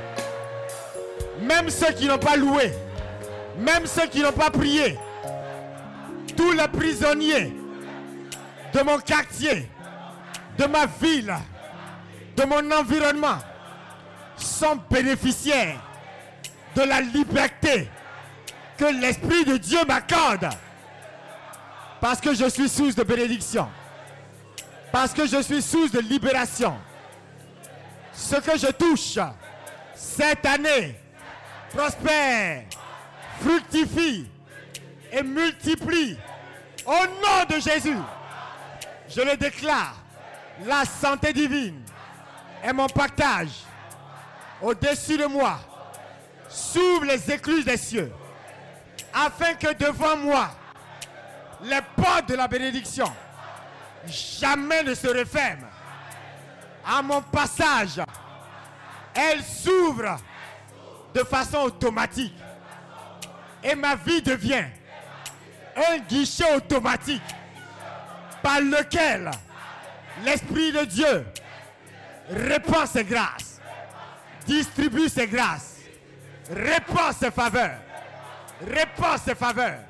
[1.40, 2.72] Même ceux qui n'ont pas loué.
[3.58, 4.98] Même ceux qui n'ont pas prié.
[6.36, 7.52] Tous les prisonniers
[8.72, 9.68] de mon quartier,
[10.58, 11.34] de ma ville,
[12.36, 13.38] de mon environnement
[14.36, 15.80] sont bénéficiaires
[16.76, 17.88] de la liberté
[18.76, 20.48] que l'Esprit de Dieu m'accorde.
[22.00, 23.68] Parce que je suis source de bénédiction.
[24.93, 26.77] Parce que je suis source de libération.
[28.12, 29.19] Ce que je touche
[29.94, 30.98] cette année
[31.70, 32.65] prospère,
[33.40, 34.27] fructifie
[35.12, 36.16] et multiplie.
[36.86, 37.97] Au nom de Jésus,
[39.09, 39.97] je le déclare.
[40.66, 41.82] La santé divine
[42.65, 43.65] est mon partage.
[44.60, 45.60] Au-dessus de moi,
[46.48, 48.12] s'ouvrent les écluses des cieux,
[49.15, 50.51] afin que devant moi,
[51.62, 53.06] les portes de la bénédiction
[54.06, 55.68] jamais ne se referment.
[56.86, 58.00] À mon passage,
[59.14, 60.16] elles s'ouvrent
[61.14, 62.34] de façon automatique.
[63.62, 64.64] Et ma vie devient
[65.76, 67.22] un guichet automatique
[68.42, 69.30] par lequel
[70.24, 71.26] l'Esprit de Dieu
[72.30, 73.60] répand ses grâces,
[74.46, 75.76] distribue ses grâces,
[76.50, 77.78] répand ses faveurs,
[78.66, 79.80] répand ses faveurs.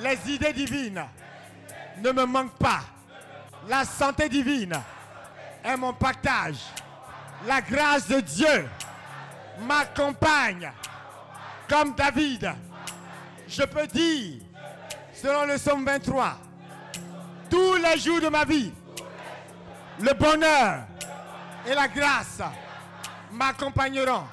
[0.00, 1.04] Les idées divines
[1.98, 2.80] ne me manquent pas.
[3.68, 4.74] La santé divine
[5.64, 6.58] est mon partage.
[7.46, 8.68] La grâce de Dieu
[9.60, 10.70] m'accompagne.
[11.68, 12.52] Comme David,
[13.48, 14.42] je peux dire,
[15.14, 16.36] selon le psaume 23,
[17.48, 18.72] tous les jours de ma vie,
[20.00, 20.84] le bonheur
[21.66, 22.40] et la grâce
[23.30, 24.24] m'accompagneront.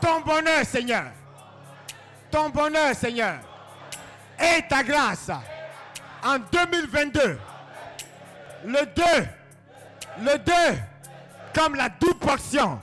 [0.00, 1.12] Ton bonheur, Seigneur.
[2.30, 3.40] Ton bonheur, Seigneur.
[4.40, 5.30] Et ta grâce.
[6.24, 7.38] En 2022,
[8.64, 9.02] le 2,
[10.22, 10.52] le 2,
[11.54, 12.80] comme la double portion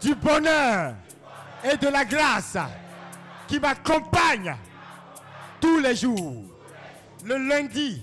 [0.00, 0.94] du bonheur
[1.64, 2.56] et de la grâce
[3.46, 4.56] qui m'accompagne
[5.60, 6.44] tous les jours.
[7.24, 8.02] Le lundi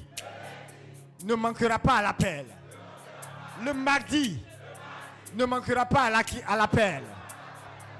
[1.23, 2.45] ne manquera pas à l'appel.
[3.65, 4.43] Le mardi
[5.33, 7.01] ne manquera pas à la- à l'appel.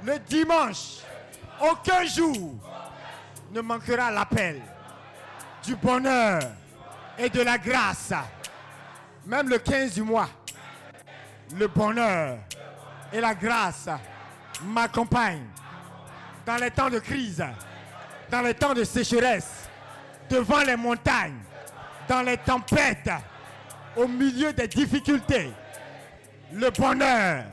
[0.04, 1.00] Le dimanche,
[1.60, 2.54] aucun jour
[3.52, 4.62] ne manquera à l'appel
[5.64, 6.40] du bonheur
[7.18, 8.14] et de la grâce.
[9.28, 10.30] Même le 15 du mois,
[11.54, 12.38] le bonheur
[13.12, 13.90] et la grâce
[14.64, 15.50] m'accompagnent
[16.46, 17.44] dans les temps de crise,
[18.32, 19.68] dans les temps de sécheresse,
[20.30, 21.40] devant les montagnes,
[22.08, 23.10] dans les tempêtes,
[23.98, 25.52] au milieu des difficultés.
[26.54, 27.44] Le bonheur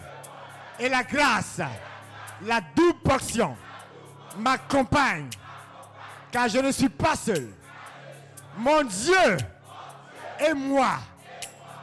[0.79, 1.61] et la grâce,
[2.43, 3.57] la double portion
[4.39, 5.31] m'accompagnent,
[6.31, 7.49] car je ne suis pas seul.
[8.59, 9.37] Mon Dieu
[10.39, 10.99] et moi,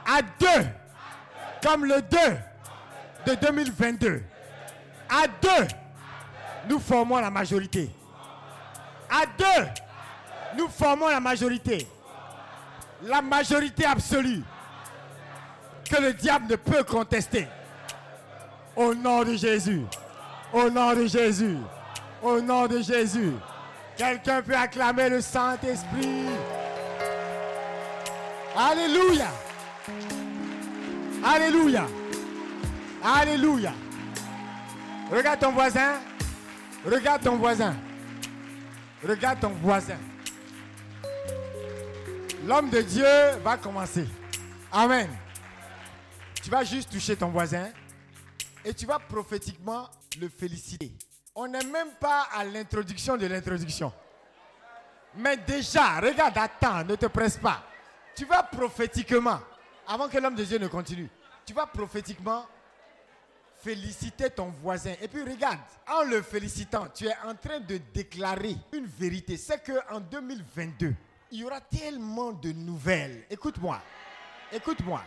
[0.05, 0.67] à deux,
[1.63, 2.17] comme le 2
[3.27, 4.23] de 2022,
[5.09, 5.67] à deux,
[6.69, 7.89] nous formons la majorité.
[9.09, 9.67] À deux,
[10.57, 11.87] nous formons la majorité.
[13.03, 14.43] La majorité absolue
[15.89, 17.47] que le diable ne peut contester.
[18.75, 19.81] Au nom de Jésus.
[20.53, 21.57] Au nom de Jésus.
[22.21, 23.33] Au nom de Jésus.
[23.97, 26.25] Quelqu'un peut acclamer le Saint-Esprit?
[28.55, 29.27] Alléluia.
[31.23, 31.87] Alléluia.
[33.03, 33.73] Alléluia.
[35.11, 35.99] Regarde ton voisin.
[36.85, 37.75] Regarde ton voisin.
[39.07, 39.97] Regarde ton voisin.
[42.45, 43.05] L'homme de Dieu
[43.43, 44.07] va commencer.
[44.71, 45.09] Amen.
[46.41, 47.69] Tu vas juste toucher ton voisin
[48.65, 49.89] et tu vas prophétiquement
[50.19, 50.91] le féliciter.
[51.35, 53.93] On n'est même pas à l'introduction de l'introduction.
[55.15, 57.63] Mais déjà, regarde, attends, ne te presse pas.
[58.15, 59.39] Tu vas prophétiquement,
[59.91, 61.09] avant que l'homme de Dieu ne continue,
[61.45, 62.45] tu vas prophétiquement
[63.61, 64.93] féliciter ton voisin.
[65.01, 69.35] Et puis regarde, en le félicitant, tu es en train de déclarer une vérité.
[69.35, 70.95] C'est qu'en 2022,
[71.31, 73.25] il y aura tellement de nouvelles.
[73.29, 73.81] Écoute-moi,
[74.53, 75.03] écoute-moi.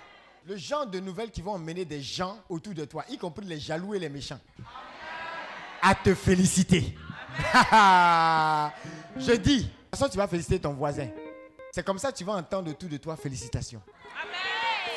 [0.46, 3.58] Le genre de nouvelles qui vont emmener des gens autour de toi, y compris les
[3.58, 4.40] jaloux et les méchants,
[5.80, 6.94] à te féliciter.
[9.16, 11.08] Je dis, de toute façon, tu vas féliciter ton voisin.
[11.72, 13.80] C'est comme ça que tu vas entendre autour de toi félicitations.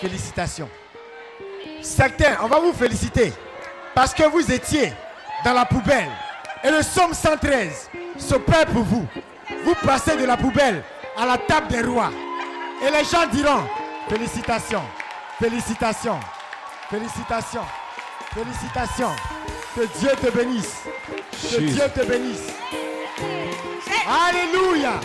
[0.02, 0.70] Félicitations.
[1.82, 3.34] Certains, on va vous féliciter
[3.96, 4.94] parce que vous étiez
[5.44, 6.10] dans la poubelle.
[6.64, 9.08] Et le psaume 113 se perd pour vous.
[9.64, 10.84] Vous passez de la poubelle
[11.18, 12.12] à la table des rois.
[12.86, 13.64] Et les gens diront
[14.08, 14.84] félicitations,
[15.40, 16.20] félicitations,
[16.90, 17.66] félicitations,
[18.34, 19.16] félicitations.
[19.76, 20.76] Que Dieu te bénisse.
[21.32, 22.48] Que Dieu te bénisse.
[24.08, 25.00] Alléluia.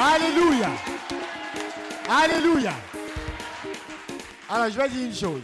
[0.00, 0.68] Alléluia.
[2.08, 2.74] Alléluia.
[4.48, 5.42] Alors, je vais dire une chose.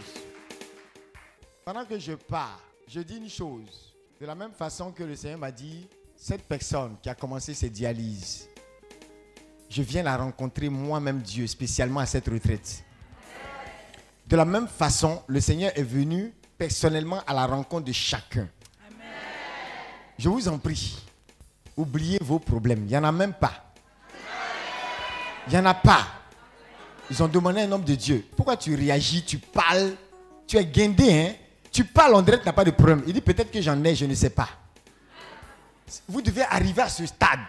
[1.65, 3.95] Pendant que je pars, je dis une chose.
[4.19, 7.69] De la même façon que le Seigneur m'a dit, cette personne qui a commencé ses
[7.69, 8.49] dialyses,
[9.69, 12.83] je viens la rencontrer moi-même Dieu, spécialement à cette retraite.
[14.27, 18.47] De la même façon, le Seigneur est venu personnellement à la rencontre de chacun.
[20.17, 21.01] Je vous en prie,
[21.77, 22.79] oubliez vos problèmes.
[22.83, 23.71] Il n'y en a même pas.
[25.47, 26.18] Il n'y en a pas.
[27.11, 29.95] Ils ont demandé à un homme de Dieu, pourquoi tu réagis, tu parles,
[30.47, 31.33] tu es guindé, hein?
[31.71, 33.03] Tu parles, dirait que tu n'as pas de problème.
[33.05, 34.49] Il dit, peut-être que j'en ai, je ne sais pas.
[36.07, 37.39] Vous devez arriver à ce stade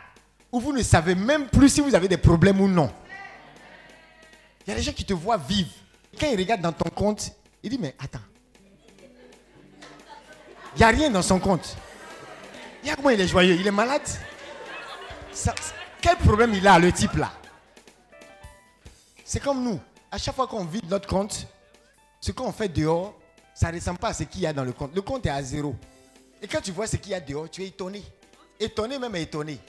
[0.52, 2.90] où vous ne savez même plus si vous avez des problèmes ou non.
[4.66, 5.70] Il y a des gens qui te voient vivre.
[6.18, 7.32] Quand ils regardent dans ton compte,
[7.62, 8.18] ils disent, mais attends.
[10.76, 11.76] Il n'y a rien dans son compte.
[12.82, 14.02] Il y a comment il est joyeux, il est malade?
[16.00, 17.32] Quel problème il a, le type là?
[19.31, 19.78] C'est comme nous.
[20.11, 21.47] À chaque fois qu'on vide notre compte,
[22.20, 23.16] ce qu'on fait dehors,
[23.55, 24.93] ça ne ressemble pas à ce qu'il y a dans le compte.
[24.93, 25.77] Le compte est à zéro.
[26.43, 28.02] Et quand tu vois ce qu'il y a dehors, tu es étonné.
[28.59, 29.61] Étonné même étonné.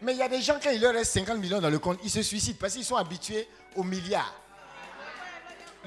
[0.00, 1.98] Mais il y a des gens, quand il leur reste 50 millions dans le compte,
[2.02, 3.46] ils se suicident parce qu'ils sont habitués
[3.76, 4.34] aux milliards.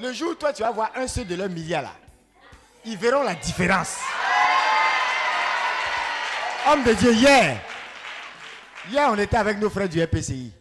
[0.00, 1.94] Le jour où toi, tu vas voir un seul de leurs milliards là,
[2.84, 3.96] ils verront la différence.
[6.68, 7.60] Homme de Dieu, hier,
[8.88, 10.52] hier, on était avec nos frères du RPCI.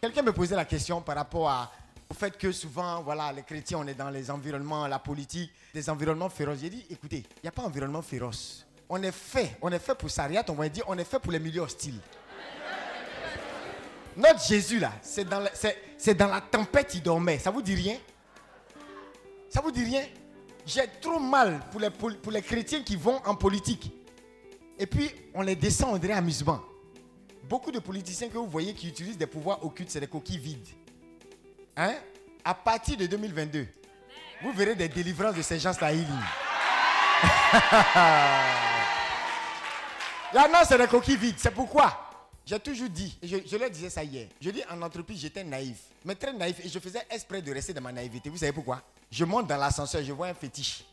[0.00, 1.70] Quelqu'un me posait la question par rapport
[2.08, 5.90] au fait que souvent, voilà, les chrétiens, on est dans les environnements, la politique, des
[5.90, 6.60] environnements féroces.
[6.60, 8.66] J'ai dit, écoutez, il n'y a pas d'environnement féroce.
[8.88, 11.32] On est fait, on est fait pour Sariat, on va dire, on est fait pour
[11.32, 12.00] les milieux hostiles.
[14.16, 15.38] Notre Jésus, là, c'est dans,
[16.28, 17.38] la- tempête, il dormait.
[17.38, 17.96] Ça vous dit rien?
[19.48, 20.02] Ça vous dit rien?
[20.66, 23.92] J'ai trop mal pour les, pour les chrétiens qui vont en politique.
[24.78, 26.60] Et puis, on les descend, on dirait amusement.
[27.50, 30.68] Beaucoup de politiciens que vous voyez qui utilisent des pouvoirs occultes, c'est des coquilles vides.
[31.76, 31.96] Hein?
[32.44, 33.66] À partir de 2022,
[34.40, 35.90] vous verrez des délivrances de ces gens-là.
[40.32, 41.34] Là, non, c'est des coquilles vides.
[41.38, 42.06] C'est pourquoi
[42.46, 46.14] j'ai toujours dit, je, leur disais ça hier, je dis en entreprise, j'étais naïf, mais
[46.14, 48.30] très naïf, et je faisais exprès de rester dans ma naïveté.
[48.30, 48.80] Vous savez pourquoi?
[49.10, 50.84] Je monte dans l'ascenseur, je vois un fétiche,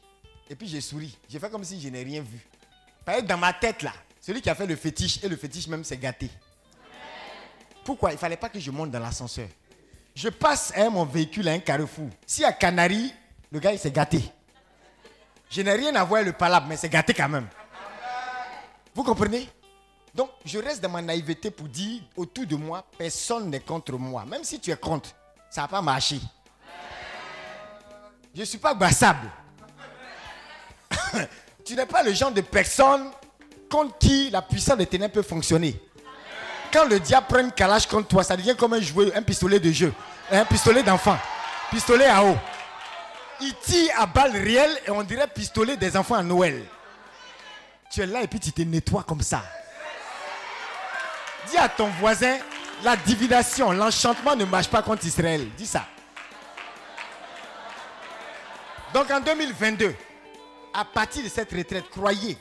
[0.50, 1.16] et puis je souris.
[1.30, 2.40] Je fais comme si je n'ai rien vu.
[3.06, 5.68] Parce que dans ma tête, là, celui qui a fait le fétiche, et le fétiche
[5.68, 6.32] même s'est gâté.
[7.88, 8.12] Pourquoi?
[8.12, 9.48] Il ne fallait pas que je monte dans l'ascenseur.
[10.14, 12.10] Je passe hein, mon véhicule à un carrefour.
[12.26, 13.14] Si à Canary,
[13.50, 14.30] le gars, il s'est gâté.
[15.50, 17.48] Je n'ai rien à voir avec le palabre, mais c'est gâté quand même.
[18.94, 19.48] Vous comprenez?
[20.14, 24.26] Donc, je reste dans ma naïveté pour dire autour de moi, personne n'est contre moi.
[24.26, 25.12] Même si tu es contre,
[25.50, 26.20] ça va pas marcher.
[28.36, 29.32] Je ne suis pas bassable.
[31.64, 33.12] tu n'es pas le genre de personne
[33.70, 35.80] contre qui la puissance des ténèbres peut fonctionner.
[36.72, 39.60] Quand le diable prend une calage contre toi, ça devient comme un jouet, un pistolet
[39.60, 39.94] de jeu,
[40.32, 41.18] un pistolet d'enfant,
[41.72, 42.36] pistolet à eau.
[43.40, 46.66] Il tire à balles réelles et on dirait pistolet des enfants à Noël.
[47.92, 49.44] Tu es là et puis tu te nettoies comme ça.
[51.50, 52.38] Dis à ton voisin,
[52.84, 55.48] la divination, l'enchantement ne marche pas contre Israël.
[55.58, 55.86] Dis ça.
[58.94, 59.96] Donc en 2022,
[60.74, 62.38] à partir de cette retraite, croyez,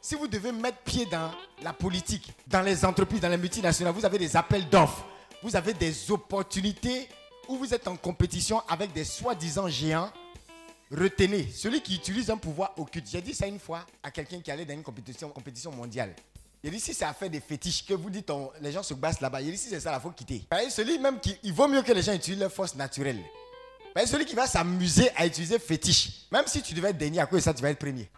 [0.00, 1.30] si vous devez mettre pied dans
[1.62, 5.04] la politique, dans les entreprises, dans les multinationales, vous avez des appels d'offres,
[5.42, 7.08] vous avez des opportunités
[7.48, 10.10] où vous êtes en compétition avec des soi-disant géants.
[10.90, 13.08] Retenez, celui qui utilise un pouvoir occulte.
[13.10, 16.14] J'ai dit ça une fois à quelqu'un qui allait dans une compétition, mondiale.
[16.62, 19.40] Il dit si c'est affaire des fétiches que vous dites, les gens se bassent là-bas.
[19.40, 20.46] Il dit si c'est ça, il faut quitter.
[20.68, 23.22] Celui même qui, il vaut mieux que les gens utilisent leur force naturelle.
[23.94, 27.26] Que celui qui va s'amuser à utiliser fétiche, même si tu devais être dernier à
[27.26, 28.08] cause de ça, tu vas être premier.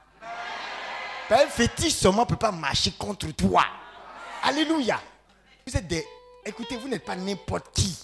[1.32, 3.64] Que fétiche seulement ne peut pas marcher contre toi.
[4.42, 5.00] Alléluia.
[5.66, 6.06] Vous êtes des.
[6.44, 7.96] Écoutez, vous n'êtes pas n'importe qui.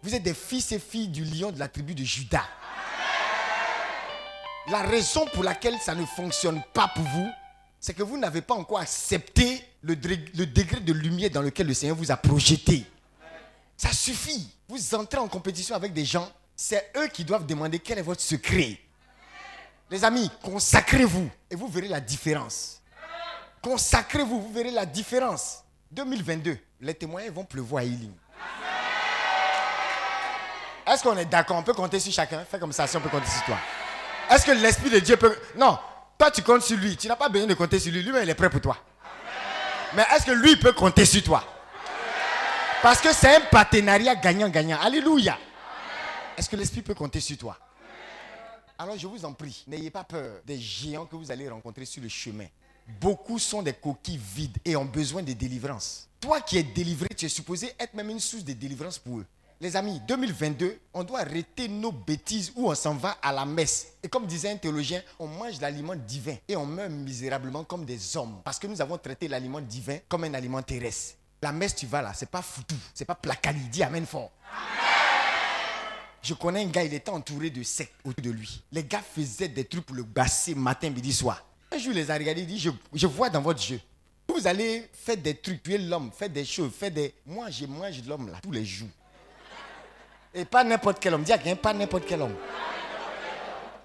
[0.00, 2.44] Vous êtes des fils et filles du lion de la tribu de Judas.
[4.68, 7.28] La raison pour laquelle ça ne fonctionne pas pour vous,
[7.80, 11.74] c'est que vous n'avez pas encore accepté le, le degré de lumière dans lequel le
[11.74, 12.86] Seigneur vous a projeté.
[13.76, 14.54] Ça suffit.
[14.68, 18.22] Vous entrez en compétition avec des gens, c'est eux qui doivent demander quel est votre
[18.22, 18.78] secret.
[19.90, 22.80] Les amis, consacrez-vous et vous verrez la différence.
[23.60, 25.64] Consacrez-vous, vous verrez la différence.
[25.90, 28.12] 2022, les témoins vont pleuvoir à Healing.
[30.86, 31.56] Est-ce qu'on est d'accord?
[31.56, 33.58] On peut compter sur chacun Fais comme ça si on peut compter sur toi.
[34.30, 35.36] Est-ce que l'Esprit de Dieu peut...
[35.56, 35.76] Non,
[36.16, 36.96] toi tu comptes sur lui.
[36.96, 38.02] Tu n'as pas besoin de compter sur lui.
[38.02, 38.76] Lui-même, il est prêt pour toi.
[39.94, 41.44] Mais est-ce que lui peut compter sur toi?
[42.80, 44.78] Parce que c'est un partenariat gagnant-gagnant.
[44.80, 45.36] Alléluia.
[46.36, 47.58] Est-ce que l'Esprit peut compter sur toi?
[48.82, 52.02] Alors je vous en prie, n'ayez pas peur des géants que vous allez rencontrer sur
[52.02, 52.46] le chemin.
[52.98, 56.08] Beaucoup sont des coquilles vides et ont besoin de délivrance.
[56.18, 59.26] Toi qui es délivré, tu es supposé être même une source de délivrance pour eux.
[59.60, 63.88] Les amis, 2022, on doit arrêter nos bêtises où on s'en va à la messe.
[64.02, 68.16] Et comme disait un théologien, on mange l'aliment divin et on meurt misérablement comme des
[68.16, 68.40] hommes.
[68.42, 71.16] Parce que nous avons traité l'aliment divin comme un aliment terrestre.
[71.42, 73.60] La messe, tu vas là, c'est pas foutu, c'est pas placali.
[73.68, 74.30] Dis Amen fort.
[76.22, 78.62] Je connais un gars, il était entouré de sectes autour de lui.
[78.72, 81.44] Les gars faisaient des trucs pour le basser matin, midi, soir.
[81.72, 82.58] Un jour, il les a regardés, il dit,
[82.92, 83.80] je, vois dans votre jeu.
[84.28, 87.14] Vous allez faire des trucs, tuer l'homme, faire des choses, faire des...
[87.26, 88.88] Moi, je mange l'homme là tous les jours.
[90.34, 91.24] Et pas n'importe quel homme.
[91.24, 92.36] Dis à quelqu'un, pas n'importe quel homme.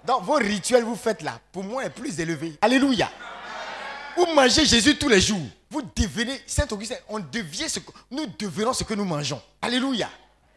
[0.06, 2.56] Donc vos rituels vous faites là, pour moi, est plus élevé.
[2.60, 3.10] Alléluia.
[4.16, 5.40] Vous mangez Jésus tous les jours.
[5.68, 9.42] Vous devenez, Saint-Augustin, on devient ce que, nous devenons ce que nous mangeons.
[9.60, 10.08] Alléluia.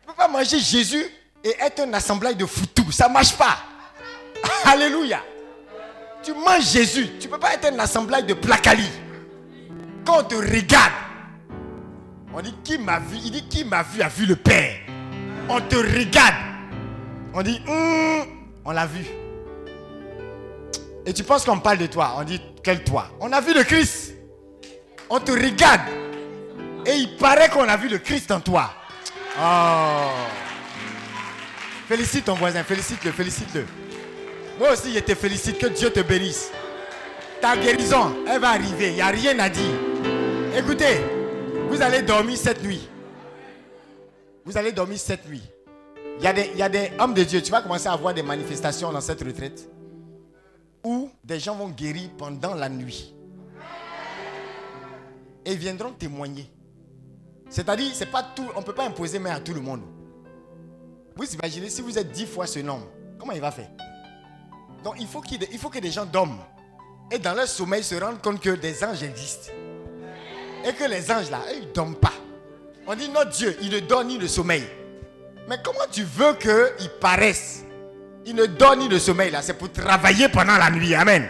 [0.01, 1.03] Tu ne peux pas manger Jésus
[1.43, 2.95] et être un assemblage de foutus.
[2.95, 3.57] Ça ne marche pas.
[4.65, 5.21] Alléluia.
[6.23, 7.09] Tu manges Jésus.
[7.19, 8.87] Tu ne peux pas être un assemblage de placali.
[10.05, 10.91] Quand on te regarde,
[12.33, 13.17] on dit qui m'a vu?
[13.23, 14.75] Il dit qui m'a vu a vu le Père.
[15.47, 16.35] On te regarde.
[17.33, 18.25] On dit Hum,
[18.65, 19.05] on l'a vu.
[21.05, 22.15] Et tu penses qu'on parle de toi.
[22.17, 23.09] On dit quel toi?
[23.19, 24.13] On a vu le Christ.
[25.09, 25.81] On te regarde.
[26.85, 28.71] Et il paraît qu'on a vu le Christ en toi.
[29.39, 30.48] Oh.
[31.89, 33.65] Félicite ton voisin, félicite-le, félicite-le.
[34.59, 35.57] Moi aussi, je te félicite.
[35.57, 36.51] Que Dieu te bénisse.
[37.41, 38.89] Ta guérison, elle va arriver.
[38.89, 39.73] Il n'y a rien à dire.
[40.55, 41.01] Écoutez,
[41.67, 42.87] vous allez dormir cette nuit.
[44.45, 45.41] Vous allez dormir cette nuit.
[46.19, 46.33] Il y, a
[46.69, 47.41] des, il hommes de Dieu.
[47.41, 49.67] Tu vas commencer à avoir des manifestations dans cette retraite
[50.83, 53.15] où des gens vont guérir pendant la nuit.
[55.43, 56.47] Et viendront témoigner.
[57.49, 59.81] C'est-à-dire, c'est pas tout, on ne peut pas imposer mais à tout le monde.
[61.19, 62.87] Vous imaginez si vous êtes dix fois ce nombre,
[63.19, 63.67] comment il va faire?
[64.85, 65.21] Donc il faut,
[65.51, 66.39] il faut que des gens dorment.
[67.11, 69.51] Et dans leur sommeil se rendent compte que des anges existent.
[70.65, 72.13] Et que les anges là, ils ne dorment pas.
[72.87, 74.63] On dit notre Dieu, il ne dort ni le sommeil.
[75.49, 77.65] Mais comment tu veux qu'il paraisse?
[78.25, 80.95] Il ne dort ni le sommeil là, c'est pour travailler pendant la nuit.
[80.95, 81.27] Amen.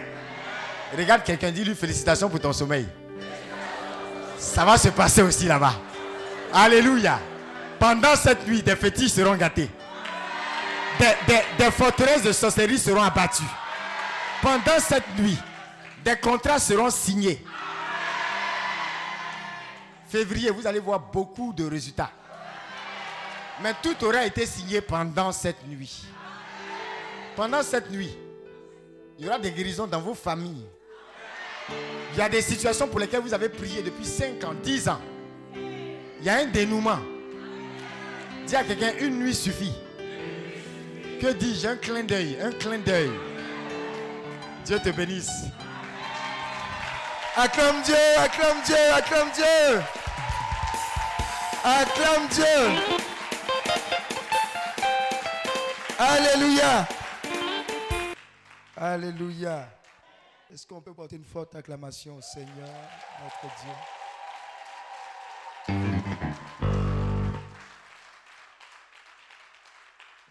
[0.96, 2.86] Regarde quelqu'un, dis-lui félicitations pour ton sommeil.
[4.38, 5.74] Ça va se passer aussi là-bas.
[6.52, 7.18] Alléluia.
[7.80, 9.68] Pendant cette nuit, des fétiches seront gâtés.
[11.58, 13.42] Des, forteresses de sorcellerie seront abattues.
[14.42, 15.38] Pendant cette nuit,
[16.04, 17.42] des contrats seront signés.
[20.08, 22.10] Février, vous allez voir beaucoup de résultats.
[23.62, 26.04] Mais tout aura été signé pendant cette nuit.
[27.34, 28.14] Pendant cette nuit,
[29.18, 30.66] il y aura des guérisons dans vos familles.
[32.12, 35.00] Il y a des situations pour lesquelles vous avez prié depuis 5 ans, 10 ans.
[35.54, 36.98] Il y a un dénouement.
[38.46, 39.72] Dis à quelqu'un, une nuit suffit.
[41.20, 41.68] Que dis-je?
[41.68, 43.10] Un clin d'œil, un clin d'œil.
[44.64, 45.44] Dieu te bénisse.
[47.36, 49.82] Acclame Dieu, acclame Dieu, acclame Dieu.
[51.62, 52.44] Acclame Dieu.
[55.98, 56.88] Alléluia.
[58.76, 59.68] Alléluia.
[60.50, 62.74] Est-ce qu'on peut porter une forte acclamation au Seigneur,
[63.22, 63.74] notre Dieu?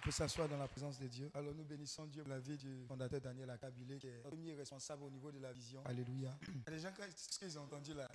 [0.10, 1.30] Peut s'asseoir dans la présence de Dieu.
[1.36, 4.56] Alors nous bénissons Dieu pour la vie du fondateur Daniel Akabilé, qui est le premier
[4.56, 5.82] responsable au niveau de la vision.
[5.86, 6.32] Alléluia.
[6.66, 8.10] Des gens, quand- ce qu'ils ont entendu là,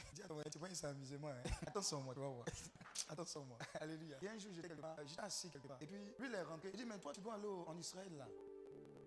[0.50, 1.28] tu vois, c'est amusement.
[1.28, 1.50] Hein?
[1.66, 2.46] Attends sur moi, tu vas voir.
[3.08, 3.58] Attends sur moi.
[3.80, 4.16] Alléluia.
[4.22, 5.78] Et un jour, j'étais quelque part, j'étais assis quelque part.
[5.80, 6.70] Et puis, lui, il est rentré.
[6.74, 8.26] Il dit, mais toi, tu dois aller en Israël là.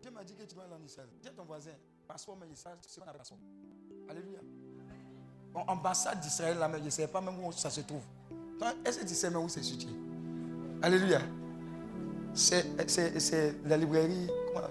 [0.01, 1.09] Dieu m'a dit que tu dois aller en Israël.
[1.21, 1.73] Dis à ton voisin,
[2.07, 3.39] passeport, mais il sait ce qu'on appelle passeport.
[4.07, 4.39] Alléluia.
[5.51, 8.03] Bon, ambassade d'Israël là, mais je ne sais pas même où ça se trouve.
[8.85, 9.91] Est-ce que tu sais même où c'est situé?
[10.81, 11.19] Alléluia.
[12.37, 14.67] C'est la librairie, comment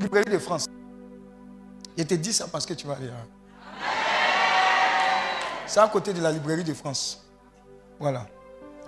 [0.00, 0.66] librairie, de France.
[1.96, 3.08] Je te dis ça parce que tu vas aller.
[3.08, 3.26] hein.
[5.66, 7.24] C'est à côté de la librairie de France.
[8.00, 8.26] Voilà.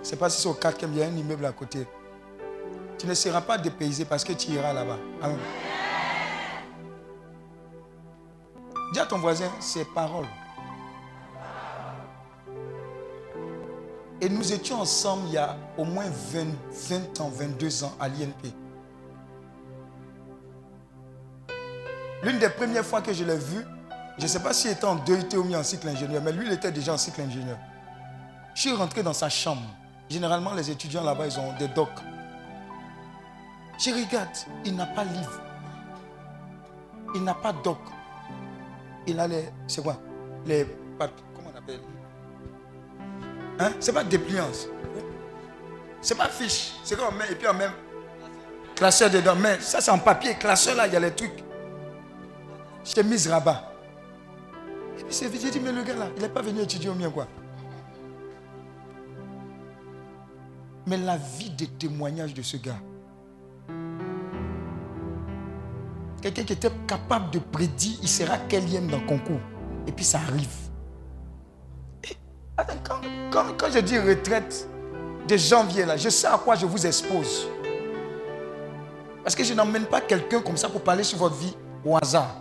[0.03, 1.87] C'est pas si c'est au 4 il y a un immeuble à côté.
[2.97, 4.97] Tu ne seras pas dépaysé parce que tu iras là-bas.
[8.93, 10.27] Dis à ton voisin, c'est parole.
[14.21, 16.45] Et nous étions ensemble il y a au moins 20,
[16.89, 18.53] 20 ans, 22 ans à l'INP.
[22.21, 23.65] L'une des premières fois que je l'ai vu,
[24.19, 26.45] je ne sais pas s'il était en DET ou mis en cycle ingénieur, mais lui,
[26.45, 27.57] il était déjà en cycle ingénieur.
[28.53, 29.63] Je suis rentré dans sa chambre.
[30.07, 31.89] Généralement, les étudiants là-bas, ils ont des docs.
[33.79, 34.29] Je regarde,
[34.65, 35.41] il n'a pas livre.
[37.15, 37.79] Il n'a pas doc.
[39.07, 39.49] Il a les.
[39.67, 39.97] C'est quoi?
[40.45, 40.67] Les.
[40.99, 41.79] Comment on appelle?
[43.61, 43.73] Hein?
[43.79, 44.67] C'est pas dépliance.
[46.01, 46.73] C'est pas fiche.
[46.83, 47.67] C'est qu'on met et puis on met
[48.75, 49.35] classeur dedans.
[49.35, 50.33] Mais ça, c'est en papier.
[50.33, 51.43] Classeur là, il y a les trucs.
[52.83, 53.71] Chemise rabat.
[54.97, 57.09] Et puis j'ai dit, mais le gars là, il n'est pas venu étudier au mien
[57.11, 57.27] quoi.
[60.87, 62.79] Mais la vie de témoignage de ce gars.
[66.21, 69.39] Quelqu'un qui était capable de prédire, il sera quatrième dans le concours.
[69.85, 70.70] Et puis ça arrive.
[72.57, 74.67] Quand, je dis retraite
[75.27, 77.47] de janvier, là, je sais à quoi je vous expose.
[79.23, 81.55] Parce que je n'emmène pas quelqu'un comme ça pour parler sur votre vie
[81.85, 82.35] au hasard.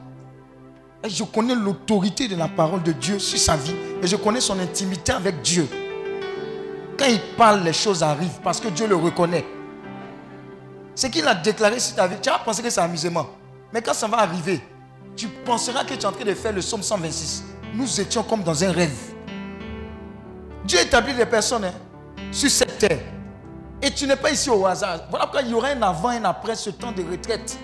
[1.07, 3.75] Je connais l'autorité de la parole de Dieu sur sa vie.
[4.03, 5.67] Et je connais son intimité avec Dieu.
[6.99, 9.45] Quand il parle, les choses arrivent parce que Dieu le reconnaît.
[10.95, 13.27] Ce qu'il a déclaré sur ta vie, tu vas penser que c'est amusement.
[13.73, 14.61] Mais quand ça va arriver,
[15.17, 17.45] tu penseras que tu es en train de faire le psaume 126.
[17.75, 18.99] Nous étions comme dans un rêve.
[20.65, 21.73] Dieu établit des personnes hein,
[22.31, 22.99] sur cette terre.
[23.83, 25.01] Et tu n'es pas ici au hasard.
[25.09, 27.59] Voilà pourquoi il y aura un avant et un après ce temps de retraite.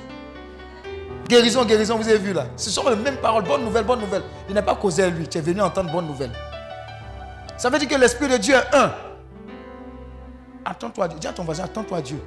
[1.28, 2.47] Guérison, guérison, vous avez vu là.
[2.56, 3.44] Ce sont les mêmes paroles.
[3.44, 4.23] Bonne nouvelle, bonne nouvelle.
[4.48, 5.28] Il n'a pas causé à lui.
[5.28, 6.32] Tu es venu entendre bonne nouvelle.
[7.56, 8.93] Ça veut dire que l'Esprit de Dieu est un.
[10.64, 11.18] Attends-toi à Dieu.
[11.18, 12.23] Dis à ton voisin, attends-toi à Dieu.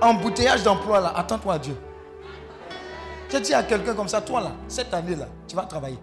[0.00, 1.76] Embouteillage d'emploi là, attends-toi à Dieu.
[3.28, 5.98] Je dis à quelqu'un comme ça, toi là, cette année là, tu vas travailler.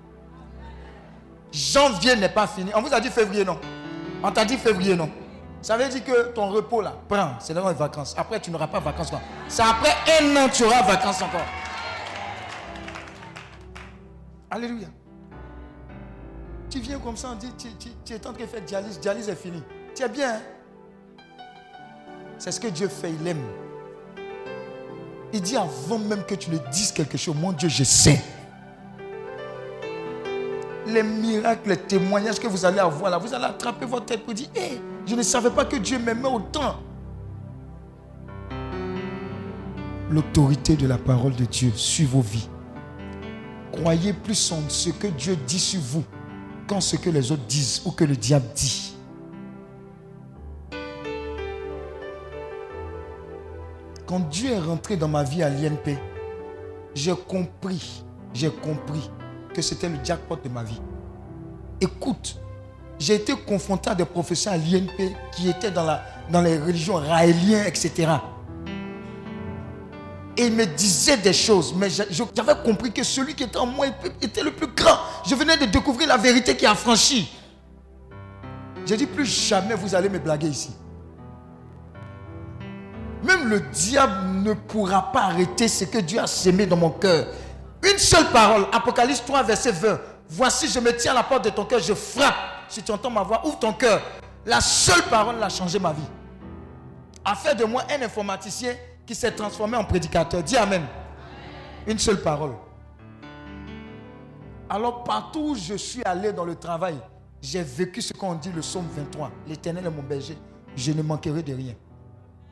[1.52, 2.72] Janvier n'est pas fini.
[2.76, 3.60] On vous a dit février, non?
[4.24, 5.10] On t'a dit février, non?
[5.62, 8.16] Ça veut dire que ton repos là, prends, c'est dans les vacances.
[8.18, 9.12] Après, tu n'auras pas vacances.
[9.48, 11.42] C'est après un an, tu auras vacances encore.
[14.50, 14.88] Alléluia.
[16.70, 19.36] Tu viens comme ça, on dit, tu, es en train de faire dialyse, dialyse est
[19.36, 19.64] fini.
[19.96, 20.36] Tu es bien.
[20.36, 20.42] Hein?
[22.38, 23.44] C'est ce que Dieu fait, il aime.
[25.34, 28.22] Il dit avant même que tu ne dises quelque chose, mon Dieu, je sais.
[30.88, 34.34] Les miracles, les témoignages que vous allez avoir là, vous allez attraper votre tête pour
[34.34, 36.78] dire, hé, je ne savais pas que Dieu m'aimait autant.
[40.10, 42.48] L'autorité de la parole de Dieu sur vos vies.
[43.74, 46.06] Croyez plus en ce que Dieu dit sur vous
[46.68, 48.96] qu'en ce que les autres disent ou que le diable dit.
[54.06, 55.98] Quand Dieu est rentré dans ma vie à l'INP,
[56.96, 59.12] j'ai compris, j'ai compris
[59.58, 60.80] que c'était le jackpot de ma vie.
[61.82, 62.38] Écoute,
[63.00, 66.98] j'ai été confronté à des professeurs à l'INP qui étaient dans, la, dans les religions
[66.98, 68.08] raéliennes, etc.
[70.38, 73.88] Et ils me disaient des choses, mais j'avais compris que celui qui était en moi
[74.22, 75.00] était le plus grand.
[75.28, 77.28] Je venais de découvrir la vérité qui a franchi.
[78.86, 80.70] J'ai dit, plus jamais vous allez me blaguer ici.
[83.24, 87.26] Même le diable ne pourra pas arrêter ce que Dieu a sémé dans mon cœur.
[87.84, 90.00] Une seule parole, Apocalypse 3, verset 20.
[90.30, 92.36] Voici, je me tiens à la porte de ton cœur, je frappe.
[92.68, 94.02] Si tu entends ma voix, ouvre ton cœur.
[94.46, 96.02] La seule parole a changé ma vie.
[97.24, 98.74] A fait de moi un informaticien
[99.06, 100.44] qui s'est transformé en prédicateur.
[100.44, 100.84] Dis Amen.
[101.86, 102.54] Une seule parole.
[104.70, 106.98] Alors partout où je suis allé dans le travail,
[107.42, 109.32] j'ai vécu ce qu'on dit le psaume 23.
[109.48, 110.38] L'éternel est mon berger.
[110.76, 111.74] Je ne manquerai de rien.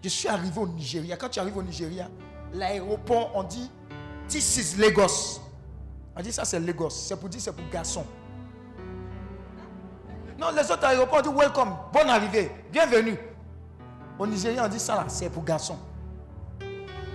[0.01, 1.17] Je suis arrivé au Nigeria.
[1.17, 2.09] Quand tu arrives au Nigeria,
[2.53, 3.69] l'aéroport, on dit
[4.29, 5.39] This is Lagos.
[6.15, 6.89] On dit ça, c'est Lagos.
[6.89, 8.05] C'est pour dire c'est pour garçon.
[10.37, 13.17] Non, les autres aéroports disent Welcome, bonne arrivée, bienvenue.
[14.17, 15.77] Au Nigeria, on dit ça là, c'est pour garçon.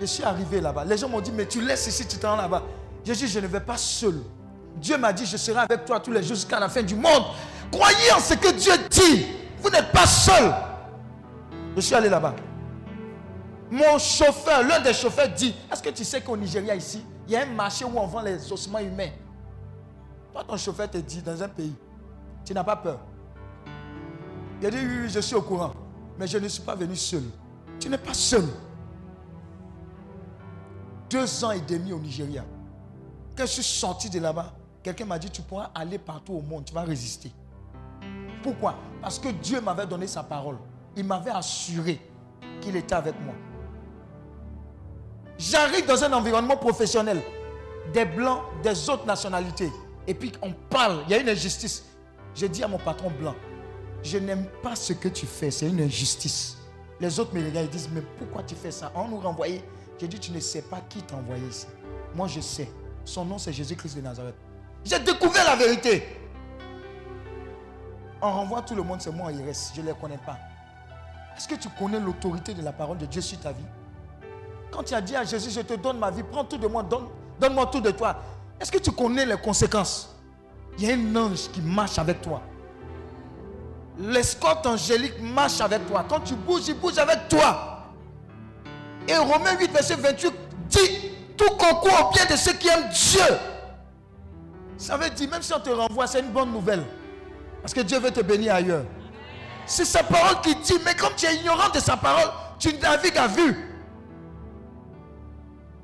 [0.01, 0.85] Je suis arrivé là-bas.
[0.85, 2.63] Les gens m'ont dit Mais tu laisses ici, tu t'en là-bas.
[3.05, 4.23] Je dis Je ne vais pas seul.
[4.77, 7.25] Dieu m'a dit Je serai avec toi tous les jours jusqu'à la fin du monde.
[7.71, 9.27] Croyez en ce que Dieu dit.
[9.61, 10.55] Vous n'êtes pas seul.
[11.77, 12.35] Je suis allé là-bas.
[13.71, 17.37] Mon chauffeur, l'un des chauffeurs dit, est-ce que tu sais qu'au Nigeria ici, il y
[17.37, 19.11] a un marché où on vend les ossements humains?
[20.33, 21.75] Toi, ton chauffeur te dit, dans un pays,
[22.45, 22.99] tu n'as pas peur.
[24.61, 25.73] Il a dit, oui, oui, je suis au courant,
[26.19, 27.23] mais je ne suis pas venu seul.
[27.79, 28.45] Tu n'es pas seul.
[31.09, 32.45] Deux ans et demi au Nigeria.
[33.37, 34.53] Quand je suis sorti de là-bas,
[34.83, 37.33] quelqu'un m'a dit, tu pourras aller partout au monde, tu vas résister.
[38.43, 38.75] Pourquoi?
[39.01, 40.59] Parce que Dieu m'avait donné sa parole.
[40.97, 42.01] Il m'avait assuré
[42.61, 43.35] qu'il était avec moi.
[45.41, 47.23] J'arrive dans un environnement professionnel,
[47.95, 49.73] des blancs, des autres nationalités,
[50.07, 51.83] et puis on parle, il y a une injustice.
[52.35, 53.35] Je dis à mon patron blanc,
[54.03, 56.59] je n'aime pas ce que tu fais, c'est une injustice.
[57.01, 58.93] Les autres me regardent et disent, mais pourquoi tu fais ça?
[58.95, 59.65] On nous renvoyait.
[59.99, 61.67] J'ai dit, tu ne sais pas qui t'a envoyé ici.
[62.15, 62.71] Moi, je sais.
[63.07, 64.35] Son nom, c'est Jésus-Christ de Nazareth.
[64.85, 66.07] J'ai découvert la vérité.
[68.21, 69.73] On renvoie tout le monde, c'est moi, il reste.
[69.75, 70.37] Je ne les connais pas.
[71.35, 73.65] Est-ce que tu connais l'autorité de la parole de Dieu sur ta vie?
[74.71, 76.83] Quand tu as dit à Jésus, je te donne ma vie, prends tout de moi,
[76.83, 77.07] donne,
[77.39, 78.17] donne-moi tout de toi.
[78.61, 80.15] Est-ce que tu connais les conséquences?
[80.79, 82.43] Il y a un ange qui marche avec toi.
[83.99, 86.05] L'escorte angélique marche avec toi.
[86.09, 87.85] Quand tu bouges, il bouge avec toi.
[89.07, 90.33] Et Romains 8, verset 28
[90.69, 93.37] dit, tout concourt au bien de ceux qui aiment Dieu.
[94.77, 96.85] Ça veut dire, même si on te renvoie, c'est une bonne nouvelle.
[97.61, 98.85] Parce que Dieu veut te bénir ailleurs.
[99.67, 103.19] C'est sa parole qui dit, mais comme tu es ignorant de sa parole, tu navigues
[103.19, 103.70] à vue.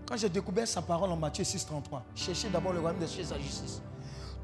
[0.07, 3.21] Quand j'ai découvert sa parole en Matthieu 6, 33, cherchez d'abord le royaume de Dieu
[3.21, 3.81] et sa justice.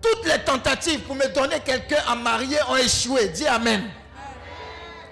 [0.00, 3.28] Toutes les tentatives pour me donner quelqu'un à marier ont échoué.
[3.28, 3.84] Dis Amen.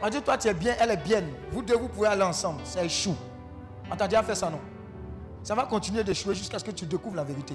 [0.03, 1.23] On dit, toi tu es bien, elle est bien.
[1.53, 2.61] Vous deux, vous pouvez aller ensemble.
[2.65, 3.15] Ça échoue.
[3.91, 4.61] On t'a déjà fait ça, non?
[5.43, 7.55] Ça va continuer d'échouer jusqu'à ce que tu découvres la vérité.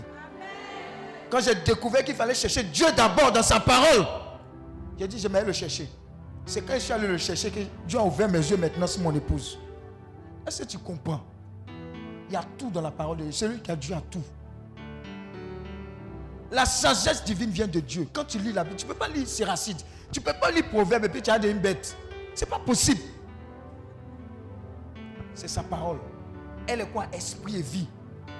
[1.30, 4.06] Quand j'ai découvert qu'il fallait chercher Dieu d'abord dans sa parole,
[4.98, 5.90] J'ai dit, je vais le chercher.
[6.46, 9.02] C'est quand je suis allé le chercher que Dieu a ouvert mes yeux maintenant sur
[9.02, 9.58] mon épouse.
[10.48, 11.22] Est-ce que tu comprends?
[12.30, 13.32] Il y a tout dans la parole de Dieu.
[13.32, 14.24] Celui qui a Dieu a tout.
[16.52, 18.08] La sagesse divine vient de Dieu.
[18.14, 19.78] Quand tu lis la Bible, tu ne peux pas lire Siracide.
[20.12, 21.96] Tu ne peux pas lire Proverbe et puis tu as une bête.
[22.34, 23.02] Ce n'est pas possible.
[25.34, 25.98] C'est sa parole.
[26.68, 27.06] Elle est quoi?
[27.12, 27.88] Esprit et vie.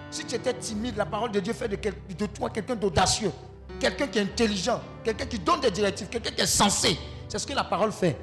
[0.10, 3.32] Si tu étais timide, la parole de Dieu fait de toi quelqu'un d'audacieux,
[3.80, 6.98] quelqu'un qui est intelligent, quelqu'un qui donne des directives, quelqu'un qui est sensé.
[7.28, 8.18] C'est ce que la parole fait.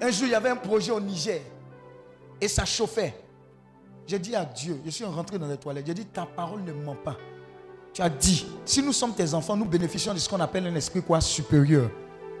[0.00, 1.40] Un jour, il y avait un projet au Niger
[2.40, 3.14] et ça chauffait.
[4.06, 6.72] J'ai dit à Dieu, je suis rentré dans les toilettes, j'ai dit, ta parole ne
[6.72, 7.16] ment pas.
[7.92, 10.74] Tu as dit, si nous sommes tes enfants, nous bénéficions de ce qu'on appelle un
[10.74, 11.90] esprit quoi supérieur.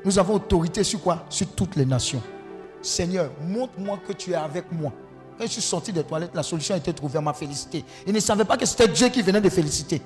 [0.04, 1.24] Nous avons autorité sur quoi?
[1.28, 2.22] Sur toutes les nations.
[2.80, 4.92] Seigneur, montre-moi que tu es avec moi.
[5.36, 7.84] Quand je suis sorti des toilettes, la solution a été trouvée, on m'a félicité.
[8.06, 10.00] Il ne savait pas que c'était Dieu qui venait de féliciter.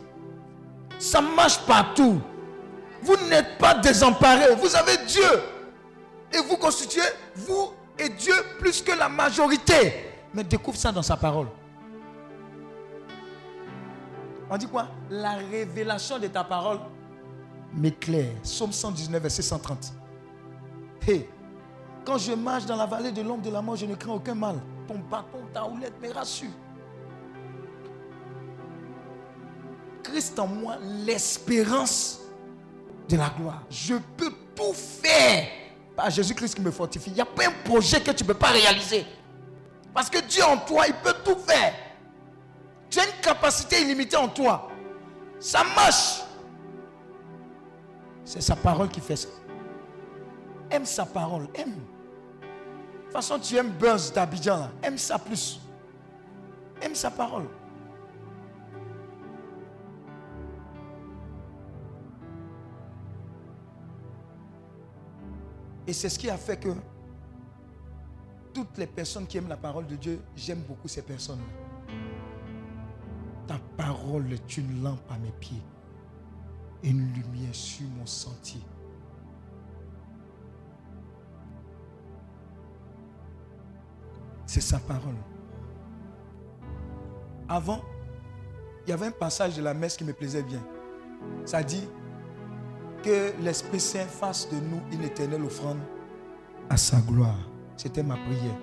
[0.99, 2.21] Ça marche partout.
[3.03, 5.23] Vous n'êtes pas désemparés, vous avez Dieu.
[6.33, 7.03] Et vous constituez,
[7.35, 10.11] vous et Dieu, plus que la majorité.
[10.35, 11.49] Mais découvre ça dans sa parole.
[14.51, 14.89] On dit quoi?
[15.11, 16.79] La révélation de ta parole
[17.75, 18.35] m'éclaire.
[18.43, 19.93] Psaume 119, verset 130.
[21.07, 21.29] Hey,
[22.05, 24.35] quand je marche dans la vallée de l'ombre de la mort, je ne crains aucun
[24.35, 24.57] mal.
[24.87, 26.51] Ton bâton, ta houlette me rassure.
[30.03, 30.77] Christ en moi,
[31.07, 32.21] l'espérance
[33.09, 33.63] de la gloire.
[33.71, 35.62] Je peux tout faire
[35.97, 37.11] par Jésus-Christ qui me fortifie.
[37.11, 39.07] Il n'y a pas un projet que tu ne peux pas réaliser.
[39.93, 41.75] Parce que Dieu en toi, il peut tout faire.
[42.89, 44.69] Tu as une capacité illimitée en toi.
[45.39, 46.23] Ça marche.
[48.25, 49.29] C'est sa parole qui fait ça.
[50.71, 51.49] Aime sa parole.
[51.55, 51.73] Aime.
[51.73, 54.71] De toute façon, tu aimes Buzz d'Abidjan.
[54.83, 55.61] Aime ça plus.
[56.81, 57.49] Aime sa parole.
[65.87, 66.71] Et c'est ce qui a fait que
[68.55, 71.95] toutes les personnes qui aiment la parole de Dieu, j'aime beaucoup ces personnes-là.
[73.47, 75.63] Ta parole est une lampe à mes pieds
[76.83, 78.61] une lumière sur mon sentier.
[84.47, 85.15] C'est sa parole.
[87.49, 87.81] Avant,
[88.85, 90.63] il y avait un passage de la messe qui me plaisait bien.
[91.45, 91.89] Ça dit
[93.03, 95.79] que l'Esprit Saint fasse de nous une éternelle offrande
[96.71, 97.39] à sa gloire.
[97.77, 98.59] C'était ma prière.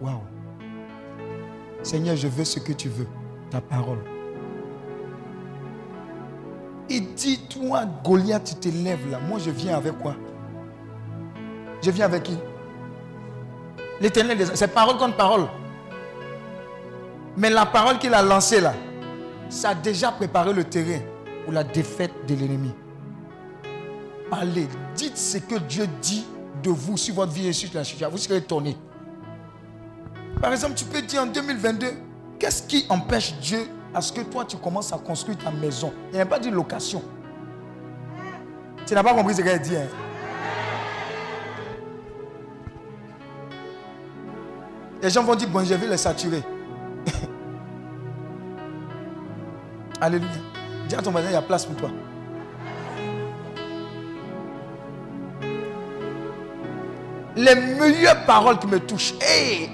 [0.00, 0.20] Waouh.
[1.82, 3.06] Seigneur, je veux ce que tu veux,
[3.50, 4.00] ta parole.
[6.88, 9.18] Il dit, toi, Goliath, tu te lèves là.
[9.20, 10.14] Moi, je viens avec quoi?
[11.82, 12.36] Je viens avec qui?
[14.00, 14.46] L'éternel des...
[14.54, 15.46] C'est parole contre parole.
[17.36, 18.74] Mais la parole qu'il a lancée là,
[19.48, 21.00] ça a déjà préparé le terrain
[21.44, 22.74] pour la défaite de l'ennemi.
[24.30, 26.26] Parlez, dites ce que Dieu dit
[26.62, 28.10] de vous sur votre vie et sur la situation.
[28.10, 28.76] Vous serez étonné.
[30.40, 31.86] Par exemple, tu peux dire en 2022,
[32.38, 33.60] qu'est-ce qui empêche Dieu
[33.94, 35.92] à ce que toi tu commences à construire ta maison?
[36.10, 37.02] Il n'y a pas dit location.
[38.84, 39.76] Tu n'as pas compris ce qu'elle dit.
[39.76, 39.86] hein?
[45.02, 46.42] Les gens vont dire, bon, je vais les saturer.
[50.00, 50.30] Alléluia.
[50.88, 51.90] Dis à ton voisin, il y a place pour toi.
[57.36, 59.12] Les meilleures paroles qui me touchent.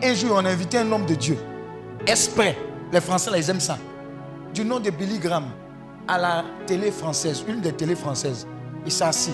[0.02, 1.38] Un jour, on a invité un homme de Dieu.
[2.06, 2.58] Exprès.
[2.92, 3.78] Les Français, là, ils aiment ça.
[4.52, 5.44] Du nom de Billy Graham.
[6.08, 7.44] À la télé française.
[7.46, 8.48] Une des télés françaises.
[8.84, 9.32] Il s'est assis.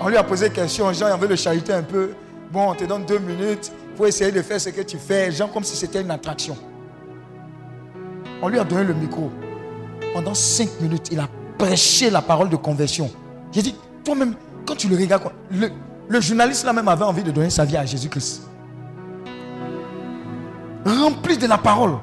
[0.00, 0.90] On lui a posé des questions.
[0.94, 2.12] Jean, il veut le chariter un peu.
[2.50, 3.70] Bon, on te donne deux minutes.
[3.94, 5.30] Faut essayer de faire ce que tu fais.
[5.30, 6.56] Jean, comme si c'était une attraction.
[8.40, 9.30] On lui a donné le micro.
[10.14, 11.28] Pendant cinq minutes, il a
[11.58, 13.10] prêché la parole de conversion.
[13.52, 14.34] J'ai dit, toi-même,
[14.66, 15.70] quand tu le regardes, le,
[16.12, 18.42] le journaliste là même avait envie de donner sa vie à Jésus-Christ.
[20.84, 21.96] Rempli de la parole.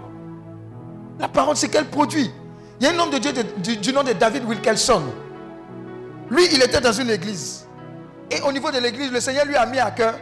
[1.20, 2.32] La parole, c'est quel produit
[2.80, 5.04] Il y a un homme de Dieu du, nom de David Wilkelson.
[6.32, 7.68] Lui, il était dans une église.
[8.32, 10.16] Et au niveau de l'église, le Seigneur lui a mis à cœur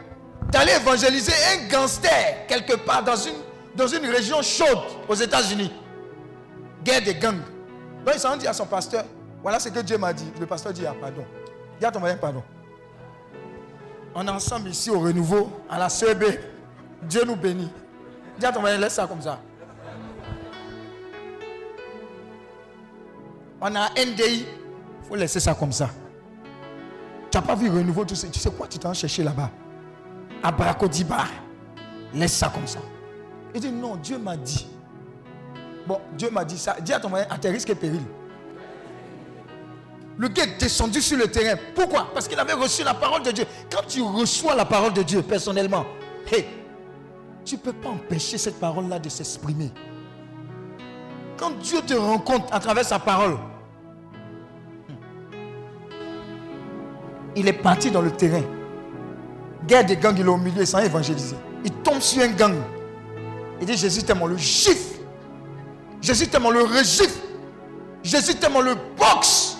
[0.52, 3.16] d'aller évangéliser un gangster quelque part dans
[3.88, 5.72] une, région chaude aux États-Unis.
[6.84, 7.42] Guerre des gangs.
[8.06, 9.06] Donc il s'en dit à son pasteur,
[9.42, 10.28] voilà ce que Dieu m'a dit.
[10.40, 11.24] Le pasteur dit, ah pardon.
[11.80, 12.44] Dis à ton voisin pardon.
[14.20, 16.24] On est ensemble ici au renouveau, à la CEB.
[17.04, 17.70] Dieu nous bénit.
[18.40, 19.40] Dis à ton voisin, laisse ça comme ça.
[23.62, 25.92] On a NDI, il faut laisser ça comme ça.
[27.30, 28.28] Tu n'as pas vu renouveau, tout ça.
[28.28, 29.52] Tu sais quoi, tu t'en cherché là-bas?
[30.42, 30.52] À.
[32.16, 32.80] Laisse ça comme ça.
[33.54, 34.68] Il dit, non, Dieu m'a dit
[35.86, 36.76] Bon, Dieu m'a dit ça.
[36.82, 38.02] Dis à ton moyen, à tes risques et périls.
[40.18, 41.58] Le gars est descendu sur le terrain.
[41.76, 42.10] Pourquoi?
[42.14, 43.46] Parce qu'il avait reçu la parole de Dieu.
[43.72, 45.86] Quand tu reçois la parole de Dieu personnellement,
[47.46, 49.72] tu ne peux pas empêcher cette parole-là de s'exprimer.
[51.38, 53.38] Quand Dieu te rencontre à travers sa parole,
[57.36, 58.42] il est parti dans le terrain.
[59.68, 61.36] Guerre des gangs, il est au milieu sans évangéliser.
[61.64, 62.56] Il tombe sur un gang.
[63.62, 65.00] Il dit Jésus t'aime, on le gifle.
[66.02, 67.20] Jésus t'aime, on le regifle.
[68.04, 69.57] Jésus t'aime, on le boxe.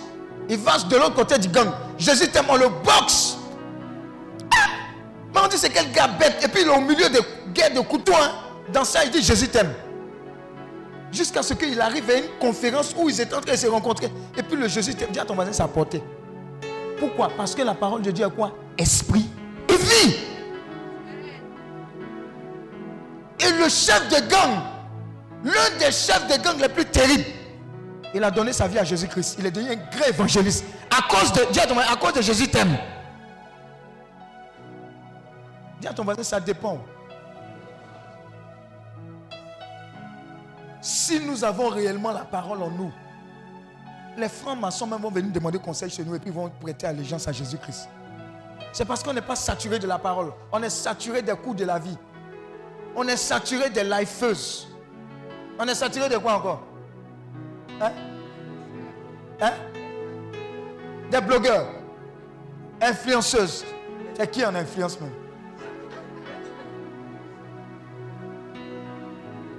[0.50, 1.70] Il va de l'autre côté du gang.
[1.98, 3.38] Jésus t'aime, on le boxe.
[4.54, 4.68] Ah!
[5.34, 6.42] Mais on dit c'est quel gars bête?
[6.44, 7.20] Et puis il est au milieu de
[7.54, 8.14] guerre de couteaux.
[8.16, 8.32] hein.
[8.72, 9.74] Dans ça, il dit Jésus t'aime.
[11.12, 14.12] Jusqu'à ce qu'il arrive à une conférence où ils étaient en train de se rencontrer.
[14.38, 15.10] Et puis le Jésus t'aime.
[15.12, 16.02] Dis à ton voisin, ça porté.
[17.00, 17.30] Pourquoi?
[17.36, 18.52] Parce que la parole de Dieu est quoi?
[18.78, 19.26] Esprit
[19.70, 20.16] et vie.
[23.40, 24.62] Et le chef de gang,
[25.44, 27.24] l'un des chefs de gang les plus terribles,
[28.14, 29.36] il a donné sa vie à Jésus-Christ.
[29.40, 30.66] Il est devenu un grand évangéliste.
[30.90, 32.78] À cause de, dis à cause de Jésus t'aime.
[35.80, 36.80] Dis à ton voisin, ça dépend.
[40.82, 42.92] Si nous avons réellement la parole en nous,
[44.18, 47.32] les francs-maçons même vont venir demander conseil chez nous et puis vont prêter allégeance à
[47.32, 47.90] Jésus-Christ.
[48.72, 50.32] C'est parce qu'on n'est pas saturé de la parole.
[50.52, 51.98] On est saturé des coups de la vie.
[52.96, 54.68] On est saturé des lifeuses.
[55.60, 56.64] On est saturé de quoi encore?
[57.82, 57.92] Hein?
[59.42, 59.54] Hein?
[61.12, 61.68] Des blogueurs.
[62.82, 63.66] Influenceuses.
[64.16, 65.12] C'est qui en influence même?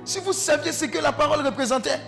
[0.04, 2.00] Si vous saviez ce que la parole représentait,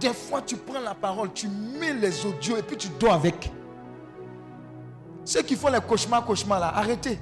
[0.00, 3.52] des fois tu prends la parole, tu mets les audios et puis tu dors avec.
[5.24, 7.20] Ceux qui font les cauchemars, cauchemars là, arrêtez.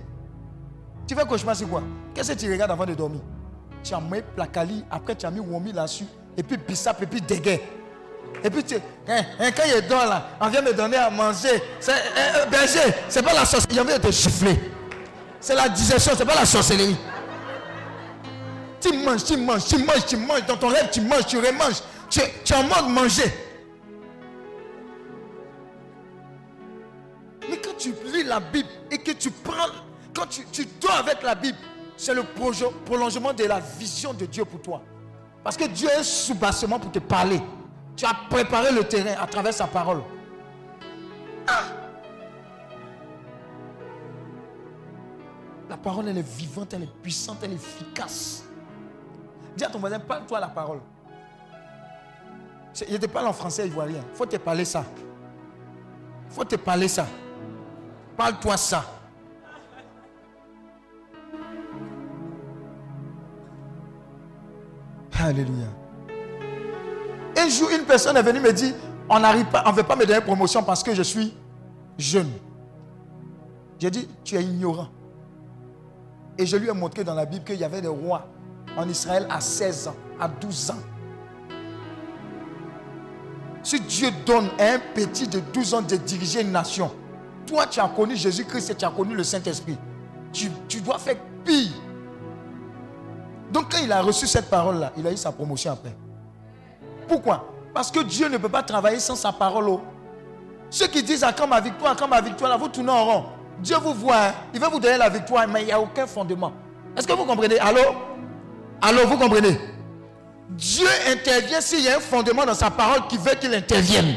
[1.07, 1.83] Tu fais cauchemar, c'est quoi?
[2.15, 3.21] Qu'est-ce que tu regardes avant de dormir?
[3.83, 6.07] Tu as mis placali, après tu as mis womi là-dessus,
[6.41, 7.61] et puis bissap, et puis déguet.
[8.43, 11.63] Et puis tu, hein, hein, quand il dort là, on vient me donner à manger.
[11.87, 14.59] Euh, berger, c'est pas la sorcellerie, il vient de te gifler.
[15.39, 16.97] C'est la digestion, c'est pas la sorcellerie.
[18.81, 20.47] Tu manges, tu manges, tu manges, tu manges.
[20.47, 21.83] Dans ton rêve, tu manges, tu remanges.
[22.09, 23.31] Tu, tu en mode manger.
[27.51, 29.69] Mais quand tu lis la Bible et que tu prends,
[30.15, 30.67] quand tu, tu
[30.99, 31.59] avec la Bible,
[31.99, 32.23] c'est le
[32.87, 34.83] prolongement de la vision de Dieu pour toi.
[35.43, 37.41] Parce que Dieu est un soubassement pour te parler.
[37.97, 40.03] Tu as préparé le terrain à travers sa parole.
[41.47, 41.65] Ah!
[45.69, 48.45] La parole, elle est vivante, elle est puissante, elle est efficace.
[49.57, 50.81] Dis à ton voisin, parle-toi la parole.
[52.89, 54.03] Il te parle en français ivoirien.
[54.11, 54.85] Il faut te parler ça.
[56.29, 57.07] Il faut te parler ça.
[58.17, 58.85] Parle-toi ça.
[65.21, 65.67] Alléluia.
[67.37, 68.75] Un jour, une personne est venue me dire,
[69.09, 71.35] on n'arrive pas, on ne veut pas me donner promotion parce que je suis
[71.99, 72.31] jeune.
[73.79, 74.89] J'ai dit, tu es ignorant.
[76.39, 78.27] Et je lui ai montré dans la Bible qu'il y avait des rois
[78.77, 80.75] en Israël à 16 ans, à 12 ans.
[83.63, 86.91] Si Dieu donne à un petit de 12 ans de diriger une nation,
[87.47, 89.77] toi tu as connu Jésus-Christ et tu as connu le Saint-Esprit,
[90.33, 91.73] tu, tu dois faire pire.
[93.51, 95.95] Donc quand il a reçu cette parole-là, il a eu sa promotion après.
[97.09, 97.53] Pourquoi?
[97.75, 99.69] Parce que Dieu ne peut pas travailler sans sa parole.
[99.69, 99.81] oh.
[100.71, 103.05] Ceux qui disent à quand ma victoire, à quand ma victoire, là, vous tournez en
[103.05, 103.25] rond.
[103.61, 104.35] Dieu vous voit, hein.
[104.55, 106.53] il veut vous donner la victoire, mais il n'y a aucun fondement.
[106.97, 107.59] Est-ce que vous comprenez?
[107.59, 107.81] Allô?
[108.81, 109.59] Allô, vous comprenez?
[110.51, 114.17] Dieu intervient s'il y a un fondement dans sa parole qui veut qu'il intervienne.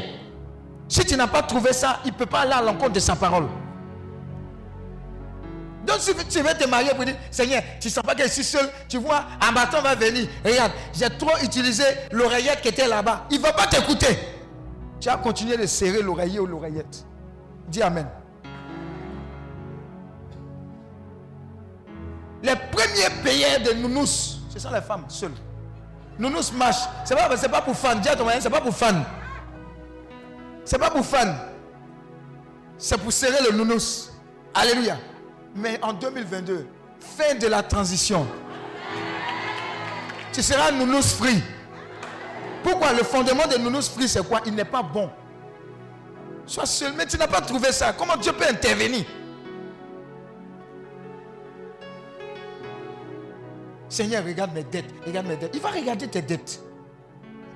[0.88, 3.16] Si tu n'as pas trouvé ça, il ne peut pas aller à l'encontre de sa
[3.16, 3.46] parole.
[5.86, 8.28] Donc si tu veux te marier pour dire, Seigneur, tu ne sens pas que je
[8.28, 13.26] suis seul, tu vois, un va venir, regarde, j'ai trop utilisé l'oreillette qui était là-bas.
[13.30, 14.18] Il ne va pas t'écouter.
[15.00, 17.04] Tu as continué de serrer l'oreiller ou l'oreillette.
[17.68, 18.06] Dis Amen.
[22.42, 25.32] Les premiers payeurs de nounous, ce sont les femmes seules.
[26.18, 26.76] Nounous marche.
[27.04, 28.00] Ce n'est pas, pas pour fan.
[28.00, 29.04] Dis à ton voisin, ce n'est pas pour fan.
[30.64, 31.36] Ce n'est pas pour fan.
[32.78, 34.10] C'est pour serrer le nounous.
[34.54, 34.96] Alléluia.
[35.54, 36.66] Mais en 2022,
[36.98, 38.26] fin de la transition,
[40.32, 41.42] tu seras nounous free.
[42.62, 44.40] Pourquoi Le fondement de nounous free, c'est quoi?
[44.46, 45.10] Il n'est pas bon.
[46.46, 47.92] Sois seul, mais tu n'as pas trouvé ça.
[47.92, 49.04] Comment Dieu peut intervenir?
[53.88, 55.52] Seigneur, regarde mes dettes, regarde mes dettes.
[55.54, 56.60] Il va regarder tes dettes.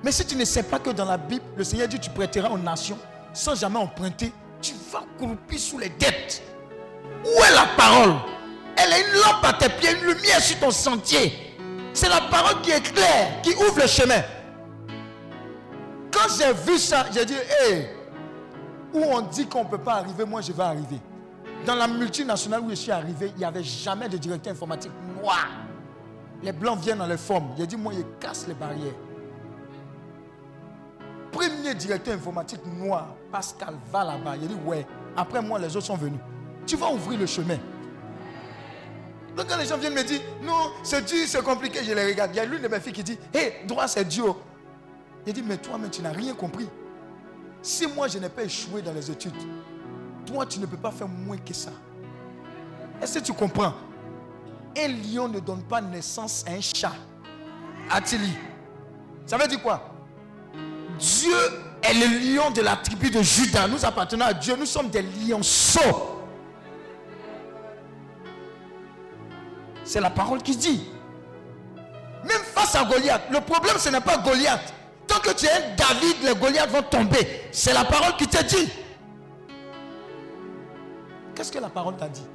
[0.03, 2.49] Mais si tu ne sais pas que dans la Bible, le Seigneur dit tu prêteras
[2.49, 2.97] aux nations
[3.33, 4.31] sans jamais emprunter,
[4.61, 6.41] tu vas croupir sous les dettes.
[7.25, 8.15] Où est la parole?
[8.75, 11.55] Elle est une lampe à tes pieds, une lumière sur ton sentier.
[11.93, 14.21] C'est la parole qui est claire, qui ouvre le chemin.
[16.11, 17.89] Quand j'ai vu ça, j'ai dit, hé,
[18.93, 20.99] où on dit qu'on ne peut pas arriver, moi je vais arriver.
[21.65, 24.91] Dans la multinationale où je suis arrivé, il n'y avait jamais de directeur informatique
[25.21, 25.47] noir.
[26.41, 27.49] Les blancs viennent dans les formes.
[27.57, 28.93] J'ai dit, moi, ils cassent les barrières.
[31.31, 34.35] Premier directeur informatique noir, Pascal, va là-bas.
[34.41, 34.87] Il dit, ouais.
[35.17, 36.19] Après moi, les autres sont venus.
[36.69, 37.57] Tu vas ouvrir le chemin.
[39.35, 42.29] Donc quand les gens viennent me dire, non, c'est dur, c'est compliqué, je les regarde.
[42.31, 44.37] Il y a l'une de mes filles qui dit, hé, droit, c'est dur.
[45.25, 46.67] Il dit, mais toi, mais tu n'as rien compris.
[47.63, 49.33] Si moi, je n'ai pas échoué dans les études,
[50.27, 51.71] toi, tu ne peux pas faire moins que ça.
[53.01, 53.73] Est-ce que tu comprends?
[54.77, 56.93] Un lion ne donne pas naissance à un chat.
[57.89, 58.33] Attili.
[59.25, 59.91] Ça veut dire quoi?
[60.99, 61.35] Dieu
[61.81, 63.67] est le lion de la tribu de Judas.
[63.67, 64.55] Nous appartenons à Dieu.
[64.55, 66.18] Nous sommes des lionceaux.
[69.89, 70.87] C'est la parole qui dit.
[72.23, 74.71] Même face à Goliath, le problème ce n'est pas Goliath.
[75.07, 77.49] Tant que tu es David, les Goliaths vont tomber.
[77.51, 78.69] C'est la parole qui te dit.
[81.33, 82.27] Qu'est-ce que la parole t'a dit?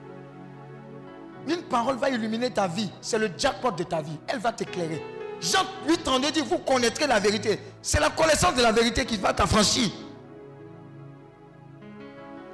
[1.47, 2.91] Une parole va illuminer ta vie.
[3.01, 4.19] C'est le jackpot de ta vie.
[4.27, 5.01] Elle va t'éclairer.
[5.41, 7.61] Jean 8 ans dit, vous connaîtrez la vérité.
[7.81, 9.91] C'est la connaissance de la vérité qui va t'affranchir.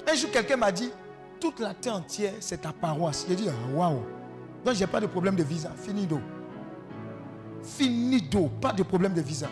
[0.06, 0.92] Un jour, quelqu'un m'a dit,
[1.40, 3.24] toute la terre entière, c'est ta paroisse.
[3.26, 4.19] J'ai dit, ah, waouh.
[4.64, 5.70] Donc, j'ai pas de problème de visa.
[5.76, 6.20] Fini d'eau.
[7.62, 8.50] Fini d'eau.
[8.60, 9.48] Pas de problème de visa.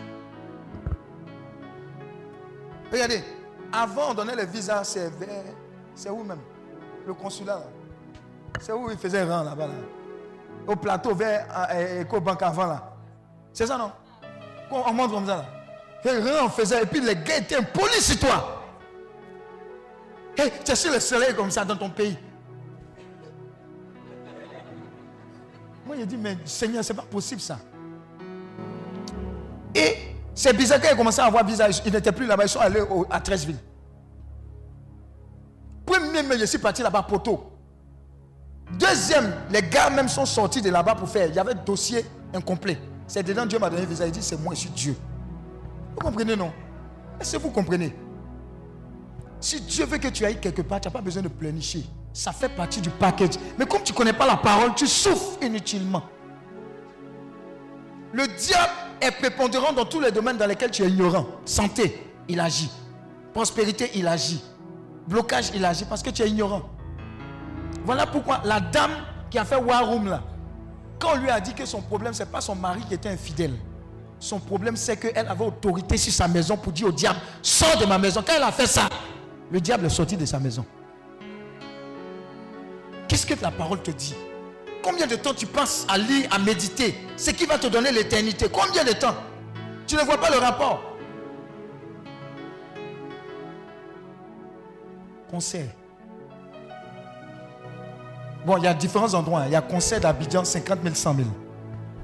[2.91, 3.23] Regardez,
[3.71, 5.43] avant on donnait les visas, c'est vers.
[5.93, 6.39] C'est où même?
[7.05, 7.63] Le consulat.
[8.59, 9.67] C'est où il faisait rang là-bas.
[9.67, 9.73] Là?
[10.67, 12.93] Au plateau vers euh, EcoBank avant là.
[13.53, 13.91] C'est ça non?
[14.71, 15.45] On montre comme ça là.
[16.03, 16.83] Et rien on faisait.
[16.83, 18.63] Et puis les gars étaient impolis sur toi.
[20.37, 22.17] Hey, tu es sur le soleil comme ça dans ton pays.
[25.89, 27.57] Moi, j'ai dit, mais Seigneur, c'est pas possible ça.
[29.73, 29.95] Et
[30.35, 32.83] c'est bizarre quand ils commençaient à avoir visa, ils n'étaient plus là-bas, ils sont allés
[33.09, 33.57] à Treichville.
[35.87, 37.53] Premier, mais je suis parti là-bas, poteau.
[38.77, 41.27] Deuxième, les gars même sont sortis de là-bas pour faire.
[41.27, 42.05] Il y avait dossier
[42.35, 42.77] incomplet.
[43.07, 44.05] C'est dedans, Dieu m'a donné un visa.
[44.05, 44.95] Il dit, c'est moi, je suis Dieu.
[45.95, 46.51] Vous comprenez, non?
[47.19, 47.95] Est-ce que vous comprenez?
[49.39, 51.83] Si Dieu veut que tu ailles quelque part, tu n'as pas besoin de planifier.
[52.13, 53.35] Ça fait partie du package.
[53.57, 56.03] Mais comme tu ne connais pas la parole, tu souffres inutilement.
[58.11, 61.25] Le diable est prépondérant dans tous les domaines dans lesquels tu es ignorant.
[61.45, 62.71] Santé, il agit.
[63.33, 64.43] Prospérité, il agit.
[65.07, 66.63] Blocage, il agit parce que tu es ignorant.
[67.85, 68.91] Voilà pourquoi la dame
[69.29, 70.23] qui a fait War Room là,
[70.99, 73.09] quand on lui a dit que son problème, ce n'est pas son mari qui était
[73.09, 73.53] infidèle.
[74.19, 77.85] Son problème, c'est qu'elle avait autorité sur sa maison pour dire au diable, sors de
[77.85, 78.21] ma maison.
[78.25, 78.89] Quand elle a fait ça,
[79.49, 80.65] le diable est sorti de sa maison.
[83.09, 84.15] Qu'est-ce que la parole te dit?
[84.83, 86.95] Combien de temps tu passes à lire, à méditer?
[87.17, 88.47] Ce qui va te donner l'éternité?
[88.49, 89.15] Combien de temps?
[89.87, 90.83] Tu ne vois pas le rapport?
[95.29, 95.69] Conseil.
[98.45, 99.43] Bon, il y a différents endroits.
[99.47, 101.27] Il y a conseil d'Abidjan, 50 000, 100 000.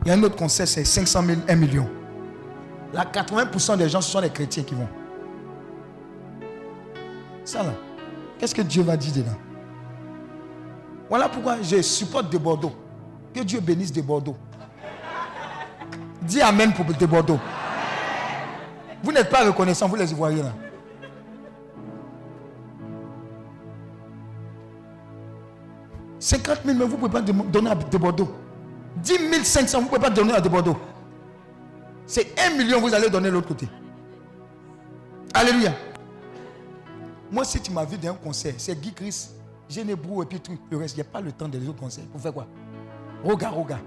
[0.04, 1.90] Il y a un autre conseil, c'est 500 000, 1 million.
[2.94, 4.88] Là, 80% des gens, ce sont les chrétiens qui vont.
[7.44, 7.74] Ça là,
[8.40, 9.38] qu'est-ce que Dieu va dire dedans?
[11.10, 12.74] Voilà pourquoi je supporte de Bordeaux.
[13.34, 14.36] Que Dieu bénisse de Bordeaux.
[16.22, 17.40] Dis Amen pour de Bordeaux.
[19.04, 20.54] Vous n'êtes pas reconnaissants, vous les Ivoiriens là.
[26.26, 28.34] «50 000, mais vous ne pouvez pas donner à de Bordeaux.
[28.98, 30.76] 10 500, vous ne pouvez pas donner à de Bordeaux.
[32.08, 33.68] C'est 1 million, vous allez donner de l'autre côté.
[35.36, 35.72] Alléluia.
[37.32, 38.92] Moi, si tu m'as vu dans un concert, c'est Guy
[39.68, 40.96] Chris, Genebrou et puis tout le reste.
[40.96, 42.06] Il n'y a pas le temps des autres concerts.
[42.12, 42.48] Pour faire quoi?
[43.24, 43.80] Roga, roga.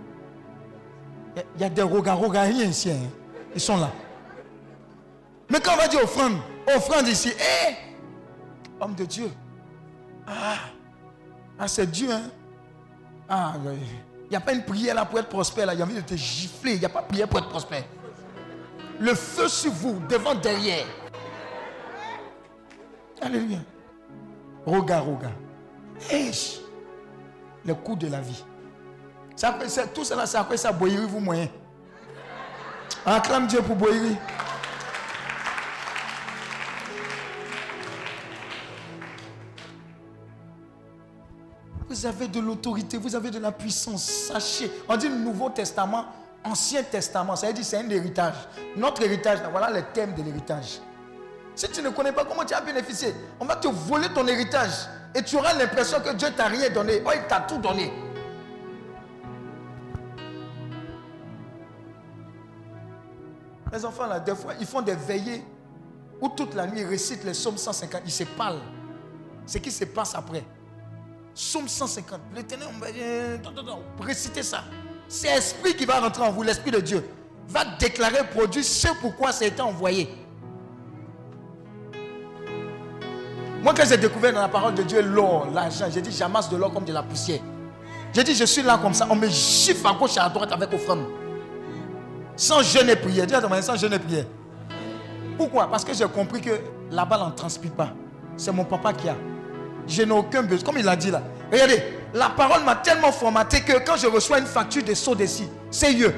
[1.37, 2.91] Il y a- il y, a des roga, roga, rien ici.
[2.91, 2.97] hein.
[3.55, 3.91] Ils sont là.
[5.51, 6.35] Mais quand on va dire offrande,
[6.75, 7.77] offrande ici, hé,
[8.81, 9.31] homme de Dieu.
[10.27, 10.57] Ah,
[11.59, 12.31] ah c'est Dieu, hein.
[13.29, 13.55] Ah,
[14.25, 15.67] il n'y a pas une prière là pour être prospère.
[15.67, 15.75] Là.
[15.75, 16.75] Il y a envie de te gifler.
[16.75, 17.85] Il n'y a pas de prière pour être prospère.
[19.01, 20.85] Le feu sur vous, devant, derrière.
[23.21, 23.59] Alléluia.
[24.67, 25.31] Roga, roga.
[27.65, 28.45] Le coût de la vie.
[29.95, 31.49] Tout cela, c'est après ça, Boyeri, vous moyen.
[33.05, 34.17] Acclame Dieu pour Boyeri.
[41.89, 44.05] Vous avez de l'autorité, vous avez de la puissance.
[44.05, 44.71] Sachez.
[44.89, 46.05] On dit Nouveau Testament,
[46.45, 47.35] Ancien Testament.
[47.35, 48.35] Ça veut dire c'est un héritage.
[48.77, 50.81] Notre héritage, là, voilà les thèmes de l'héritage.
[51.55, 54.87] Si tu ne connais pas comment tu as bénéficié, on va te voler ton héritage.
[55.15, 57.03] Et tu auras l'impression que Dieu t'a rien donné.
[57.05, 57.93] Oh, il t'a tout donné.
[63.73, 65.45] Les enfants, là, des fois, ils font des veillées
[66.21, 68.03] où toute la nuit ils récitent les psaumes 150.
[68.05, 68.61] Ils se parlent.
[69.47, 70.45] Ce qui se passe après.
[71.35, 72.21] Psaume 150.
[72.35, 74.65] L'éternel, on attends, récitez ça.
[75.07, 77.09] C'est l'esprit qui va rentrer en vous, l'esprit de Dieu.
[77.49, 80.28] Va déclarer, produire ce pourquoi ça a été envoyé.
[83.69, 86.57] Moi, quand j'ai découvert dans la parole de Dieu l'or, l'argent, j'ai dit, j'amasse de
[86.57, 87.41] l'or comme de la poussière.
[88.15, 89.07] J'ai dit, je suis là comme ça.
[89.11, 91.05] On me gifle à gauche et à droite avec offrande.
[92.35, 93.27] Sans jeûne et prière.
[93.27, 94.25] Ton mari, sans jeûne et prière.
[95.37, 95.69] Pourquoi?
[95.71, 96.53] Parce que j'ai compris que
[96.91, 97.91] la balle n'en transpire pas.
[98.39, 99.17] C'est mon papa qui a.
[99.87, 100.65] Je n'ai aucun besoin.
[100.65, 101.21] Comme il a dit là.
[101.53, 101.83] Regardez,
[102.15, 106.15] la parole m'a tellement formaté que quand je reçois une facture de saut d'ici, Dieu.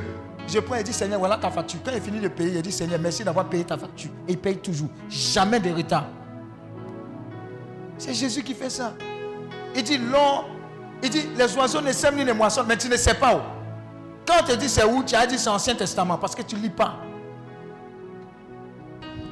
[0.47, 1.81] Je prends et dis Seigneur, voilà ta facture.
[1.85, 4.11] Quand il finit de payer, il dit Seigneur, merci d'avoir payé ta facture.
[4.29, 4.91] Et il paye toujours.
[5.09, 6.05] Jamais de retard.
[8.01, 8.95] C'est Jésus qui fait ça.
[9.77, 10.49] Il dit l'or,
[11.03, 13.41] il dit les oiseaux ne sèment ni ne moissonnent, mais tu ne sais pas où.
[14.27, 16.63] Quand te dit c'est où, tu as dit c'est Ancien Testament parce que tu ne
[16.63, 16.95] lis pas.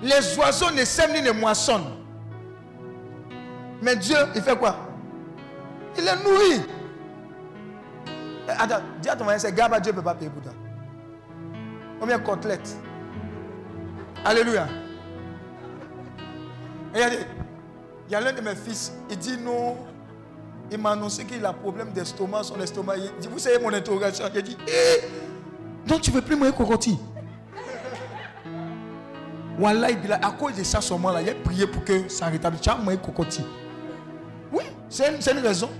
[0.02, 1.96] Les oiseaux ne sèment ni ne moissonnent.
[3.80, 4.76] Mais Dieu, il fait quoi?
[5.96, 6.62] Il les nourrit.
[8.48, 10.52] Eh, Attends, dis à ton mari, c'est Gaba, Dieu ne peut pas payer pour toi.
[11.98, 12.76] Combien de côtelettes
[14.26, 14.68] Alléluia.
[16.92, 17.18] Regardez,
[18.08, 19.76] il y a l'un de mes fils, il dit non.
[20.70, 22.96] Il m'a annoncé qu'il a problème d'estomac, son estomac.
[22.96, 26.52] Il dit, vous savez mon interrogation Il dit, eh, donc tu ne veux plus manger
[26.52, 26.98] cocotti
[29.58, 32.26] Wallah, il dit, à cause de ça, seulement là, il a prié pour que ça
[32.26, 32.62] rétablisse.
[32.62, 33.44] Tu as mangé cocotti.
[34.52, 35.70] Oui, c'est une, c'est une raison.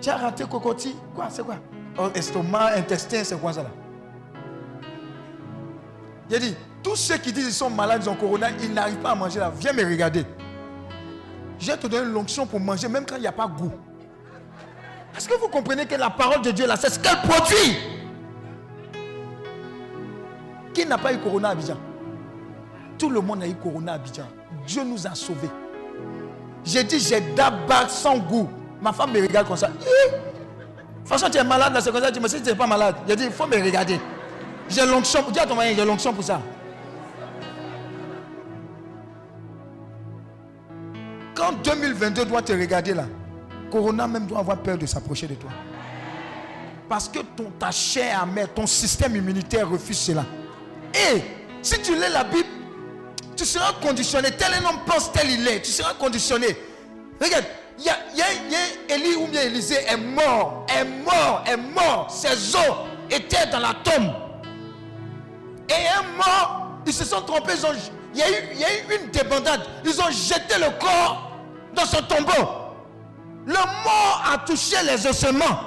[0.00, 0.96] Tu as raté cocotti.
[1.14, 1.56] Quoi, c'est quoi?
[1.98, 3.70] Oh, Estomac, intestin, c'est quoi ça là?
[6.28, 8.98] Il a dit, tous ceux qui disent qu'ils sont malades, ils ont corona, ils n'arrivent
[8.98, 9.52] pas à manger là.
[9.56, 10.24] Viens me regarder.
[11.58, 13.72] Je vais te donner l'onction pour manger, même quand il n'y a pas goût.
[15.16, 17.76] Est-ce que vous comprenez que la parole de Dieu là, c'est ce qu'elle produit?
[20.72, 21.76] Qui n'a pas eu corona à Abidjan?
[22.98, 24.26] Tout le monde a eu corona à Abidjan.
[24.66, 25.50] Dieu nous a sauvés.
[26.64, 28.48] J'ai dit, j'ai d'abord sans goût.
[28.80, 29.68] Ma femme me regarde comme ça.
[29.68, 32.10] De toute façon, tu es malade là, c'est comme ça.
[32.10, 32.96] Tu me dis, si tu n'es pas malade.
[33.06, 34.00] J'ai dit, il faut me regarder.
[34.68, 35.22] J'ai l'onction.
[35.30, 36.40] Dis à ton mari, j'ai l'onction pour ça.
[41.44, 43.04] Quand 2022 doit te regarder là,
[43.70, 45.50] Corona même doit avoir peur de s'approcher de toi.
[46.88, 50.24] Parce que ton, ta chair amère, ton système immunitaire refuse cela.
[50.94, 51.20] Et
[51.60, 52.48] si tu lis la Bible,
[53.36, 54.30] tu seras conditionné.
[54.30, 55.60] Tel un homme pense, tel il est.
[55.60, 56.46] Tu seras conditionné.
[57.20, 57.44] Regarde,
[57.78, 62.10] il y a, y ou bien Élisée est mort, est mort, est mort.
[62.10, 64.14] Ses os étaient dans la tombe.
[65.68, 67.52] Et un mort, ils se sont trompés.
[68.14, 69.60] il, y a eu, il y a eu une débandade.
[69.84, 71.32] Ils ont jeté le corps
[71.74, 72.48] dans son tombeau.
[73.46, 75.60] Le mort a touché les ossements.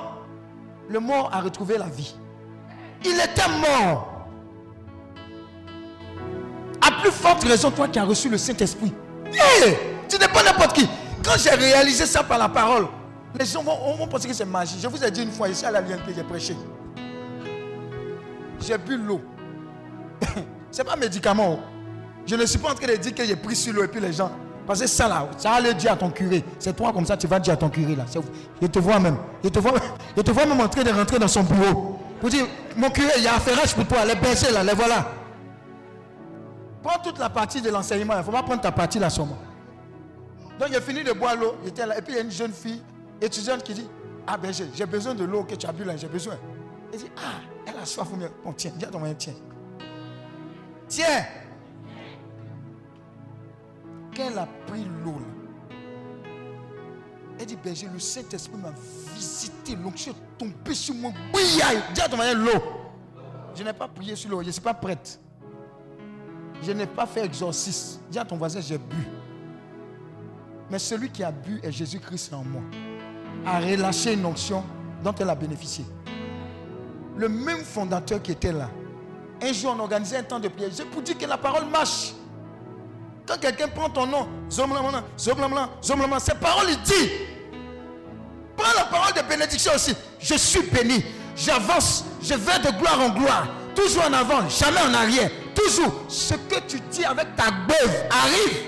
[0.90, 2.16] Le mort a retrouvé la vie.
[3.06, 4.28] Il était mort.
[6.82, 8.94] À plus forte raison, toi qui as reçu le Saint-Esprit.
[10.10, 10.90] Tu n'es pas n'importe qui.
[11.24, 12.88] Quand j'ai réalisé ça par la parole,
[13.38, 14.80] les gens vont, vont penser que c'est magie.
[14.82, 16.56] Je vous ai dit une fois ici à la que j'ai prêché.
[18.66, 19.22] J'ai bu l'eau.
[20.72, 21.60] c'est pas un médicament.
[21.60, 21.78] oh.
[22.26, 24.02] Je ne suis pas en train de dire que j'ai pris sur l'eau et puis
[24.02, 24.32] les gens.
[24.68, 26.44] Parce que ça là, ça allait dire à ton curé.
[26.60, 28.04] C'est toi comme ça, tu vas dire à ton curé là.
[28.62, 29.18] Je te vois même.
[29.42, 29.72] Je te vois,
[30.16, 31.98] je te vois même en train de rentrer dans son bureau.
[32.20, 32.46] Pour dire,
[32.76, 34.04] mon curé, il y a affaire pour toi.
[34.04, 35.08] Les bercers là, les voilà.
[36.84, 38.14] Prends toute la partie de l'enseignement.
[38.16, 39.38] Il ne faut pas prendre ta partie là seulement.
[40.60, 41.56] Donc j'ai fini de boire l'eau.
[41.64, 41.98] j'étais là.
[41.98, 42.82] Et puis il y a une jeune fille,
[43.22, 43.88] étudiante, qui dit
[44.28, 46.36] Ah ben j'ai besoin de l'eau que tu as bu là, j'ai besoin.
[46.92, 48.30] Elle dit Ah, elle a soif bien.
[48.44, 49.34] Bon, tiens, à ton mari, tiens.
[50.90, 51.26] Tiens.
[54.20, 55.22] Elle a pris l'eau
[57.40, 58.74] elle dit Berger, le Saint-Esprit m'a
[59.16, 61.12] visité, l'onction est tombée sur moi.
[61.32, 61.84] Bouillaille.
[61.94, 62.64] Dis à ton l'eau.
[63.56, 65.20] Je n'ai pas prié sur l'eau, je ne suis pas prête.
[66.64, 68.02] Je n'ai pas fait exorcisme.
[68.10, 68.96] Dis à ton voisin, j'ai bu.
[70.70, 72.62] Mais celui qui a bu est Jésus-Christ en moi.
[73.46, 74.64] A relâché une onction
[75.04, 75.86] dont elle a bénéficié.
[77.16, 78.70] Le même fondateur qui était là.
[79.42, 80.70] Un jour, on organisait un temps de prière.
[80.74, 82.14] C'est pour dire que la parole marche.
[83.28, 87.12] Quand quelqu'un prend ton nom, Zomlamana, Zomlamana, Zomlamana, cette parole, il dit.
[88.56, 89.94] Prends la parole de bénédiction aussi.
[90.20, 91.04] Je suis béni.
[91.36, 92.06] J'avance.
[92.22, 93.48] Je vais de gloire en gloire.
[93.76, 95.30] Toujours en avant, jamais en arrière.
[95.54, 96.06] Toujours.
[96.08, 98.64] Ce que tu dis avec ta beuve arrive.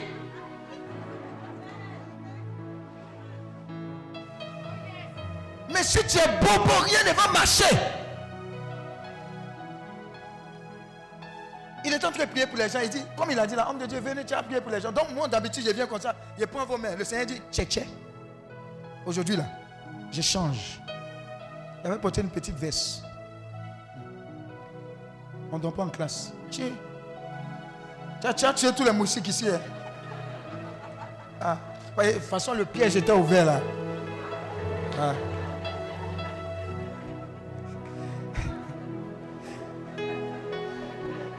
[5.70, 7.76] Mais si tu es bobo, rien ne va marcher.
[11.86, 12.80] Il est en train de prier pour les gens.
[12.84, 14.72] Il dit, comme il a dit là, homme de Dieu, venez, tu as prié pour
[14.72, 14.92] les gens.
[14.92, 16.14] Donc moi, d'habitude, je viens comme ça.
[16.38, 16.96] Je prends vos mains.
[16.98, 17.88] Le Seigneur dit, tchè, tchè.
[19.06, 19.46] Aujourd'hui là,
[20.12, 20.80] je change.
[21.84, 23.04] Il avait porté une petite veste.
[25.52, 26.34] On ne donne pas en classe.
[26.52, 26.64] Tu,
[28.22, 29.48] tu as, tu as tué tous les moustiques ici.
[29.50, 29.60] hein.
[31.42, 31.58] Ah,
[31.98, 33.62] de toute façon, le piège était ouvert là.
[35.00, 35.14] Ah.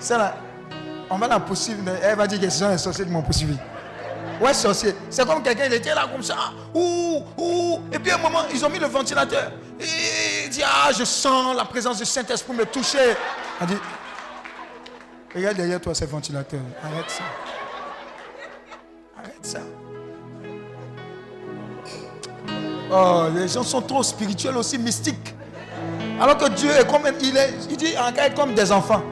[0.01, 0.35] Ça là,
[1.10, 3.56] on va la poursuivre, elle va dire que ce sont les sorciers qui m'ont poursuivi.
[4.40, 4.94] Ouais, sorcier.
[5.10, 6.35] C'est comme quelqu'un, il était là comme ça.
[6.74, 7.81] Ouh, ouh.
[7.93, 9.52] Et puis à un moment, ils ont mis le ventilateur.
[9.78, 13.14] Et il dit, ah, je sens la présence du Saint-Esprit me toucher.
[13.60, 13.77] Elle dit,
[15.35, 16.60] regarde derrière toi, c'est le ventilateur.
[16.82, 17.24] Arrête ça.
[19.18, 19.60] Arrête ça.
[22.90, 25.35] Oh, les gens sont trop spirituels aussi, mystiques.
[26.18, 29.02] Alors que Dieu est comme, il est, il dit, en est comme des enfants.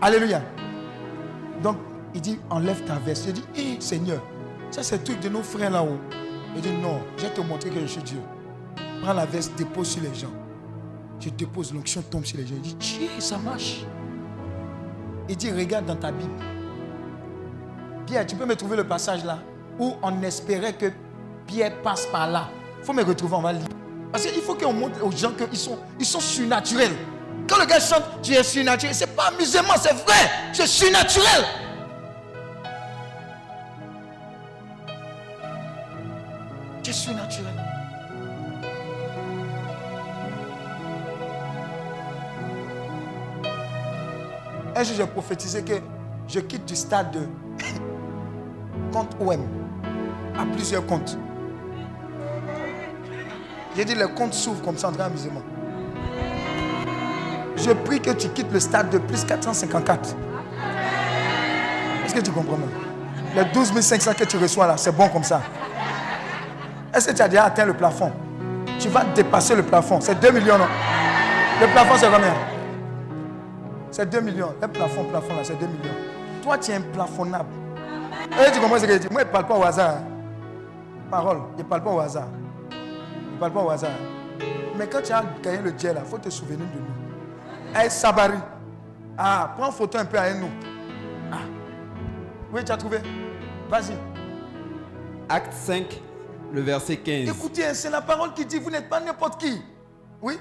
[0.00, 0.42] Alléluia.
[1.62, 1.76] Donc,
[2.14, 3.26] il dit, enlève ta veste.
[3.28, 4.22] Il dit, Hé, Seigneur,
[4.70, 5.98] ça c'est le truc de nos frères là-haut.
[6.54, 8.20] Il dit, non, je vais te montrer que je suis Dieu.
[9.02, 10.32] Prends la veste, dépose sur les gens.
[11.20, 12.54] Je dépose, l'onction tombe sur les gens.
[12.56, 13.84] Il dit, Tiens, ça marche.
[15.28, 16.30] Il dit, regarde dans ta Bible.
[18.06, 19.38] Pierre, tu peux me trouver le passage là
[19.78, 20.86] où on espérait que
[21.46, 22.48] Pierre passe par là.
[22.78, 23.66] Il faut me retrouver, on va lire.
[24.12, 26.94] Parce qu'il faut qu'on montre aux gens qu'ils sont, ils sont surnaturels.
[27.48, 30.30] Quand le gars chante, tu es surnaturel, c'est pas amusement, c'est vrai.
[30.52, 31.44] Tu es surnaturel.
[36.82, 37.52] Tu es surnaturel.
[44.74, 45.74] Un jour, j'ai prophétisé que
[46.28, 47.20] je quitte du stade de
[48.92, 49.46] compte OM
[50.36, 51.16] à plusieurs comptes.
[53.76, 55.42] J'ai dit, les comptes s'ouvrent comme ça en train d'amusement.
[57.56, 60.14] Je prie que tu quittes le stade de plus 454.
[62.04, 62.58] Est-ce que tu comprends
[63.34, 65.40] Les 12 500 que tu reçois là, c'est bon comme ça.
[66.94, 68.12] Est-ce que tu as déjà atteint le plafond?
[68.78, 70.00] Tu vas dépasser le plafond.
[70.00, 70.66] C'est 2 millions, non?
[71.60, 72.34] Le plafond, c'est combien?
[73.90, 74.54] C'est 2 millions.
[74.60, 75.94] Le plafond, plafond là, c'est 2 millions.
[76.42, 77.48] Toi, tu es implafonnable.
[78.32, 79.08] Et tu comprends ce que je dis?
[79.10, 79.90] Moi, je ne parle pas au hasard.
[79.96, 80.04] hein.
[81.10, 82.28] Parole, je ne parle pas au hasard.
[82.70, 83.90] Je ne parle pas au hasard.
[84.78, 86.95] Mais quand tu as gagné le jet là, il faut te souvenir de nous.
[87.78, 88.38] Hey, Sabari.
[89.18, 90.48] Ah, prends photo un peu avec nous.
[91.30, 91.40] Ah.
[92.50, 93.00] Oui, tu as trouvé?
[93.68, 93.92] Vas-y.
[95.28, 96.00] Acte 5,
[96.54, 97.28] le verset 15.
[97.28, 99.60] Écoutez, c'est la parole qui dit, vous n'êtes pas n'importe qui.
[100.22, 100.38] Oui?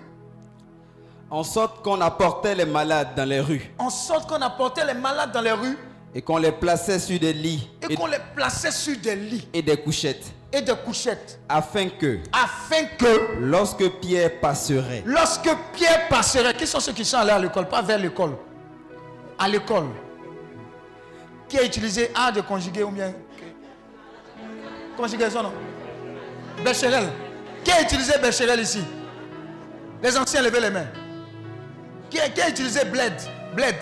[1.30, 5.34] En sorte qu'on apportait les malades dans les rues En sorte qu'on apportait les malades
[5.34, 5.78] dans les rues
[6.14, 9.48] et qu'on les plaçait sur des lits et et, qu'on les plaçait sur des lits
[9.54, 11.38] et des couchettes, et des couchettes.
[11.50, 17.18] afin que, Afin que lorsque Pierre passerait, lorsque Pierre passerait, qui sont ceux qui sont
[17.18, 18.38] allés à l'école Pas vers l'école.
[19.38, 19.88] À l'école.
[21.50, 23.14] Qui a utilisé A de conjuguer ou bien
[24.96, 25.54] Conjugaison, non?
[26.64, 27.10] Bécherel.
[27.64, 28.82] Qui a utilisé Bécherel ici?
[30.02, 30.88] Les anciens, levez les mains.
[32.10, 33.14] Qui a, qui a utilisé bled
[33.54, 33.76] Bled.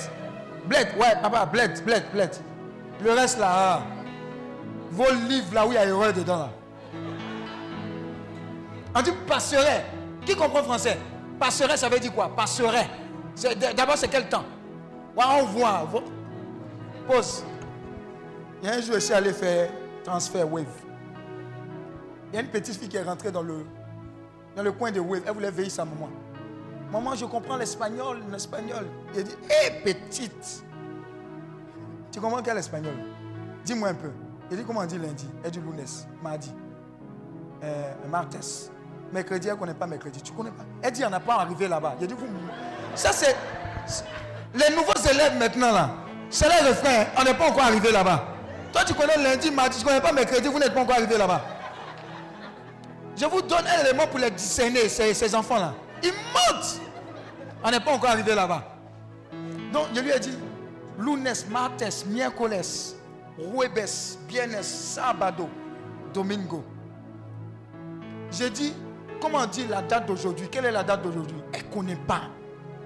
[0.65, 2.31] Bled, ouais, papa, bled, bled, bled.
[3.03, 3.83] Le reste là, ah.
[4.89, 6.49] vos livres là où il y a erreur dedans là.
[8.95, 9.85] On dit passerait.
[10.25, 10.97] Qui comprend français?
[11.39, 12.29] Passerait, ça veut dire quoi?
[12.35, 12.87] Passerait.
[13.75, 14.43] D'abord, c'est quel temps?
[15.17, 15.83] Ouais, on voit.
[15.91, 16.03] Vo-
[17.07, 17.43] Pause.
[18.61, 19.69] Il y a un jour, je suis allé faire
[20.03, 20.65] transfert Wave.
[22.31, 23.65] Il y a une petite fille qui est rentrée dans le,
[24.55, 25.23] dans le coin de Wave.
[25.27, 26.09] Elle voulait veiller sa maman.
[26.91, 28.85] Maman, je comprends l'espagnol, l'espagnol.
[29.15, 30.63] Il dit, hé petite.
[32.11, 32.93] Tu comprends quel espagnol?
[33.65, 34.11] Dis-moi un peu.
[34.51, 35.83] Il dit, comment on dit lundi Elle dit lunes,
[36.21, 36.53] mardi,
[37.63, 38.71] euh, martes.
[39.13, 40.21] Mercredi, elle ne connaît pas mercredi.
[40.21, 41.95] Tu ne connais pas Elle dit, on n'a pas arrivé là-bas.
[42.01, 42.25] Il dit, vous.
[42.95, 43.35] Ça, c'est.
[44.55, 45.89] Les nouveaux élèves maintenant, là.
[46.31, 47.01] C'est les refrains.
[47.01, 47.05] hein.
[47.19, 48.25] On n'est pas encore arrivé là-bas.
[48.71, 51.15] Toi, tu connais lundi, mardi, tu ne connais pas mercredi, vous n'êtes pas encore arrivé
[51.15, 51.41] là-bas.
[53.15, 55.75] Je vous donne un élément pour les discerner, ces, ces enfants-là.
[56.01, 56.81] Ils mentent.
[57.63, 58.63] On n'est pas encore arrivé là-bas.
[59.71, 60.35] Donc, je lui ai dit,
[60.97, 62.61] lunes, martes, miércoles,
[63.37, 65.47] jueves, viernes, sábado,
[66.11, 66.63] domingo.
[68.31, 68.73] J'ai dit,
[69.23, 70.47] comment dire la date d'aujourd'hui?
[70.51, 71.37] Quelle est la date d'aujourd'hui?
[71.53, 72.23] Elle ne connaît pas.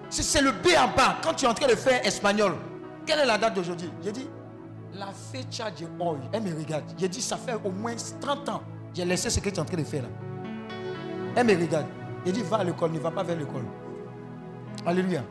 [0.10, 1.18] C'est le B en bas.
[1.24, 2.54] Quand tu es en train de faire espagnol,
[3.08, 3.90] quelle est la date d'aujourd'hui?
[4.04, 4.30] J'ai dit,
[4.94, 6.20] la fecha de hoy.
[6.32, 6.84] Elle me regarde.
[6.98, 8.62] J'ai dit, ça fait au moins 30 ans.
[8.94, 10.10] J'ai laissé ce que tu es en train de faire là.
[11.36, 11.88] Elle me regarde.
[12.24, 13.66] J'ai dit, va à l'école, ne va pas vers l'école.
[14.86, 15.24] Alléluia.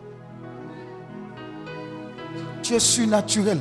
[2.62, 3.60] Tu es surnaturel.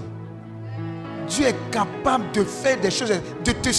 [1.27, 3.69] Dieu est capable de faire des choses, de te,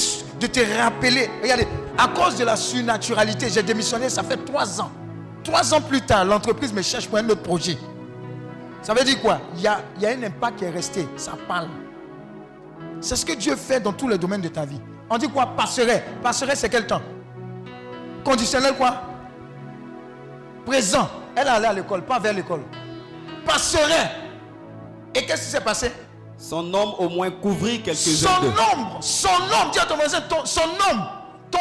[0.41, 1.29] de te rappeler.
[1.43, 1.67] Regardez,
[1.99, 4.91] à cause de la surnaturalité, j'ai démissionné, ça fait trois ans.
[5.43, 7.79] Trois ans plus tard, l'entreprise me cherche pour un autre projet.
[8.83, 9.41] Ça veut dire quoi?
[9.55, 11.09] Il y, a, il y a un impact qui est resté.
[11.17, 11.69] Ça parle.
[13.01, 14.81] C'est ce que Dieu fait dans tous les domaines de ta vie.
[15.09, 15.47] On dit quoi?
[15.57, 16.05] Passerait.
[16.23, 17.03] Passerait, c'est quel temps?
[18.25, 19.03] Conditionnel quoi?
[20.65, 21.09] Présent.
[21.35, 22.63] Elle est allée à l'école, pas vers l'école.
[23.45, 24.11] Passerait.
[25.15, 25.93] Et qu'est-ce qui s'est passé?
[26.39, 28.53] Son ombre au moins couvrit Son quelques-uns d'eux.
[28.77, 30.61] ombre, son ombre, dis à ton voisin, ton- son
[30.93, 31.16] ombre,
[31.51, 31.59] ton.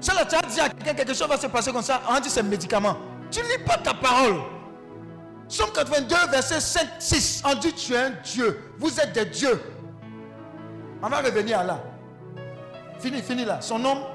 [0.00, 2.20] Ça là, tu as dit à quelqu'un quelque chose va se passer comme ça, on
[2.20, 2.96] dit c'est médicament.
[3.30, 4.36] Tu ne lis pas ta parole.
[5.48, 9.60] Somme 82, verset 5, 6, on dit tu es un Dieu, vous êtes des dieux.
[11.02, 11.82] On va revenir à là.
[12.98, 13.60] Fini, fini là.
[13.60, 14.08] Son ombre,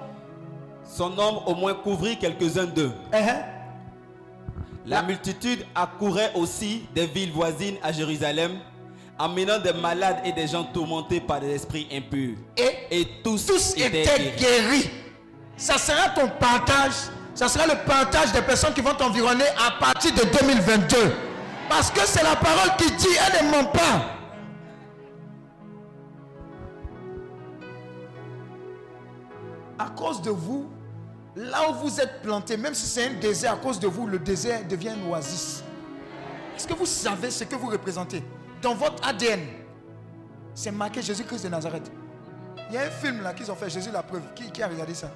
[0.83, 2.91] Son ombre au moins couvrit quelques-uns d'eux.
[3.13, 3.41] hein.
[4.85, 8.53] La multitude accourait aussi des villes voisines à Jérusalem,
[9.19, 12.37] amenant des malades et des gens tourmentés par des esprits impurs.
[12.57, 14.37] et Et tous, tous étaient étaient guéris.
[14.37, 14.89] guéris.
[15.57, 16.93] Ça sera ton partage.
[17.35, 20.97] Ça sera le partage des personnes qui vont t'environner à partir de 2022.
[21.69, 23.07] Parce que c'est la parole qui dit,
[23.39, 24.15] elle ne ment pas.
[29.77, 30.67] À cause de vous,
[31.35, 34.19] là où vous êtes plantés, même si c'est un désert, à cause de vous, le
[34.19, 35.63] désert devient une oasis.
[36.57, 38.21] Est-ce que vous savez ce que vous représentez?
[38.61, 39.41] Dans votre ADN,
[40.53, 41.91] c'est marqué Jésus-Christ de Nazareth.
[42.69, 44.21] Il y a un film là qu'ils ont fait, Jésus la preuve.
[44.35, 45.09] Qui, a regardé ça?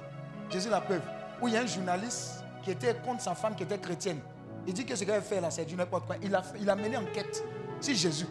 [0.50, 1.02] Jésus la preuve.
[1.40, 4.18] Où il y a un journaliste qui était contre sa femme qui était chrétienne.
[4.66, 6.16] Il dit que ce qu'elle fait là, c'est du n'importe quoi.
[6.22, 7.44] Il a, il a mené enquête
[7.80, 8.26] sur Jésus.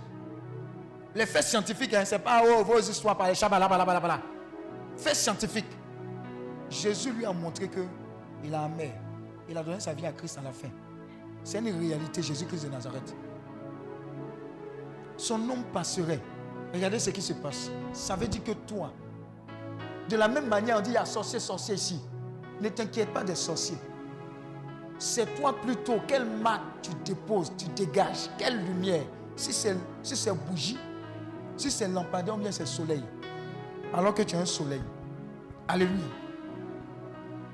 [1.15, 4.19] Les faits scientifiques, hein, c'est pas oh, vos histoires par les chabalabalabala.
[4.98, 5.77] Faits scientifiques.
[6.69, 7.81] Jésus lui a montré que
[8.44, 8.68] il a.
[9.48, 10.69] Il a donné sa vie à Christ à la fin.
[11.44, 13.14] C'est une réalité, Jésus-Christ de Nazareth.
[15.18, 16.22] Son nom passerait.
[16.73, 17.69] Regardez ce qui se passe.
[17.91, 18.91] Ça veut dire que toi,
[20.10, 21.99] de la même manière, on dit il y a sorcier, sorcier ici.
[22.61, 23.77] Ne t'inquiète pas des sorciers.
[24.98, 29.03] C'est toi plutôt, quelle marque tu déposes, tu dégages, quelle lumière.
[29.35, 30.77] Si c'est si bougie,
[31.57, 33.03] si c'est lampadaire ou bien c'est soleil.
[33.94, 34.81] Alors que tu as un soleil.
[35.68, 36.06] Alléluia.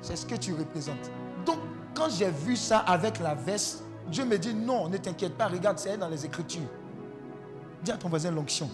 [0.02, 1.12] C'est ce que tu représentes.
[1.46, 1.60] Donc,
[1.94, 5.78] quand j'ai vu ça avec la veste, Dieu me dit non, ne t'inquiète pas, regarde,
[5.80, 6.62] c'est dans les Écritures.
[7.84, 8.70] Dis à ton voisin l'onction.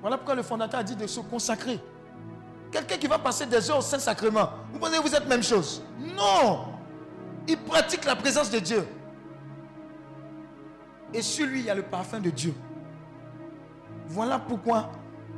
[0.00, 1.80] Voilà pourquoi le fondateur a dit de se consacrer.
[2.70, 5.82] Quelqu'un qui va passer des heures au Saint-Sacrement, vous pensez que vous êtes même chose?
[5.98, 6.66] Non
[7.46, 8.86] Il pratique la présence de Dieu.
[11.12, 12.54] Et sur lui, il y a le parfum de Dieu.
[14.06, 14.90] Voilà pourquoi,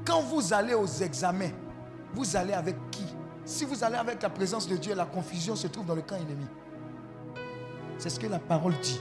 [0.05, 1.51] quand vous allez aux examens,
[2.13, 3.05] vous allez avec qui?
[3.45, 6.17] Si vous allez avec la présence de Dieu, la confusion se trouve dans le camp
[6.17, 6.47] ennemi.
[7.99, 9.01] C'est ce que la parole dit.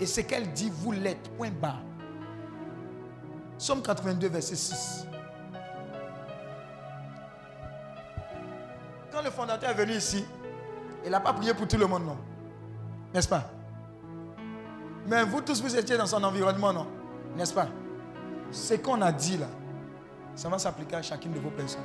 [0.00, 1.30] Et ce qu'elle dit, vous l'êtes.
[1.36, 1.82] Point barre.
[3.58, 5.06] Somme 82, verset 6.
[9.12, 10.24] Quand le fondateur est venu ici,
[11.04, 12.16] il n'a pas prié pour tout le monde, non
[13.12, 13.44] N'est-ce pas?
[15.06, 16.86] Mais vous tous, vous étiez dans son environnement, non
[17.36, 17.68] N'est-ce pas?
[18.50, 19.46] Ce qu'on a dit là,
[20.34, 21.82] ça va s'appliquer à chacune de vos personnes.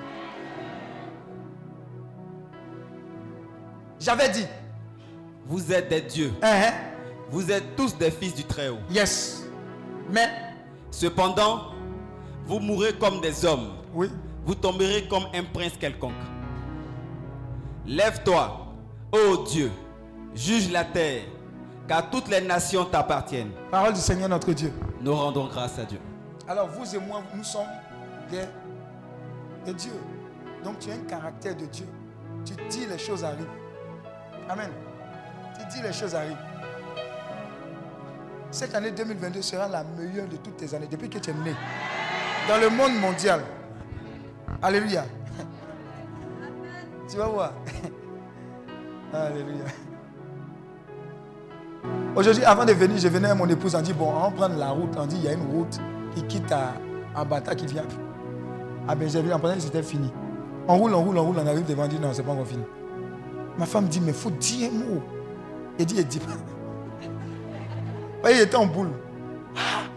[3.99, 4.45] J'avais dit,
[5.45, 6.31] Vous êtes des dieux.
[6.41, 6.73] hein, hein,
[7.29, 8.79] Vous êtes tous des fils du Très-Haut.
[8.89, 9.43] yes.
[10.09, 10.29] Mais,
[10.91, 11.71] Cependant,
[12.45, 13.69] vous mourrez comme des hommes.
[13.93, 14.09] oui,
[14.45, 16.13] Vous tomberez comme un prince quelconque.
[17.85, 18.67] Lève-toi,
[19.11, 19.71] ô Dieu,
[20.35, 21.23] juge la terre,
[21.87, 23.51] car toutes les nations t'appartiennent.
[23.71, 24.71] parole du Seigneur notre Dieu.
[25.01, 25.99] Nous rendons grâce à Dieu.
[26.47, 27.67] Alors vous et moi, nous sommes
[28.31, 28.45] des,
[29.65, 29.99] des dieux.
[30.63, 31.87] Donc tu as un caractère de Dieu.
[32.45, 33.47] Tu dis les choses arrivent.
[34.49, 34.69] Amen.
[35.59, 36.37] Tu dis les choses arrivent.
[38.51, 41.53] Cette année 2022 sera la meilleure de toutes tes années depuis que tu es né.
[42.47, 43.41] Dans le monde mondial.
[44.61, 45.05] Alléluia.
[47.07, 47.53] Tu vas voir.
[49.13, 49.65] Alléluia.
[52.15, 54.57] Aujourd'hui, avant de venir, je venais à mon épouse, on dit, bon, on va prendre
[54.57, 54.95] la route.
[54.97, 55.79] On dit, il y a une route
[56.15, 56.73] qui quitte à,
[57.15, 57.83] à Bata, qui vient
[58.87, 59.35] à Benjamin.
[59.35, 60.11] On pensait c'était fini.
[60.67, 62.47] On roule, on roule, on roule, on arrive devant, on dit, non, c'est pas encore
[62.47, 62.63] fini.
[63.57, 65.03] Ma femme dit, mais il faut dire un mot.
[65.77, 66.33] Il dit, il dit pas.
[68.23, 68.91] Ouais, il était en boule.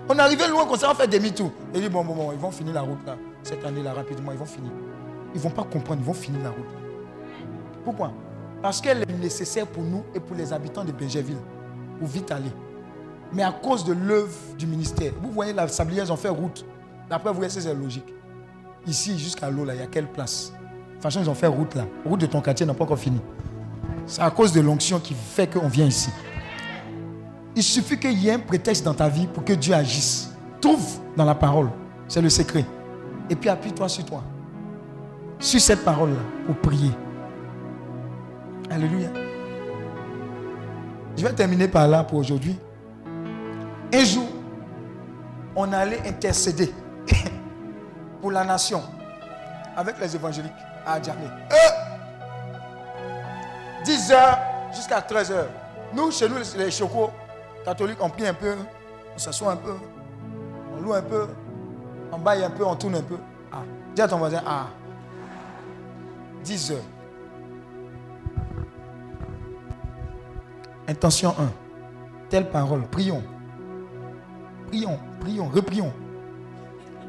[0.09, 1.51] On arrivé loin, comme ça, on va faire demi-tour.
[1.75, 3.17] Il dit, bon, bon, bon, ils vont finir la route là.
[3.43, 4.71] Cette année-là, rapidement, ils vont finir.
[5.35, 6.67] Ils ne vont pas comprendre, ils vont finir la route.
[7.85, 8.13] Pourquoi?
[8.61, 11.39] Parce qu'elle est nécessaire pour nous et pour les habitants de Benjerville.
[11.99, 12.53] Pour vite aller.
[13.33, 16.65] Mais à cause de l'œuvre du ministère, vous voyez, la sablière, ils ont fait route.
[17.09, 18.13] D'après vous, c'est logique?
[18.87, 20.53] Ici, jusqu'à l'eau, là, il y a quelle place?
[20.53, 21.87] De toute façon, ils ont fait route là.
[22.05, 23.21] Route de ton quartier n'a pas encore fini.
[24.07, 26.11] C'est à cause de l'onction qui fait qu'on vient ici.
[27.55, 30.31] Il suffit qu'il y ait un prétexte dans ta vie pour que Dieu agisse.
[30.61, 31.69] Trouve dans la parole.
[32.09, 32.65] C'est le secret.
[33.29, 34.23] Et puis appuie-toi sur toi.
[35.39, 36.91] Sur cette parole-là pour prier.
[38.71, 39.09] Alléluia.
[41.17, 42.59] Je vais terminer par là pour aujourd'hui.
[43.93, 44.29] Un jour,
[45.55, 46.73] on allait intercéder
[48.21, 48.83] pour la nation
[49.77, 50.53] avec les évangéliques
[50.87, 51.27] à Adjamé.
[53.85, 54.39] 10 heures
[54.75, 55.51] jusqu'à 13 heures.
[55.95, 57.11] Nous, chez nous, les chocos,
[57.65, 58.57] Catholiques, on prie un peu,
[59.15, 59.75] on s'assoit un peu,
[60.77, 61.27] on loue un peu,
[62.11, 63.17] on baille un peu, on tourne un peu.
[63.53, 63.63] Ah,
[63.95, 64.69] dis à ton voisin, ah,
[66.43, 66.79] 10 heures.
[70.89, 71.51] Intention 1.
[72.29, 73.23] Telle parole, prions.
[74.69, 75.93] Prions, prions, reprions.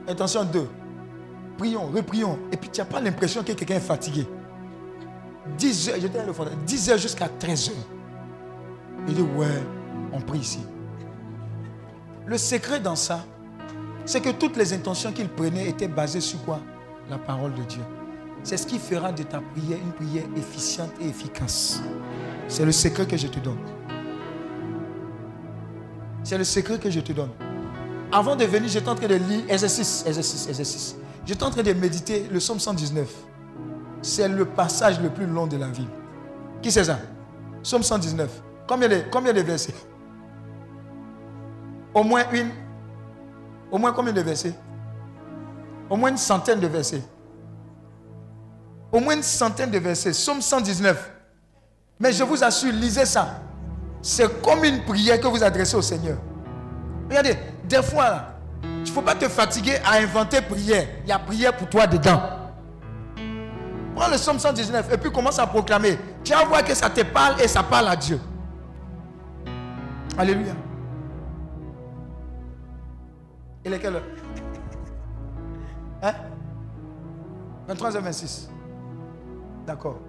[0.07, 0.69] Intention 2.
[1.57, 2.37] Prions, reprions.
[2.51, 4.27] Et puis tu n'as pas l'impression que quelqu'un est fatigué.
[5.57, 7.75] 10 heures, j'étais à le fond, 10 heures jusqu'à 13 heures.
[9.07, 9.47] Il dit, ouais,
[10.13, 10.59] on prie ici.
[12.25, 13.25] Le secret dans ça,
[14.05, 16.59] c'est que toutes les intentions qu'il prenait étaient basées sur quoi?
[17.09, 17.81] La parole de Dieu.
[18.43, 21.81] C'est ce qui fera de ta prière une prière efficiente et efficace.
[22.47, 23.59] C'est le secret que je te donne.
[26.23, 27.31] C'est le secret que je te donne.
[28.11, 30.95] Avant de venir, j'étais en train de lire exercice, exercice, exercice.
[31.25, 33.09] J'étais en train de méditer le psaume 119.
[34.01, 35.87] C'est le passage le plus long de la vie.
[36.61, 36.99] Qui c'est ça?
[37.63, 38.29] Psaume 119.
[38.67, 39.73] Combien de, combien de versets?
[41.93, 42.49] Au moins une.
[43.71, 44.53] Au moins combien de versets?
[45.89, 47.03] Au moins une centaine de versets.
[48.91, 50.11] Au moins une centaine de versets.
[50.11, 51.11] Psaume 119.
[51.99, 53.41] Mais je vous assure, lisez ça.
[54.01, 56.17] C'est comme une prière que vous adressez au Seigneur.
[57.09, 58.23] Regardez, des fois,
[58.63, 60.87] il ne faut pas te fatiguer à inventer prière.
[61.03, 62.21] Il y a prière pour toi dedans.
[63.95, 65.97] Prends le psaume 119 et puis commence à proclamer.
[66.23, 68.19] Tu vas voir que ça te parle et ça parle à Dieu.
[70.17, 70.53] Alléluia.
[73.65, 74.03] Il est quelle heure?
[76.01, 76.13] Hein?
[77.69, 78.49] 23h26.
[79.65, 79.99] D'accord.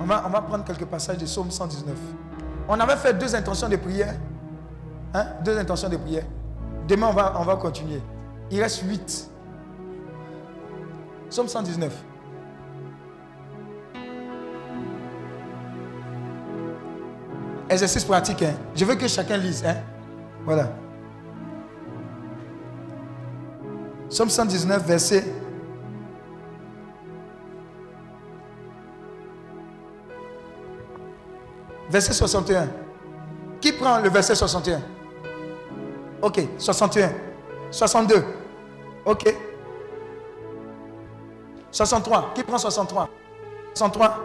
[0.00, 1.94] On va, on va prendre quelques passages de Psaume 119.
[2.68, 4.14] On avait fait deux intentions de prière.
[5.14, 5.26] Hein?
[5.44, 6.24] Deux intentions de prière.
[6.88, 8.00] Demain, on va, on va continuer.
[8.50, 9.30] Il reste huit.
[11.28, 11.92] Psaume 119.
[17.68, 18.42] Exercice pratique.
[18.42, 18.54] Hein?
[18.74, 19.64] Je veux que chacun lise.
[19.66, 19.76] Hein?
[20.44, 20.70] Voilà.
[24.08, 25.24] Psaume 119, verset.
[31.90, 32.68] Verset 61.
[33.60, 34.80] Qui prend le verset 61
[36.22, 37.10] Ok, 61.
[37.70, 38.24] 62.
[39.04, 39.34] Ok.
[41.70, 42.32] 63.
[42.34, 43.08] Qui prend 63
[43.74, 44.18] 63.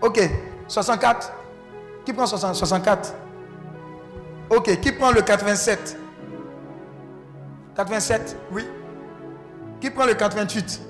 [0.00, 0.20] Ok.
[0.68, 1.32] 64.
[2.04, 3.14] Qui prend 64
[4.50, 4.80] Ok.
[4.80, 5.96] Qui prend le 87
[7.76, 8.66] 87, oui.
[9.80, 10.80] Qui prend le 88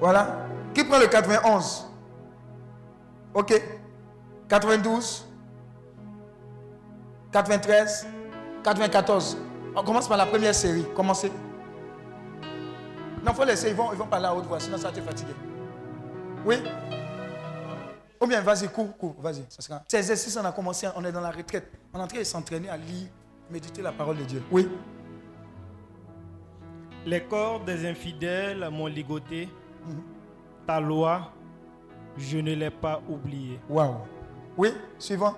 [0.00, 0.46] Voilà.
[0.74, 1.86] Qui prend le 91
[3.34, 3.62] Ok.
[4.48, 5.26] 92
[7.32, 8.06] 93
[8.62, 9.36] 94.
[9.74, 10.84] On commence par la première série.
[10.94, 11.32] Commencez.
[13.24, 13.70] Non, il faut laisser.
[13.70, 15.34] Ils vont, ils vont parler à haute voix, sinon ça te fatiguer.
[16.44, 16.56] Oui?
[18.20, 19.44] Ou bien, vas-y, cours, cours, vas-y.
[19.88, 21.70] Ces exercices, on a commencé, on est dans la retraite.
[21.92, 23.08] On est en train de s'entraîner à lire,
[23.50, 24.42] méditer la parole de Dieu.
[24.50, 24.68] Oui
[27.04, 29.48] Les corps des infidèles m'ont ligoté.
[30.66, 31.32] Ta loi,
[32.16, 33.58] je ne l'ai pas oubliée.
[33.68, 33.96] Waouh.
[34.56, 35.34] Oui, suivant.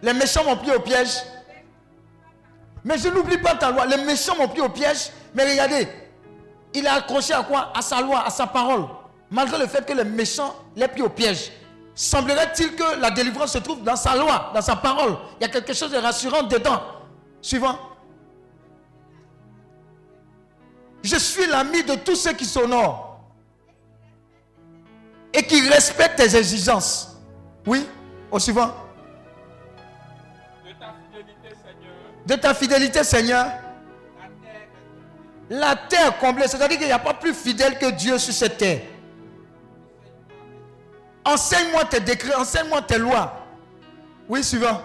[0.00, 1.18] Les méchants m'ont pris au piège.
[2.84, 3.86] Mais je n'oublie pas ta loi.
[3.86, 5.10] Les méchants m'ont pris au piège.
[5.34, 5.86] Mais regardez,
[6.74, 7.70] il est accroché à quoi?
[7.74, 8.86] À sa loi, à sa parole.
[9.30, 11.52] Malgré le fait que les méchants l'aient pris au piège.
[11.94, 15.16] Semblerait-il que la délivrance se trouve dans sa loi, dans sa parole?
[15.38, 16.80] Il y a quelque chose de rassurant dedans.
[17.42, 17.78] Suivant.
[21.02, 23.20] Je suis l'ami de tous ceux qui s'honorent
[25.32, 27.16] et qui respectent tes exigences.
[27.66, 27.86] Oui,
[28.30, 28.74] au suivant.
[32.24, 33.46] De ta fidélité, Seigneur.
[35.50, 38.82] La terre comblée, c'est-à-dire qu'il n'y a pas plus fidèle que Dieu sur cette terre.
[41.24, 43.46] Enseigne-moi tes décrets, enseigne-moi tes lois.
[44.28, 44.80] Oui, suivant.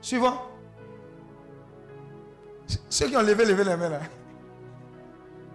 [0.00, 0.45] Suivant.
[2.88, 4.00] Ceux qui ont levé, levé les mains là.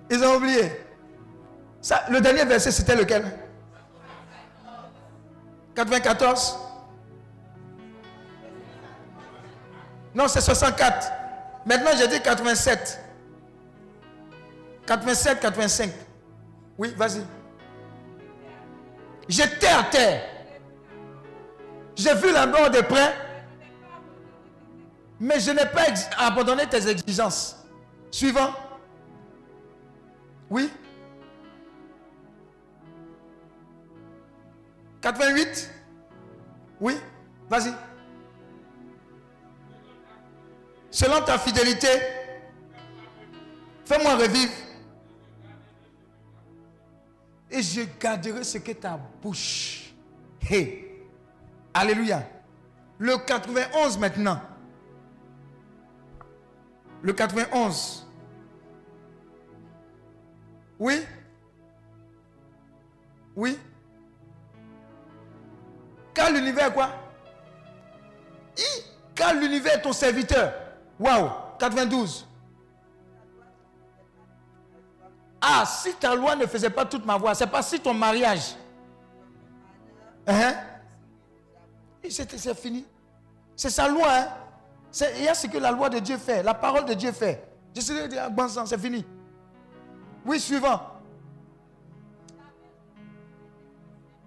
[0.10, 0.72] Ils ont oublié.
[1.82, 3.24] Ça, le dernier verset, c'était lequel?
[5.76, 6.58] 94
[10.14, 11.12] Non, c'est 64.
[11.66, 13.00] Maintenant, j'ai dit 87.
[14.86, 15.92] 87, 85.
[16.78, 17.22] Oui, vas-y.
[19.28, 20.24] J'étais à terre.
[21.96, 23.14] J'ai vu la mort de près.
[25.24, 25.86] Mais je n'ai pas
[26.18, 27.56] abandonné tes exigences.
[28.10, 28.56] Suivant.
[30.50, 30.68] Oui.
[35.00, 35.70] 88
[36.80, 36.98] Oui.
[37.48, 37.72] Vas-y.
[40.90, 41.88] Selon ta fidélité,
[43.86, 44.52] fais-moi revivre.
[47.52, 49.94] Et je garderai ce que ta bouche.
[50.42, 50.88] Hey.
[51.76, 52.28] Alléluia.
[52.98, 54.42] Le 91 maintenant.
[57.02, 58.06] Le 91.
[60.80, 61.06] Oui?
[63.36, 63.60] Oui?
[66.14, 66.90] Car l'univers quoi?
[68.58, 68.84] I,
[69.16, 70.54] Car l'univers est ton serviteur.
[71.00, 72.28] Waouh 92.
[75.42, 78.56] Ah, si ta loi ne faisait pas toute ma voix, c'est pas si ton mariage.
[80.28, 80.54] Hein?
[82.08, 82.86] C'est fini.
[83.56, 84.08] C'est sa loi.
[84.08, 84.28] Hein?
[85.18, 87.48] Il y a ce que la loi de Dieu fait, la parole de Dieu fait.
[87.74, 89.06] Je sais dire, bon sang, c'est fini.
[90.26, 90.82] Oui, suivant.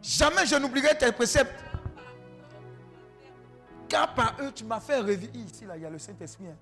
[0.03, 1.55] Jamais je n'oublierai tes préceptes.
[3.89, 5.35] Car par eux, tu m'as fait revivre.
[5.35, 6.47] Ici, là, il y a le Saint-Esprit.
[6.49, 6.57] hein.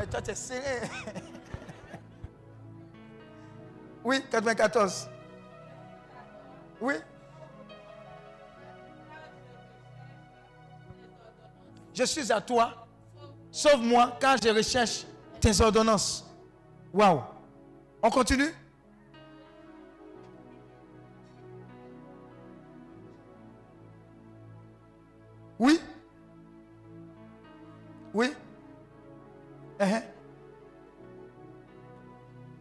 [0.00, 0.88] Et toi, tu es serré.
[4.04, 5.08] Oui, 94.
[6.80, 6.94] Oui.
[11.94, 12.86] Je suis à toi.
[13.50, 15.04] Sauve-moi car je recherche
[15.40, 16.24] tes ordonnances.
[16.92, 17.20] Waouh.
[18.02, 18.52] On continue?
[25.58, 25.78] Oui?
[28.14, 28.32] Oui?
[29.78, 30.02] Uh-huh.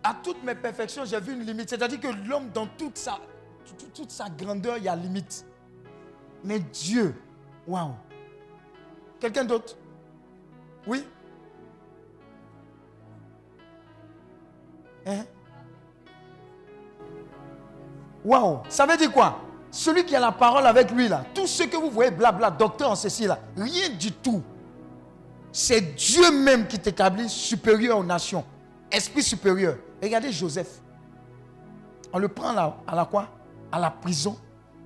[0.04, 1.70] À toutes mes perfections, j'ai vu une limite.
[1.70, 3.20] C'est-à-dire que l'homme, dans toute sa,
[3.94, 5.46] toute sa grandeur, il y a limite.
[6.44, 7.16] Mais Dieu,
[7.68, 7.94] waouh.
[9.22, 9.76] Quelqu'un d'autre?
[10.88, 11.06] Oui?
[15.06, 15.24] Hein?
[18.26, 19.40] Waouh Ça veut dire quoi?
[19.70, 22.90] Celui qui a la parole avec lui, là, tout ce que vous voyez, blabla, docteur
[22.90, 24.42] en ceci, là, rien du tout.
[25.52, 28.44] C'est Dieu même qui t'établit supérieur aux nations.
[28.92, 29.78] Esprit supérieur.
[30.02, 30.82] Regardez Joseph.
[32.12, 33.30] On le prend là, à la quoi?
[33.72, 34.36] À la prison.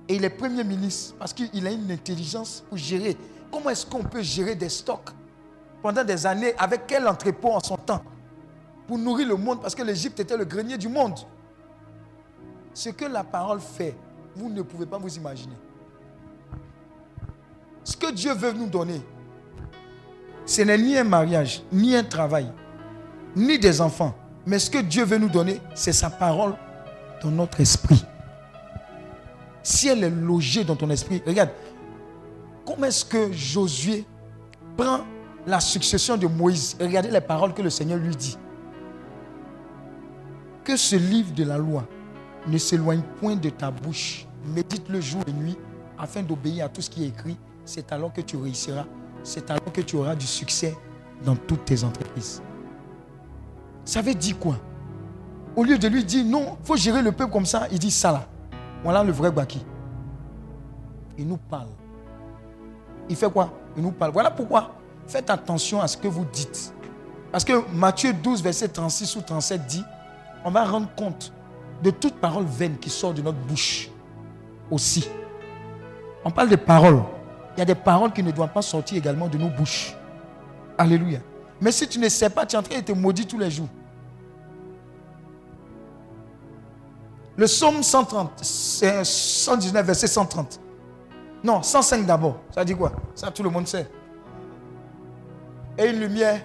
[0.08, 3.16] Et il est premier ministre parce qu'il a une intelligence pour gérer.
[3.50, 5.10] Comment est-ce qu'on peut gérer des stocks
[5.82, 8.02] pendant des années avec quel entrepôt en son temps
[8.86, 9.60] pour nourrir le monde?
[9.60, 11.18] Parce que l'Égypte était le grenier du monde.
[12.74, 13.96] Ce que la parole fait,
[14.34, 15.56] vous ne pouvez pas vous imaginer.
[17.82, 19.00] Ce que Dieu veut nous donner,
[20.44, 22.52] ce n'est ni un mariage, ni un travail,
[23.34, 24.14] ni des enfants.
[24.44, 26.54] Mais ce que Dieu veut nous donner, c'est sa parole
[27.22, 28.04] dans notre esprit.
[29.62, 31.50] Si elle est logée dans ton esprit, regarde,
[32.66, 34.04] comment est-ce que Josué
[34.76, 35.00] prend
[35.46, 36.76] la succession de Moïse?
[36.80, 38.36] Regardez les paroles que le Seigneur lui dit.
[40.64, 41.84] Que ce livre de la loi
[42.48, 44.26] ne s'éloigne point de ta bouche.
[44.54, 45.56] Médite-le jour et nuit
[45.98, 47.36] afin d'obéir à tout ce qui est écrit.
[47.64, 48.84] C'est alors que tu réussiras.
[49.22, 50.76] C'est alors que tu auras du succès
[51.24, 52.42] dans toutes tes entreprises.
[53.84, 54.56] Ça veut dire quoi?
[55.54, 57.90] Au lieu de lui dire non, il faut gérer le peuple comme ça, il dit
[57.90, 58.28] ça là.
[58.82, 59.64] Voilà le vrai Baki.
[61.16, 61.68] Il nous parle.
[63.08, 63.52] Il fait quoi?
[63.76, 64.12] Il nous parle.
[64.12, 64.72] Voilà pourquoi
[65.06, 66.72] faites attention à ce que vous dites.
[67.30, 69.84] Parce que Matthieu 12, verset 36 ou 37 dit,
[70.44, 71.32] on va rendre compte
[71.82, 73.90] de toute parole vaine qui sort de notre bouche
[74.70, 75.08] aussi.
[76.24, 77.02] On parle de paroles.
[77.56, 79.94] Il y a des paroles qui ne doivent pas sortir également de nos bouches.
[80.76, 81.20] Alléluia.
[81.60, 83.50] Mais si tu ne sais pas, tu es en train de te maudire tous les
[83.50, 83.68] jours.
[87.36, 90.58] Le psaume 130, c'est 119, verset 130.
[91.44, 92.40] Non, 105 d'abord.
[92.50, 92.92] Ça dit quoi?
[93.14, 93.88] Ça, tout le monde sait.
[95.78, 96.40] Et une lumière.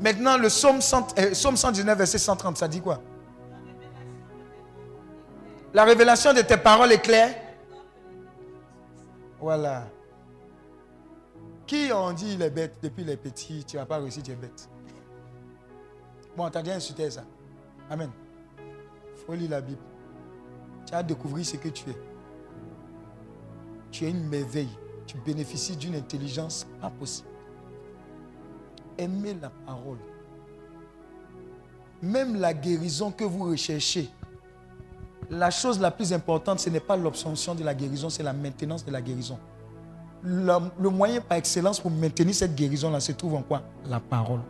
[0.00, 3.00] Maintenant, le psaume, 100 euh, 119, verset 130, ça dit quoi?
[5.74, 7.34] La révélation de tes paroles est claire.
[9.40, 9.88] Voilà.
[11.66, 12.76] Qui ont dit il est bête?
[12.82, 14.68] Depuis les petits, tu n'as pas réussi, tu es bête.
[16.36, 17.24] Bon, tu as déjà insulté ça.
[17.90, 18.10] Amen.
[19.26, 19.82] Faut lire la Bible.
[20.86, 22.07] Tu as découvert ce que tu es.
[23.90, 24.68] Tu es une merveille.
[25.06, 27.28] Tu bénéficies d'une intelligence pas possible.
[28.98, 29.98] Aimez la parole.
[32.02, 34.08] Même la guérison que vous recherchez.
[35.30, 38.84] La chose la plus importante, ce n'est pas l'obtention de la guérison, c'est la maintenance
[38.84, 39.38] de la guérison.
[40.22, 43.62] Le, le moyen par excellence pour maintenir cette guérison-là se trouve en quoi?
[43.86, 44.40] La parole.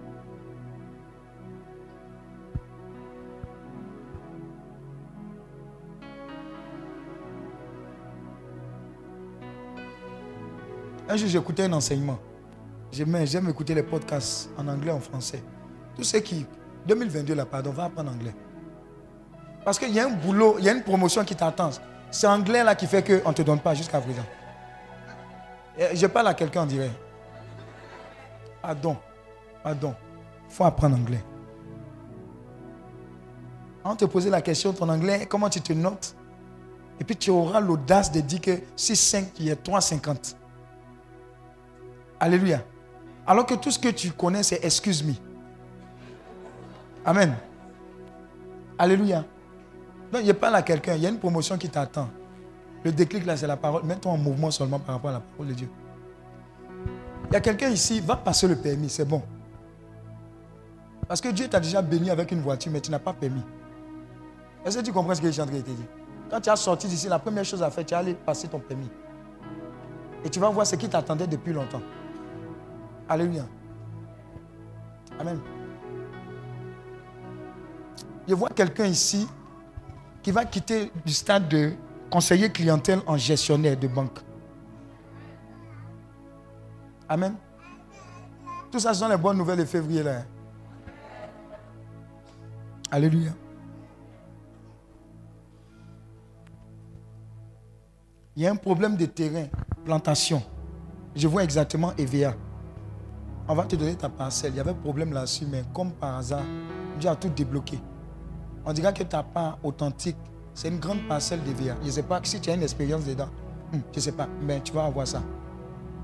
[11.08, 12.18] Un jour, j'écoutais un enseignement.
[12.92, 15.42] J'aime, écouter les podcasts en anglais, en français.
[15.96, 16.46] Tous ceux qui,
[16.86, 18.34] 2022, là, pardon, va apprendre anglais.
[19.64, 21.70] Parce qu'il y a un boulot, il y a une promotion qui t'attend.
[22.10, 24.24] C'est anglais là qui fait qu'on ne te donne pas jusqu'à présent.
[25.94, 26.90] Je parle à quelqu'un, on dirait.
[28.60, 28.96] Pardon,
[29.62, 29.94] pardon.
[30.48, 31.22] Il faut apprendre anglais.
[33.84, 36.14] On te poser la question, ton anglais, comment tu te notes?
[37.00, 40.34] Et puis tu auras l'audace de dire que 6, 5, il y a 3,50.
[42.20, 42.62] Alléluia.
[43.26, 45.14] Alors que tout ce que tu connais, c'est excuse me.
[47.04, 47.34] Amen.
[48.78, 49.24] Alléluia.
[50.12, 52.08] Donc, il pas là quelqu'un, il y a une promotion qui t'attend.
[52.84, 53.84] Le déclic là, c'est la parole.
[53.84, 55.68] Mets-toi en mouvement seulement par rapport à la parole de Dieu.
[57.30, 59.22] Il y a quelqu'un ici, va passer le permis, c'est bon.
[61.06, 63.42] Parce que Dieu t'a déjà béni avec une voiture, mais tu n'as pas permis.
[64.64, 65.70] Est-ce que tu comprends ce que je suis de te
[66.30, 68.58] Quand tu as sorti d'ici, la première chose à faire, tu es allé passer ton
[68.58, 68.90] permis.
[70.24, 71.82] Et tu vas voir ce qui t'attendait depuis longtemps.
[73.08, 73.44] Alléluia.
[75.18, 75.40] Amen.
[78.26, 79.26] Je vois quelqu'un ici
[80.22, 81.72] qui va quitter du stade de
[82.10, 84.18] conseiller clientèle en gestionnaire de banque.
[87.08, 87.34] Amen.
[88.70, 90.18] Tout ça sont les bonnes nouvelles de février là.
[90.18, 90.24] hein.
[92.90, 93.30] Alléluia.
[98.36, 99.46] Il y a un problème de terrain,
[99.84, 100.42] plantation.
[101.16, 102.34] Je vois exactement EVA.
[103.50, 104.52] On va te donner ta parcelle.
[104.52, 106.44] Il y avait un problème là-dessus, mais comme par hasard,
[107.00, 107.80] Dieu a tout débloqué.
[108.66, 110.18] On dira que ta part authentique,
[110.52, 111.76] c'est une grande parcelle d'EVA.
[111.80, 113.28] Je ne sais pas si tu as une expérience dedans.
[113.72, 115.22] Hum, je ne sais pas, mais tu vas avoir ça.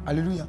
[0.07, 0.47] Alléluia.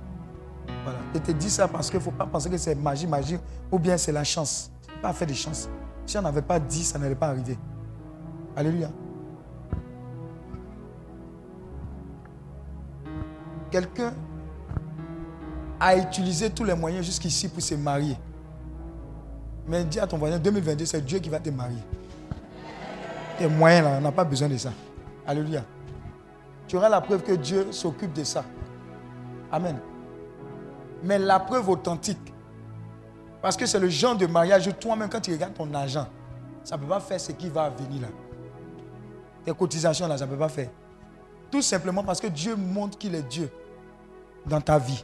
[0.84, 1.00] Voilà.
[1.14, 3.38] Je te dis ça parce qu'il ne faut pas penser que c'est magie, magie,
[3.70, 4.72] ou bien c'est la chance.
[4.82, 5.70] Ce n'est pas fait de chance.
[6.06, 7.58] Si on n'avait pas dit, ça n'allait pas arriver.
[8.56, 8.90] Alléluia.
[13.70, 14.14] Quelqu'un
[15.80, 18.18] a utilisé tous les moyens jusqu'ici pour se marier.
[19.68, 21.82] Mais dis à ton voisin, 2022, c'est Dieu qui va te marier.
[23.38, 24.72] Tes moyens là, on n'a pas besoin de ça.
[25.26, 25.64] Alléluia.
[26.68, 28.44] Tu auras la preuve que Dieu s'occupe de ça.
[29.52, 29.78] Amen.
[31.04, 32.34] Mais la preuve authentique,
[33.42, 36.08] parce que c'est le genre de mariage où toi-même, quand tu regardes ton argent,
[36.64, 38.08] ça ne peut pas faire ce qui va venir là.
[39.44, 40.70] Tes cotisations là, ça ne peut pas faire.
[41.52, 43.50] Tout simplement parce que Dieu montre qu'il est Dieu
[44.45, 45.04] dans ta vie.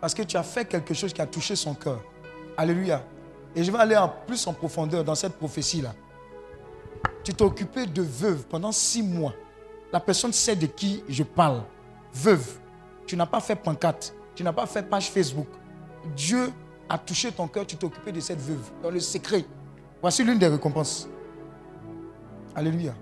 [0.00, 2.02] Parce que tu as fait quelque chose qui a touché son cœur.
[2.56, 3.02] Alléluia.
[3.54, 5.94] Et je vais aller en plus en profondeur dans cette prophétie-là.
[7.24, 9.34] Tu t'es occupé de veuve pendant six mois.
[9.92, 11.62] La personne sait de qui je parle.
[12.12, 12.58] Veuve.
[13.06, 14.14] Tu n'as pas fait pancarte.
[14.34, 15.48] Tu n'as pas fait page Facebook.
[16.14, 16.52] Dieu
[16.88, 17.66] a touché ton cœur.
[17.66, 18.70] Tu t'es occupé de cette veuve.
[18.82, 19.44] Dans le secret.
[20.00, 21.08] Voici l'une des récompenses.
[22.54, 22.94] Alléluia.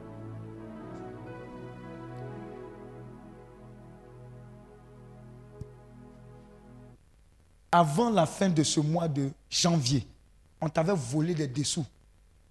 [7.77, 10.07] Avant la fin de ce mois de janvier,
[10.61, 11.85] on t'avait volé des dessous.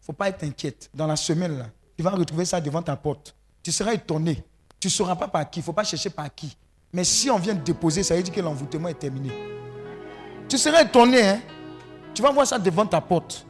[0.01, 0.89] Faut pas être inquiète.
[0.93, 3.33] Dans la semaine, là, tu vas retrouver ça devant ta porte.
[3.63, 4.43] Tu seras étonné.
[4.81, 5.61] Tu ne sauras pas par qui.
[5.61, 6.57] Il faut pas chercher par qui.
[6.91, 9.31] Mais si on vient déposer, ça veut dire que l'envoûtement est terminé.
[10.49, 11.21] Tu seras étonné.
[11.25, 11.39] Hein?
[12.13, 13.45] Tu vas voir ça devant ta porte.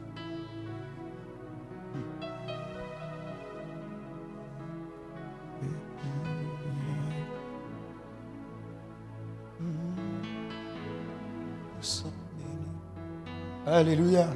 [13.66, 14.26] Alléluia.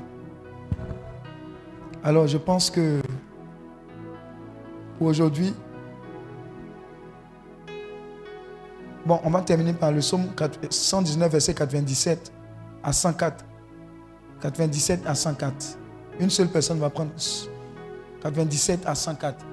[2.02, 3.02] Alors je pense que
[4.97, 5.55] pour aujourd'hui,
[9.05, 10.28] bon, on va terminer par le psaume
[10.70, 12.32] 119, verset 97
[12.82, 13.44] à 104.
[14.40, 15.78] 97 à 104.
[16.20, 17.10] Une seule personne va prendre
[18.23, 19.44] 97 à 104.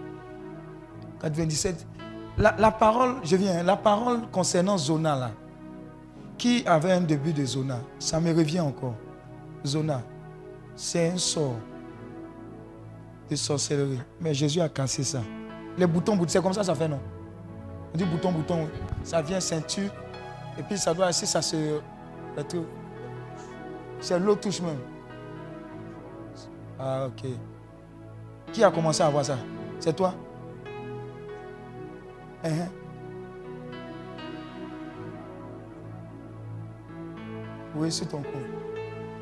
[1.21, 1.85] 97.
[2.37, 5.31] La, la parole, je viens, la parole concernant Zona là.
[6.37, 8.95] Qui avait un début de Zona Ça me revient encore.
[9.65, 10.01] Zona,
[10.75, 11.55] c'est un sort
[13.29, 13.99] de sorcellerie.
[14.19, 15.21] Mais Jésus a cassé ça.
[15.77, 16.99] Les boutons, boutons, c'est comme ça ça fait, non?
[17.93, 18.67] On dit bouton, bouton,
[19.03, 19.89] ça vient ceinture.
[20.57, 21.79] Et puis ça doit, si ça se
[23.99, 24.79] c'est l'eau touche même.
[26.77, 27.29] Ah, ok.
[28.51, 29.37] Qui a commencé à voir ça?
[29.79, 30.13] C'est toi?
[32.43, 32.67] Hein?
[37.75, 38.64] Oui, sur ton cou.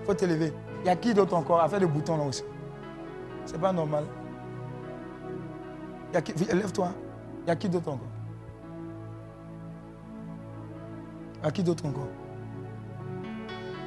[0.05, 0.53] Faut te lever.
[0.81, 2.43] Il y a qui d'autre encore à faire des boutons là aussi?
[3.45, 4.05] C'est pas normal.
[6.13, 6.33] Y a qui...
[6.33, 6.89] Lève-toi.
[7.45, 8.07] Il y a qui d'autre encore?
[11.39, 12.07] Il y a qui d'autre encore?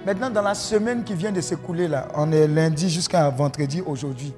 [0.06, 4.32] Maintenant, dans la semaine qui vient de s'écouler là, on est lundi jusqu'à vendredi aujourd'hui.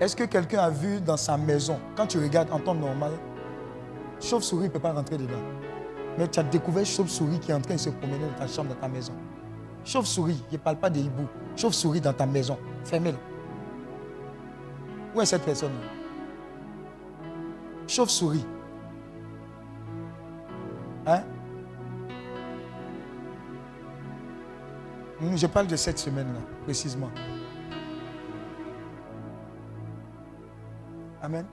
[0.00, 3.12] Est-ce que quelqu'un a vu dans sa maison, quand tu regardes en temps normal,
[4.20, 5.65] chauve-souris ne peut pas rentrer dedans?
[6.18, 8.70] Mais tu as découvert chauve-souris qui est en train de se promener dans ta chambre,
[8.70, 9.12] dans ta maison.
[9.84, 11.26] Chauve-souris, je ne parle pas de hibou.
[11.56, 12.58] Chauve-souris dans ta maison.
[12.84, 13.18] Fermez-le.
[15.14, 15.72] Où est cette personne?
[17.86, 18.44] Chauve-souris.
[21.06, 21.22] Hein?
[25.20, 27.10] Mmh, je parle de cette semaine-là, précisément.
[31.22, 31.46] Amen.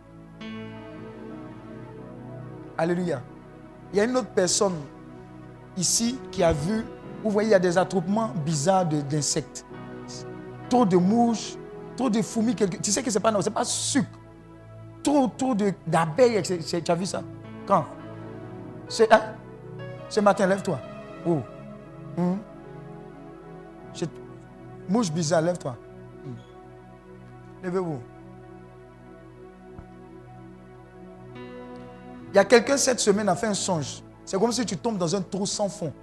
[2.77, 3.21] Alléluia.
[3.93, 4.73] Il y a une autre personne
[5.77, 6.83] ici qui a vu,
[7.23, 9.65] vous voyez, il y a des attroupements bizarres d'insectes.
[10.69, 11.55] Trop de mouches,
[11.95, 12.55] trop de fourmis.
[12.55, 14.09] quelque- Tu sais que ce n'est pas, non, pas sucre.
[15.03, 15.53] Trop, trop
[15.85, 16.41] d'abeilles.
[16.41, 17.21] Tu as vu ça?
[17.67, 17.85] Quand?
[19.11, 19.19] Hein?
[20.09, 20.79] Ce matin, lève-toi.
[21.25, 21.39] Oh.
[23.93, 24.09] C'est-
[24.89, 25.77] Mouche bizarre, lève-toi.
[26.25, 26.35] Hum.
[27.63, 27.99] Levez-vous.
[32.33, 34.01] Il y a quelqu'un cette semaine a fait un songe.
[34.25, 35.93] C'est comme si tu tombes dans un trou sans fond.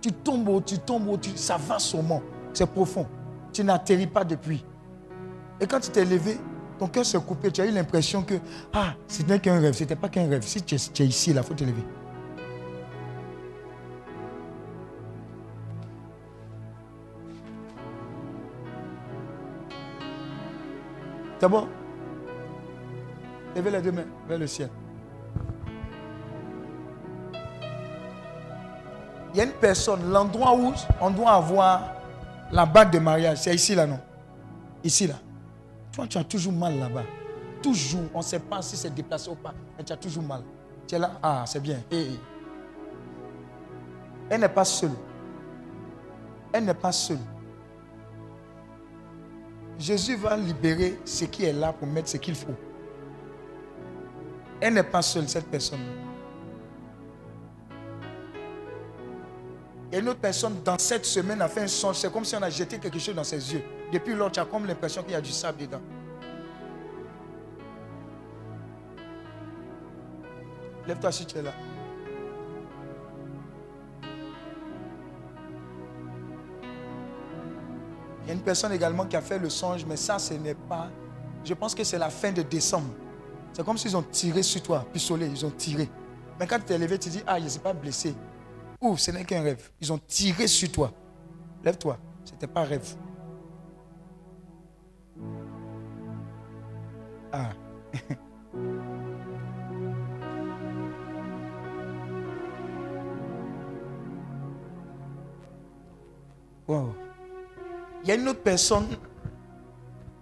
[0.00, 2.22] Tu tombes, tu tombes, tu- ça va sûrement.
[2.54, 3.06] C'est profond.
[3.52, 4.64] Tu n'atterris pas depuis.
[5.60, 6.38] Et quand tu t'es levé,
[6.78, 7.50] ton cœur s'est coupé.
[7.52, 8.34] Tu as eu l'impression que
[8.72, 9.74] ah, ce n'était qu'un rêve.
[9.74, 10.42] Ce n'était pas qu'un rêve.
[10.42, 11.84] Si tu es, tu es ici, il faut te lever.
[21.40, 21.68] C'est bon?
[23.56, 24.70] Levez les deux mains vers le ciel.
[29.32, 31.94] Il y a une personne, l'endroit où on doit avoir
[32.50, 33.98] la bague de mariage, c'est ici là, non?
[34.84, 35.14] Ici là.
[35.92, 37.04] Toi, tu as toujours mal là-bas.
[37.62, 38.02] Toujours.
[38.14, 40.42] On ne sait pas si c'est déplacé ou pas, mais tu as toujours mal.
[40.86, 41.78] Tu es là, ah, c'est bien.
[44.28, 44.90] Elle n'est pas seule.
[46.52, 47.18] Elle n'est pas seule.
[49.78, 52.54] Jésus va libérer ce qui est là pour mettre ce qu'il faut.
[54.60, 55.80] Elle n'est pas seule, cette personne.
[59.92, 61.96] Et une autre personne, dans cette semaine, a fait un songe.
[61.96, 63.62] C'est comme si on a jeté quelque chose dans ses yeux.
[63.92, 65.82] Depuis lors, tu as comme l'impression qu'il y a du sable dedans.
[70.86, 71.52] Lève-toi si tu es là.
[78.22, 80.54] Il y a une personne également qui a fait le songe, mais ça, ce n'est
[80.54, 80.88] pas.
[81.44, 82.94] Je pense que c'est la fin de décembre.
[83.52, 85.90] C'est comme s'ils ont tiré sur toi, pistolet, ils ont tiré.
[86.40, 88.14] Mais quand tu t'es levé, tu dis, ah, je ne suis pas blessé.
[88.82, 89.70] Ou ce n'est qu'un rêve.
[89.80, 90.92] Ils ont tiré sur toi.
[91.64, 91.96] Lève-toi.
[92.24, 92.96] Ce n'était pas un rêve.
[97.32, 97.50] Ah.
[106.68, 106.94] Wow.
[108.02, 108.86] Il y a une autre personne.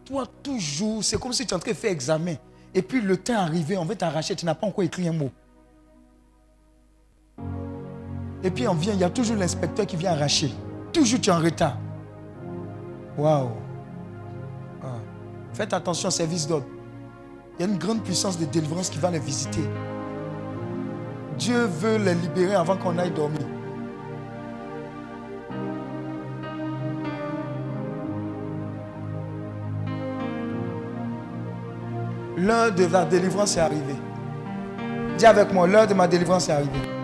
[0.04, 2.34] Toi, toujours, c'est comme si tu es en train de faire examen.
[2.74, 5.12] Et puis le temps est arrivé, on veut t'arracher, tu n'as pas encore écrit un
[5.12, 5.30] mot.
[8.42, 10.52] Et puis on vient, il y a toujours l'inspecteur qui vient arracher.
[10.92, 11.76] Toujours tu es en retard.
[13.18, 13.50] Waouh.
[14.82, 14.86] Ah.
[15.52, 16.66] Faites attention au service d'ordre.
[17.58, 19.62] Il y a une grande puissance de délivrance qui va les visiter.
[21.38, 23.46] Dieu veut les libérer avant qu'on aille dormir.
[32.38, 33.96] L'heure de la délivrance est arrivée.
[35.18, 36.99] Dis avec moi, l'heure de ma délivrance est arrivée.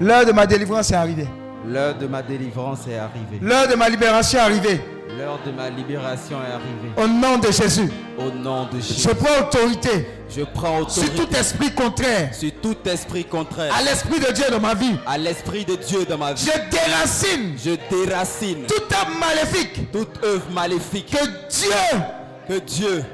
[0.00, 1.28] L'heure de ma délivrance est arrivée.
[1.66, 3.38] L'heure de ma délivrance est arrivée.
[3.40, 4.80] L'heure de ma libération est arrivée.
[5.18, 6.92] L'heure de ma libération est arrivée.
[7.02, 11.24] Au nom de Jésus, Au nom de je Jésus, prends autorité je prends sur autorité
[11.24, 14.96] tout esprit contraire sur tout esprit contraire à l'esprit de Dieu dans ma vie.
[15.06, 16.44] à l'esprit de Dieu dans ma vie.
[16.44, 17.70] Je déracine Je
[18.04, 22.00] déracine toute âme maléfique toute œuvre maléfique que Dieu,
[22.48, 23.04] que Dieu,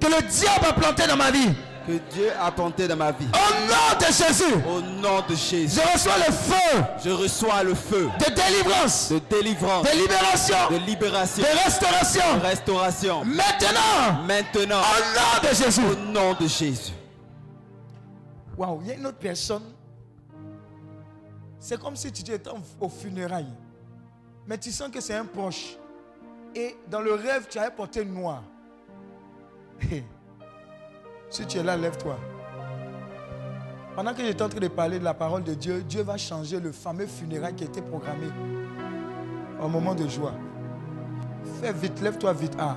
[0.00, 1.52] que le diable a planté dans ma vie.
[1.86, 3.28] Que Dieu a planté dans ma vie.
[3.32, 7.74] Au nom de Jésus, Au nom de Jésus, je reçois le feu je reçois le
[7.74, 12.36] feu de délivrance, de délivrance, de libération, de libération, de restauration.
[12.38, 13.24] de restauration.
[13.24, 15.80] Maintenant, Maintenant, au nom de Jésus.
[15.84, 16.92] au nom de Jésus.
[18.56, 19.62] Waouh, il y a une autre personne.
[21.58, 23.52] C'est comme si tu étais au funérailles.
[24.46, 25.76] Mais tu sens que c'est un proche.
[26.54, 28.42] Et dans le rêve, tu avais porté noir.
[31.32, 32.16] si tu es là, lève-toi.
[33.96, 36.60] Pendant que j'étais en train de parler de la parole de Dieu, Dieu va changer
[36.60, 38.26] le fameux funérail qui était programmé
[39.62, 40.34] au moment de joie.
[41.60, 42.56] Fais vite, lève-toi vite.
[42.58, 42.76] Ah.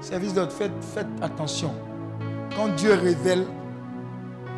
[0.00, 1.72] Service d'autre, faites, faites attention.
[2.56, 3.44] Quand Dieu révèle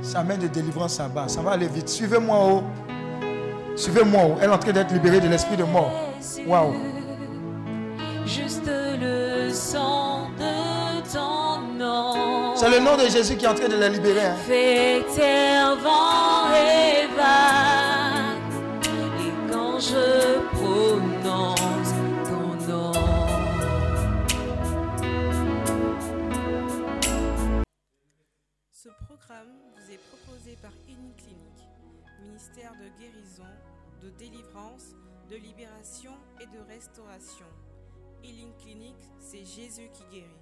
[0.00, 1.88] sa main de délivrance en bas, ça va aller vite.
[1.88, 2.62] Suivez-moi haut.
[3.74, 4.36] Suivez-moi haut.
[4.40, 5.90] Elle est en train d'être libérée de l'esprit de mort.
[6.46, 6.74] Waouh.
[8.24, 10.71] Juste le sang de
[11.12, 12.56] ton nom.
[12.56, 14.26] C'est le nom de Jésus qui est en train de la libérer.
[14.26, 14.36] hein.
[15.14, 18.38] Terre, vent et vague?
[19.20, 21.92] Et quand je prononce
[22.28, 22.92] ton nom.
[28.72, 31.36] Ce programme vous est proposé par Clinique,
[32.20, 33.52] ministère de guérison,
[34.02, 34.94] de délivrance,
[35.30, 37.46] de libération et de restauration.
[38.24, 40.41] Healing Clinic, c'est Jésus qui guérit.